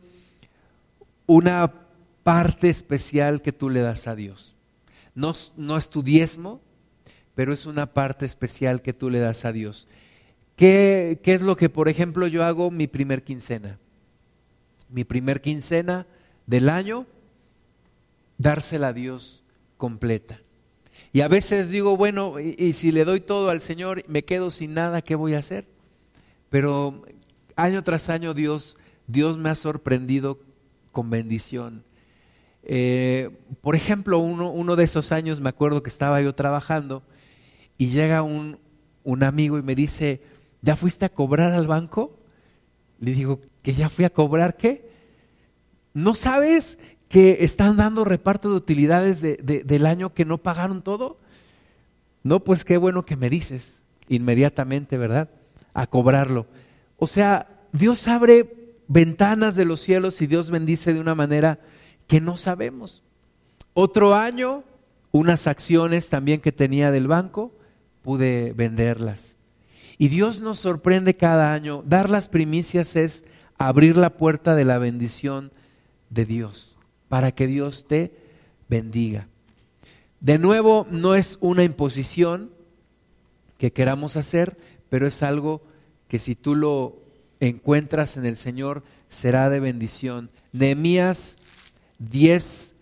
una 1.27 1.73
parte 2.23 2.69
especial 2.69 3.41
que 3.41 3.53
tú 3.53 3.71
le 3.71 3.81
das 3.81 4.07
a 4.07 4.15
Dios. 4.15 4.59
No, 5.15 5.33
no 5.57 5.77
es 5.79 5.89
tu 5.89 6.03
diezmo, 6.03 6.61
pero 7.35 7.55
es 7.55 7.65
una 7.65 7.95
parte 7.95 8.27
especial 8.27 8.83
que 8.83 8.93
tú 8.93 9.09
le 9.09 9.21
das 9.21 9.47
a 9.47 9.53
Dios. 9.53 9.89
¿Qué, 10.55 11.21
¿Qué 11.23 11.33
es 11.33 11.41
lo 11.41 11.57
que, 11.57 11.71
por 11.71 11.89
ejemplo, 11.89 12.27
yo 12.27 12.45
hago 12.45 12.71
mi 12.71 12.87
primer 12.87 13.25
quincena? 13.25 13.79
Mi 14.91 15.05
primer 15.05 15.41
quincena 15.41 16.07
del 16.47 16.69
año, 16.69 17.07
dársela 18.37 18.89
a 18.89 18.93
Dios 18.93 19.45
completa. 19.79 20.41
Y 21.13 21.23
a 21.23 21.29
veces 21.29 21.71
digo, 21.71 21.97
bueno, 21.97 22.39
y, 22.39 22.73
si 22.73 22.93
le 22.93 23.05
doy 23.05 23.21
todo 23.21 23.51
al 23.51 23.61
Señor, 23.61 24.05
me 24.07 24.25
quedo 24.25 24.51
sin 24.51 24.75
nada, 24.75 25.03
¿qué 25.03 25.17
voy 25.17 25.35
a 25.35 25.39
hacer? 25.39 25.67
Pero 26.51 27.03
año 27.57 27.83
tras 27.83 28.09
año 28.09 28.33
Dios, 28.33 28.77
Dios 29.09 29.37
me 29.37 29.51
ha 29.51 29.57
sorprendido 29.57 30.39
con 30.93 31.11
bendición. 31.11 31.85
Eh, 32.63 33.31
por 33.61 33.75
ejemplo, 33.75 34.19
uno, 34.19 34.51
uno, 34.51 34.77
de 34.77 34.85
esos 34.85 35.11
años 35.11 35.41
me 35.41 35.49
acuerdo 35.49 35.83
que 35.83 35.91
estaba 35.91 36.21
yo 36.23 36.35
trabajando 36.35 37.03
y 37.77 37.89
llega 37.89 38.23
un, 38.23 38.59
un 39.03 39.25
amigo 39.25 39.59
y 39.59 39.63
me 39.63 39.75
dice, 39.75 40.21
¿ya 40.63 40.77
fuiste 40.77 41.07
a 41.07 41.09
cobrar 41.09 41.53
al 41.53 41.67
banco? 41.67 42.17
Le 43.01 43.13
digo, 43.13 43.41
¿que 43.63 43.75
ya 43.75 43.89
fui 43.89 44.05
a 44.05 44.11
cobrar 44.11 44.57
qué? 44.57 44.91
¿No 45.93 46.15
sabes 46.15 46.79
que 47.11 47.39
están 47.41 47.77
dando 47.77 48.05
reparto 48.05 48.51
de 48.51 48.55
utilidades 48.55 49.21
del 49.21 49.87
año 49.87 50.15
que 50.15 50.25
no 50.25 50.39
pagaron 50.39 50.81
todo? 50.81 51.19
No, 52.23 52.45
pues 52.45 52.65
qué 52.65 52.77
bueno 52.77 53.05
que 53.05 53.17
me 53.17 53.29
dices 53.29 53.83
inmediatamente, 54.09 54.97
¿verdad? 54.97 55.29
A 55.75 55.89
cobrarlo. 55.89 56.47
O 56.99 57.09
sea, 57.09 57.67
Dios 57.73 58.07
abre 58.07 58.77
ventanas 58.87 59.57
de 59.57 59.65
los 59.65 59.81
cielos 59.81 60.23
y 60.23 60.29
Dios 60.29 60.53
bendice 60.53 60.95
de 60.95 61.01
una 61.01 61.17
manera 61.17 61.59
que 62.07 62.21
no 62.21 62.37
sabemos. 62.37 63.03
Otro 63.75 64.15
año, 64.15 64.63
unas 65.11 65.49
acciones 65.49 66.11
también 66.11 66.41
que 66.41 66.53
tenía 66.53 66.93
del 66.93 67.09
banco, 67.09 67.53
pude 68.03 68.53
venderlas. 68.53 69.37
Y 69.99 70.09
Dios 70.09 70.43
nos 70.43 70.61
sorprende 70.61 71.17
cada 71.17 71.53
año. 71.55 71.83
Dar 71.85 72.09
las 72.09 72.29
primicias 72.29 72.95
es 72.95 73.25
abrir 73.59 73.97
la 73.97 74.11
puerta 74.11 74.55
de 74.55 74.65
la 74.65 74.79
bendición 74.79 75.51
de 76.09 76.25
Dios 76.25 76.77
para 77.11 77.33
que 77.33 77.49
Dios 77.49 77.89
te 77.89 78.13
bendiga. 78.69 79.27
De 80.21 80.39
nuevo, 80.39 80.87
no 80.93 81.17
es 81.17 81.39
una 81.41 81.65
imposición 81.65 82.53
que 83.59 83.73
queramos 83.73 84.17
hacer, 84.17 84.57
pero 84.89 85.09
es 85.09 85.25
algo 85.25 85.61
que 86.07 86.21
si 86.21 86.37
tú 86.37 86.55
lo 86.55 87.03
encuentras 87.41 88.17
en 88.17 88.27
el 88.27 88.37
Señor, 88.37 88.85
será 89.09 89.51
de 89.51 89.59
bendición. 89.59 90.31
Nehemías 90.53 91.39
10, 91.99 92.77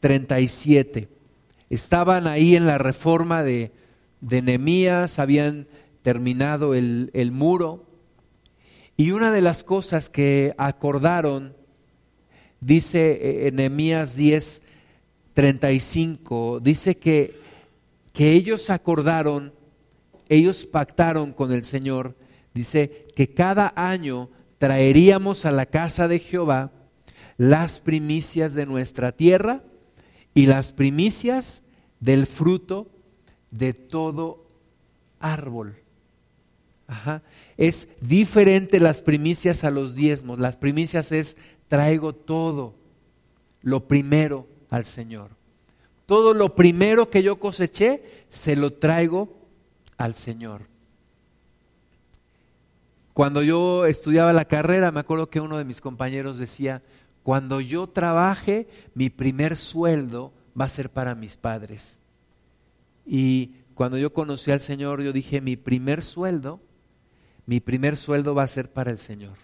37. 0.00 1.08
Estaban 1.70 2.26
ahí 2.26 2.54
en 2.54 2.66
la 2.66 2.76
reforma 2.76 3.42
de, 3.42 3.72
de 4.20 4.42
Nehemías, 4.42 5.18
habían 5.18 5.68
terminado 6.02 6.74
el, 6.74 7.10
el 7.14 7.32
muro, 7.32 7.86
y 8.98 9.12
una 9.12 9.32
de 9.32 9.40
las 9.40 9.64
cosas 9.64 10.10
que 10.10 10.54
acordaron 10.58 11.56
dice 12.60 13.46
en 13.48 13.56
Nehemías 13.56 14.16
10, 14.16 14.62
35, 15.34 16.60
dice 16.60 16.96
que, 16.96 17.40
que 18.12 18.32
ellos 18.32 18.70
acordaron, 18.70 19.52
ellos 20.28 20.66
pactaron 20.66 21.32
con 21.32 21.52
el 21.52 21.64
Señor, 21.64 22.16
dice 22.54 23.06
que 23.14 23.32
cada 23.32 23.72
año 23.76 24.30
traeríamos 24.58 25.44
a 25.44 25.52
la 25.52 25.66
casa 25.66 26.08
de 26.08 26.18
Jehová 26.18 26.72
las 27.36 27.80
primicias 27.80 28.54
de 28.54 28.66
nuestra 28.66 29.12
tierra 29.12 29.62
y 30.34 30.46
las 30.46 30.72
primicias 30.72 31.62
del 32.00 32.26
fruto 32.26 32.90
de 33.50 33.72
todo 33.72 34.44
árbol. 35.20 35.76
Es 37.56 37.88
diferente 38.00 38.80
las 38.80 39.02
primicias 39.02 39.62
a 39.62 39.70
los 39.70 39.94
diezmos. 39.94 40.38
Las 40.38 40.56
primicias 40.56 41.12
es 41.12 41.36
traigo 41.68 42.14
todo, 42.14 42.74
lo 43.62 43.86
primero 43.86 44.46
al 44.70 44.84
Señor. 44.84 45.30
Todo 46.06 46.32
lo 46.34 46.54
primero 46.54 47.10
que 47.10 47.22
yo 47.22 47.38
coseché, 47.38 48.24
se 48.30 48.56
lo 48.56 48.72
traigo 48.72 49.36
al 49.96 50.14
Señor. 50.14 50.62
Cuando 53.12 53.42
yo 53.42 53.84
estudiaba 53.84 54.32
la 54.32 54.46
carrera, 54.46 54.92
me 54.92 55.00
acuerdo 55.00 55.28
que 55.28 55.40
uno 55.40 55.58
de 55.58 55.64
mis 55.64 55.80
compañeros 55.80 56.38
decía, 56.38 56.82
cuando 57.22 57.60
yo 57.60 57.88
trabaje, 57.88 58.68
mi 58.94 59.10
primer 59.10 59.56
sueldo 59.56 60.32
va 60.58 60.64
a 60.64 60.68
ser 60.68 60.90
para 60.90 61.14
mis 61.14 61.36
padres. 61.36 62.00
Y 63.04 63.56
cuando 63.74 63.98
yo 63.98 64.12
conocí 64.12 64.50
al 64.50 64.60
Señor, 64.60 65.02
yo 65.02 65.12
dije, 65.12 65.40
mi 65.40 65.56
primer 65.56 66.02
sueldo, 66.02 66.60
mi 67.44 67.60
primer 67.60 67.96
sueldo 67.96 68.34
va 68.34 68.44
a 68.44 68.48
ser 68.48 68.70
para 68.70 68.90
el 68.90 68.98
Señor. 68.98 69.36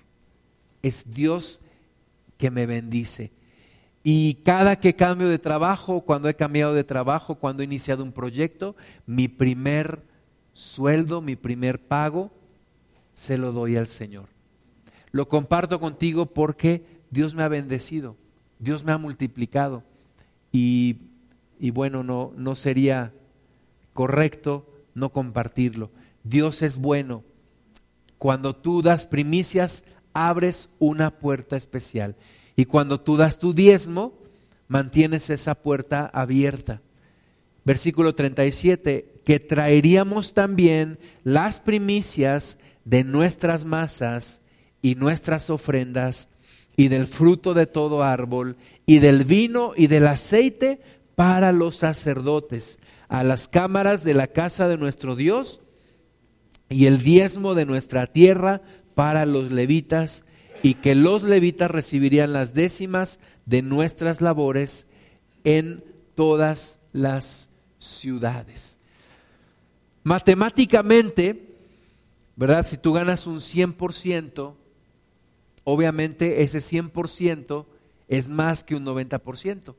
Es 0.83 1.13
Dios 1.13 1.61
que 2.45 2.51
me 2.51 2.67
bendice. 2.67 3.33
Y 4.03 4.35
cada 4.45 4.77
que 4.77 4.95
cambio 4.95 5.31
de 5.31 5.39
trabajo, 5.39 6.03
cuando 6.03 6.29
he 6.29 6.37
cambiado 6.37 6.75
de 6.75 6.85
trabajo, 6.85 7.37
cuando 7.37 7.63
he 7.63 7.65
iniciado 7.65 8.05
un 8.05 8.13
proyecto, 8.13 8.77
mi 9.07 9.29
primer 9.29 10.03
sueldo, 10.53 11.23
mi 11.23 11.37
primer 11.37 11.81
pago, 11.81 12.31
se 13.15 13.39
lo 13.39 13.53
doy 13.53 13.77
al 13.77 13.87
Señor. 13.87 14.27
Lo 15.11 15.27
comparto 15.27 15.81
contigo 15.81 16.27
porque 16.27 16.85
Dios 17.11 17.35
me 17.35 17.45
ha 17.45 17.49
bendecido, 17.49 18.15
Dios 18.59 18.85
me 18.85 18.93
ha 18.93 18.99
multiplicado. 18.99 19.83
Y, 20.53 20.99
y 21.59 21.71
bueno, 21.71 22.03
no, 22.03 22.35
no 22.37 22.57
sería 22.57 23.15
correcto 23.95 24.69
no 24.93 25.15
compartirlo. 25.15 25.91
Dios 26.25 26.61
es 26.61 26.77
bueno. 26.77 27.25
Cuando 28.19 28.55
tú 28.55 28.83
das 28.83 29.07
primicias, 29.07 29.83
abres 30.15 30.71
una 30.79 31.19
puerta 31.19 31.57
especial. 31.57 32.17
Y 32.57 32.65
cuando 32.65 33.01
tú 33.01 33.17
das 33.17 33.39
tu 33.39 33.53
diezmo, 33.53 34.15
mantienes 34.69 35.29
esa 35.29 35.55
puerta 35.55 36.07
abierta. 36.07 36.81
Versículo 37.65 38.15
37, 38.15 39.21
que 39.25 39.41
traeríamos 39.41 40.35
también 40.35 40.99
las 41.25 41.61
primicias 41.61 42.59
de 42.85 43.05
nuestras 43.05 43.65
masas 43.65 44.41
y 44.83 44.95
nuestras 44.95 45.51
ofrendas 45.51 46.29
y 46.77 46.89
del 46.89 47.07
fruto 47.07 47.55
de 47.55 47.67
todo 47.67 48.03
árbol 48.03 48.57
y 48.87 48.99
del 48.99 49.25
vino 49.25 49.73
y 49.77 49.87
del 49.87 50.07
aceite 50.07 50.81
para 51.15 51.53
los 51.53 51.77
sacerdotes, 51.77 52.79
a 53.09 53.23
las 53.23 53.49
cámaras 53.49 54.05
de 54.05 54.15
la 54.15 54.27
casa 54.27 54.69
de 54.69 54.77
nuestro 54.77 55.17
Dios 55.17 55.63
y 56.69 56.87
el 56.87 57.03
diezmo 57.03 57.55
de 57.55 57.67
nuestra 57.67 58.09
tierra 58.09 58.63
para 58.95 59.27
los 59.27 59.51
levitas 59.51 60.25
y 60.63 60.75
que 60.75 60.95
los 60.95 61.23
levitas 61.23 61.71
recibirían 61.71 62.33
las 62.33 62.55
décimas 62.55 63.21
de 63.47 63.63
nuestras 63.63 64.21
labores 64.21 64.87
en 65.45 65.85
todas 66.15 66.79
las 66.93 67.51
ciudades. 67.79 68.79
Matemáticamente, 70.03 71.57
¿verdad? 72.37 72.67
Si 72.67 72.77
tú 72.77 72.93
ganas 72.93 73.27
un 73.27 73.37
100%, 73.37 74.55
obviamente 75.65 76.43
ese 76.43 76.59
100% 76.59 77.67
es 78.09 78.29
más 78.29 78.65
que 78.65 78.75
un 78.75 78.85
90%. 78.85 79.75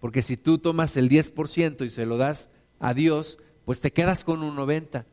Porque 0.00 0.22
si 0.22 0.36
tú 0.36 0.58
tomas 0.58 0.96
el 0.96 1.08
10% 1.08 1.84
y 1.84 1.88
se 1.88 2.06
lo 2.06 2.16
das 2.16 2.50
a 2.80 2.92
Dios, 2.92 3.38
pues 3.64 3.80
te 3.80 3.92
quedas 3.92 4.24
con 4.24 4.42
un 4.42 4.56
90%. 4.56 5.04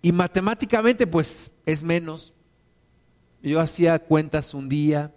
Y 0.00 0.12
matemáticamente, 0.12 1.06
pues 1.06 1.52
es 1.66 1.82
menos. 1.82 2.34
Yo 3.42 3.60
hacía 3.60 3.98
cuentas 3.98 4.54
un 4.54 4.68
día 4.68 5.14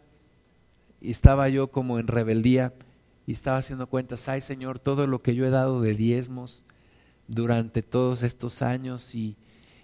y 1.00 1.12
estaba 1.12 1.50
yo 1.50 1.70
como 1.70 2.00
en 2.00 2.08
rebeldía 2.08 2.74
y 3.26 3.34
estaba 3.34 3.58
haciendo 3.58 3.88
cuentas, 3.88 4.28
ay 4.28 4.42
Señor, 4.42 4.80
todo 4.80 5.08
lo 5.08 5.20
que 5.20 5.36
yo 5.36 5.46
he 5.46 5.50
dado 5.50 5.82
de 5.82 5.94
diezmos 5.96 6.64
durante 7.28 7.82
todos 7.82 8.24
estos 8.24 8.62
años 8.62 9.16
y 9.16 9.38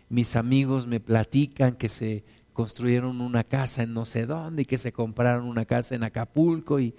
mis 0.10 0.36
amigos 0.36 0.88
me 0.88 1.00
platican 1.00 1.76
que 1.76 1.90
se 1.90 2.24
construyeron 2.54 3.22
una 3.22 3.44
casa 3.44 3.84
en 3.84 3.94
no 3.94 4.06
sé 4.06 4.26
dónde 4.26 4.64
y 4.64 4.66
que 4.66 4.78
se 4.78 4.92
compraron 4.92 5.48
una 5.48 5.66
casa 5.66 5.96
en 5.96 6.04
Acapulco 6.04 6.80
y, 6.80 6.96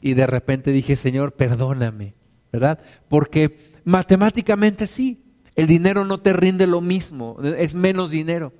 y 0.00 0.14
de 0.14 0.26
repente 0.26 0.72
dije, 0.72 0.96
Señor, 0.96 1.32
perdóname, 1.32 2.14
¿verdad? 2.52 2.80
Porque 3.08 3.58
matemáticamente 3.84 4.86
sí, 4.86 5.22
el 5.54 5.66
dinero 5.66 6.04
no 6.04 6.18
te 6.18 6.32
rinde 6.32 6.66
lo 6.66 6.80
mismo, 6.80 7.36
es 7.42 7.74
menos 7.74 8.10
dinero. 8.10 8.52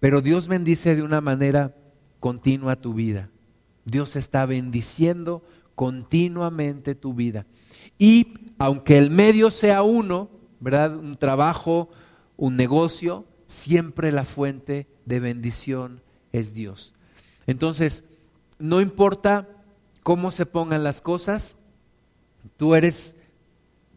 Pero 0.00 0.22
Dios 0.22 0.48
bendice 0.48 0.96
de 0.96 1.02
una 1.02 1.20
manera 1.20 1.74
continua 2.20 2.76
tu 2.76 2.94
vida. 2.94 3.30
Dios 3.84 4.16
está 4.16 4.46
bendiciendo 4.46 5.42
continuamente 5.74 6.94
tu 6.94 7.14
vida. 7.14 7.46
Y 7.98 8.34
aunque 8.58 8.98
el 8.98 9.10
medio 9.10 9.50
sea 9.50 9.82
uno, 9.82 10.30
¿verdad? 10.58 10.96
Un 10.96 11.16
trabajo, 11.16 11.90
un 12.36 12.56
negocio, 12.56 13.26
siempre 13.46 14.12
la 14.12 14.24
fuente 14.24 14.86
de 15.06 15.20
bendición 15.20 16.02
es 16.32 16.54
Dios. 16.54 16.94
Entonces, 17.46 18.04
no 18.58 18.80
importa 18.80 19.48
cómo 20.02 20.30
se 20.30 20.46
pongan 20.46 20.84
las 20.84 21.02
cosas, 21.02 21.56
tú 22.56 22.74
eres 22.74 23.16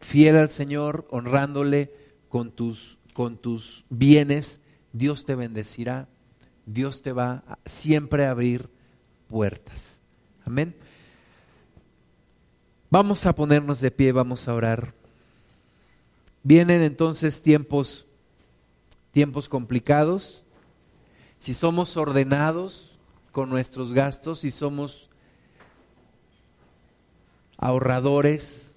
fiel 0.04 0.36
al 0.36 0.48
Señor, 0.50 1.06
honrándole 1.10 1.92
con 2.28 2.50
tus, 2.50 2.98
con 3.14 3.38
tus 3.38 3.84
bienes, 3.88 4.60
Dios 4.92 5.24
te 5.24 5.34
bendecirá, 5.34 6.08
Dios 6.66 7.02
te 7.02 7.12
va 7.12 7.42
siempre 7.64 8.26
a 8.26 8.30
abrir 8.30 8.68
puertas. 9.28 10.00
Amén. 10.44 10.76
Vamos 12.90 13.26
a 13.26 13.34
ponernos 13.34 13.80
de 13.80 13.90
pie, 13.90 14.12
vamos 14.12 14.46
a 14.46 14.54
orar. 14.54 14.94
Vienen 16.42 16.82
entonces 16.82 17.40
tiempos 17.42 18.06
tiempos 19.14 19.48
complicados, 19.48 20.44
si 21.38 21.54
somos 21.54 21.96
ordenados 21.96 22.98
con 23.30 23.48
nuestros 23.48 23.92
gastos, 23.92 24.40
si 24.40 24.50
somos 24.50 25.08
ahorradores, 27.56 28.73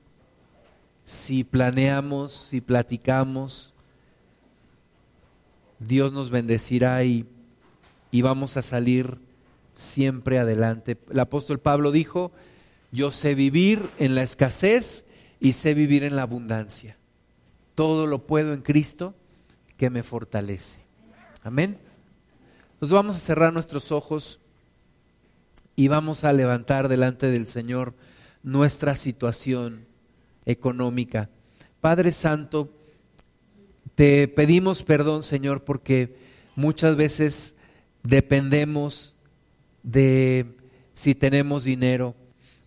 si 1.07 1.45
planeamos, 1.45 2.33
si 2.33 2.59
platicamos, 2.59 3.73
Dios 5.79 6.11
nos 6.11 6.31
bendecirá 6.31 7.01
y, 7.05 7.25
y 8.11 8.21
vamos 8.23 8.57
a 8.57 8.61
salir 8.61 9.17
siempre 9.73 10.37
adelante. 10.37 10.97
El 11.09 11.21
apóstol 11.21 11.61
Pablo 11.61 11.93
dijo, 11.93 12.33
yo 12.91 13.11
sé 13.11 13.35
vivir 13.35 13.89
en 13.99 14.15
la 14.15 14.23
escasez 14.23 15.05
y 15.39 15.53
sé 15.53 15.73
vivir 15.73 16.03
en 16.03 16.17
la 16.17 16.23
abundancia. 16.23 16.97
Todo 17.73 18.05
lo 18.05 18.27
puedo 18.27 18.51
en 18.51 18.61
Cristo 18.61 19.15
que 19.77 19.89
me 19.89 20.03
fortalece. 20.03 20.81
Amén. 21.41 21.77
Nos 22.81 22.91
vamos 22.91 23.15
a 23.15 23.19
cerrar 23.19 23.53
nuestros 23.53 23.93
ojos 23.93 24.41
y 25.77 25.87
vamos 25.87 26.25
a 26.25 26.33
levantar 26.33 26.89
delante 26.89 27.27
del 27.27 27.47
Señor 27.47 27.93
nuestra 28.43 28.97
situación 28.97 29.86
económica. 30.47 31.29
Padre 31.81 32.11
Santo, 32.11 32.73
te 33.93 34.27
pedimos 34.27 34.81
perdón, 34.81 35.21
Señor, 35.21 35.63
porque 35.63 36.15
muchas 36.55 36.95
veces 36.95 37.55
dependemos 38.01 39.15
de 39.83 40.57
si 40.93 41.13
tenemos 41.13 41.65
dinero 41.65 42.15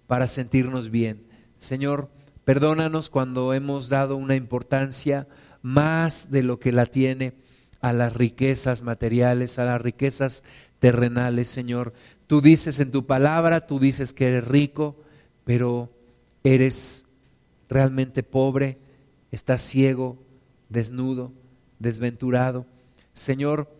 para 0.07 0.29
sentirnos 0.29 0.91
bien. 0.91 1.25
Señor, 1.59 2.09
perdónanos 2.45 3.11
cuando 3.11 3.53
hemos 3.55 3.89
dado 3.89 4.17
una 4.17 4.37
importancia 4.37 5.27
más 5.63 6.31
de 6.31 6.43
lo 6.43 6.61
que 6.61 6.73
la 6.73 6.87
tiene 6.87 7.33
a 7.81 7.93
las 7.93 8.13
riquezas 8.13 8.83
materiales, 8.83 9.59
a 9.59 9.65
las 9.65 9.81
riquezas 9.81 10.43
terrenales, 10.79 11.49
Señor. 11.49 11.95
Tú 12.27 12.41
dices 12.41 12.79
en 12.79 12.91
tu 12.91 13.07
palabra, 13.07 13.67
tú 13.67 13.79
dices 13.79 14.13
que 14.13 14.27
eres 14.27 14.47
rico, 14.47 14.97
pero 15.45 15.91
eres 16.45 17.05
realmente 17.71 18.23
pobre, 18.23 18.79
estás 19.31 19.63
ciego, 19.63 20.19
desnudo, 20.69 21.33
desventurado. 21.79 22.67
Señor, 23.15 23.75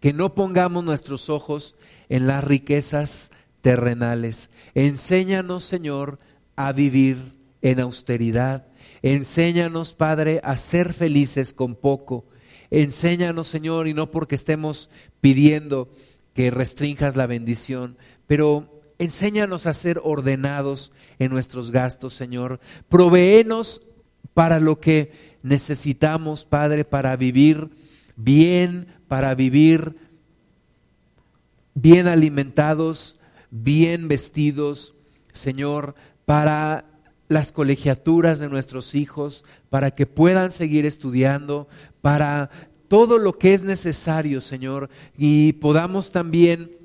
que 0.00 0.14
no 0.14 0.34
pongamos 0.34 0.84
nuestros 0.84 1.28
ojos 1.28 1.76
en 2.08 2.26
las 2.26 2.42
riquezas 2.42 3.30
terrenales. 3.60 4.48
Enséñanos, 4.74 5.64
Señor, 5.64 6.18
a 6.56 6.72
vivir 6.72 7.18
en 7.60 7.80
austeridad, 7.80 8.64
Enséñanos, 9.02 9.94
Padre, 9.94 10.40
a 10.42 10.56
ser 10.56 10.92
felices 10.92 11.54
con 11.54 11.74
poco. 11.74 12.26
Enséñanos, 12.70 13.48
Señor, 13.48 13.88
y 13.88 13.94
no 13.94 14.10
porque 14.10 14.34
estemos 14.34 14.90
pidiendo 15.20 15.88
que 16.34 16.50
restrinjas 16.50 17.16
la 17.16 17.26
bendición, 17.26 17.96
pero 18.26 18.79
enséñanos 19.00 19.66
a 19.66 19.72
ser 19.72 19.98
ordenados 20.04 20.92
en 21.18 21.30
nuestros 21.30 21.70
gastos, 21.70 22.12
Señor. 22.12 22.60
Provéenos 22.90 23.82
para 24.34 24.60
lo 24.60 24.78
que 24.78 25.38
necesitamos, 25.42 26.44
Padre, 26.44 26.84
para 26.84 27.16
vivir 27.16 27.70
bien, 28.14 28.88
para 29.08 29.34
vivir 29.34 29.96
bien 31.74 32.08
alimentados, 32.08 33.18
bien 33.50 34.06
vestidos, 34.06 34.94
Señor, 35.32 35.94
para 36.26 36.84
las 37.28 37.52
colegiaturas 37.52 38.38
de 38.38 38.50
nuestros 38.50 38.94
hijos, 38.94 39.46
para 39.70 39.92
que 39.92 40.04
puedan 40.04 40.50
seguir 40.50 40.84
estudiando, 40.84 41.68
para 42.02 42.50
todo 42.88 43.16
lo 43.16 43.38
que 43.38 43.54
es 43.54 43.64
necesario, 43.64 44.42
Señor, 44.42 44.90
y 45.16 45.54
podamos 45.54 46.12
también 46.12 46.79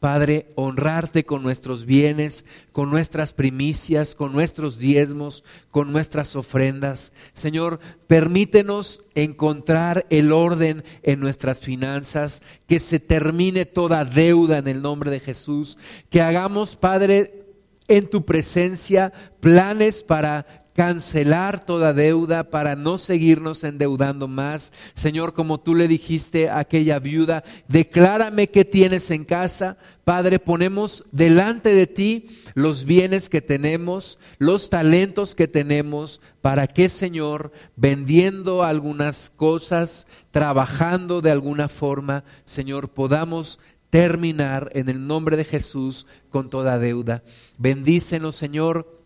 Padre, 0.00 0.48
honrarte 0.54 1.24
con 1.24 1.42
nuestros 1.42 1.84
bienes, 1.84 2.46
con 2.72 2.88
nuestras 2.88 3.34
primicias, 3.34 4.14
con 4.14 4.32
nuestros 4.32 4.78
diezmos, 4.78 5.44
con 5.70 5.92
nuestras 5.92 6.36
ofrendas. 6.36 7.12
Señor, 7.34 7.80
permítenos 8.06 9.02
encontrar 9.14 10.06
el 10.08 10.32
orden 10.32 10.84
en 11.02 11.20
nuestras 11.20 11.60
finanzas, 11.60 12.40
que 12.66 12.80
se 12.80 12.98
termine 12.98 13.66
toda 13.66 14.06
deuda 14.06 14.56
en 14.56 14.68
el 14.68 14.80
nombre 14.80 15.10
de 15.10 15.20
Jesús, 15.20 15.76
que 16.08 16.22
hagamos, 16.22 16.76
Padre, 16.76 17.44
en 17.86 18.08
tu 18.08 18.24
presencia 18.24 19.12
planes 19.40 20.02
para 20.02 20.59
cancelar 20.80 21.62
toda 21.62 21.92
deuda, 21.92 22.44
para 22.44 22.74
no 22.74 22.96
seguirnos 22.96 23.64
endeudando 23.64 24.26
más. 24.28 24.72
Señor, 24.94 25.34
como 25.34 25.60
tú 25.60 25.74
le 25.74 25.88
dijiste 25.88 26.48
a 26.48 26.60
aquella 26.60 26.98
viuda, 26.98 27.44
declárame 27.68 28.48
qué 28.48 28.64
tienes 28.64 29.10
en 29.10 29.26
casa. 29.26 29.76
Padre, 30.04 30.38
ponemos 30.38 31.04
delante 31.12 31.74
de 31.74 31.86
ti 31.86 32.30
los 32.54 32.86
bienes 32.86 33.28
que 33.28 33.42
tenemos, 33.42 34.18
los 34.38 34.70
talentos 34.70 35.34
que 35.34 35.46
tenemos, 35.46 36.22
para 36.40 36.66
que, 36.66 36.88
Señor, 36.88 37.52
vendiendo 37.76 38.62
algunas 38.62 39.28
cosas, 39.28 40.06
trabajando 40.30 41.20
de 41.20 41.30
alguna 41.30 41.68
forma, 41.68 42.24
Señor, 42.44 42.88
podamos 42.88 43.60
terminar 43.90 44.70
en 44.72 44.88
el 44.88 45.06
nombre 45.06 45.36
de 45.36 45.44
Jesús 45.44 46.06
con 46.30 46.48
toda 46.48 46.78
deuda. 46.78 47.22
Bendícenos, 47.58 48.34
Señor 48.34 48.99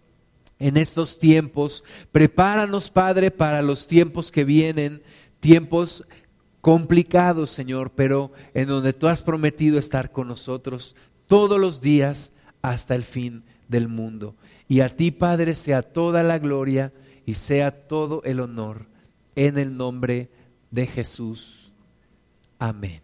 en 0.64 0.78
estos 0.78 1.18
tiempos. 1.18 1.84
Prepáranos, 2.10 2.88
Padre, 2.88 3.30
para 3.30 3.60
los 3.60 3.86
tiempos 3.86 4.32
que 4.32 4.44
vienen, 4.44 5.02
tiempos 5.38 6.06
complicados, 6.62 7.50
Señor, 7.50 7.90
pero 7.94 8.32
en 8.54 8.68
donde 8.68 8.94
tú 8.94 9.08
has 9.08 9.20
prometido 9.20 9.78
estar 9.78 10.10
con 10.10 10.26
nosotros 10.26 10.96
todos 11.26 11.60
los 11.60 11.82
días 11.82 12.32
hasta 12.62 12.94
el 12.94 13.02
fin 13.02 13.44
del 13.68 13.88
mundo. 13.88 14.36
Y 14.66 14.80
a 14.80 14.88
ti, 14.88 15.10
Padre, 15.10 15.54
sea 15.54 15.82
toda 15.82 16.22
la 16.22 16.38
gloria 16.38 16.94
y 17.26 17.34
sea 17.34 17.86
todo 17.86 18.22
el 18.24 18.40
honor 18.40 18.86
en 19.34 19.58
el 19.58 19.76
nombre 19.76 20.30
de 20.70 20.86
Jesús. 20.86 21.74
Amén. 22.58 23.03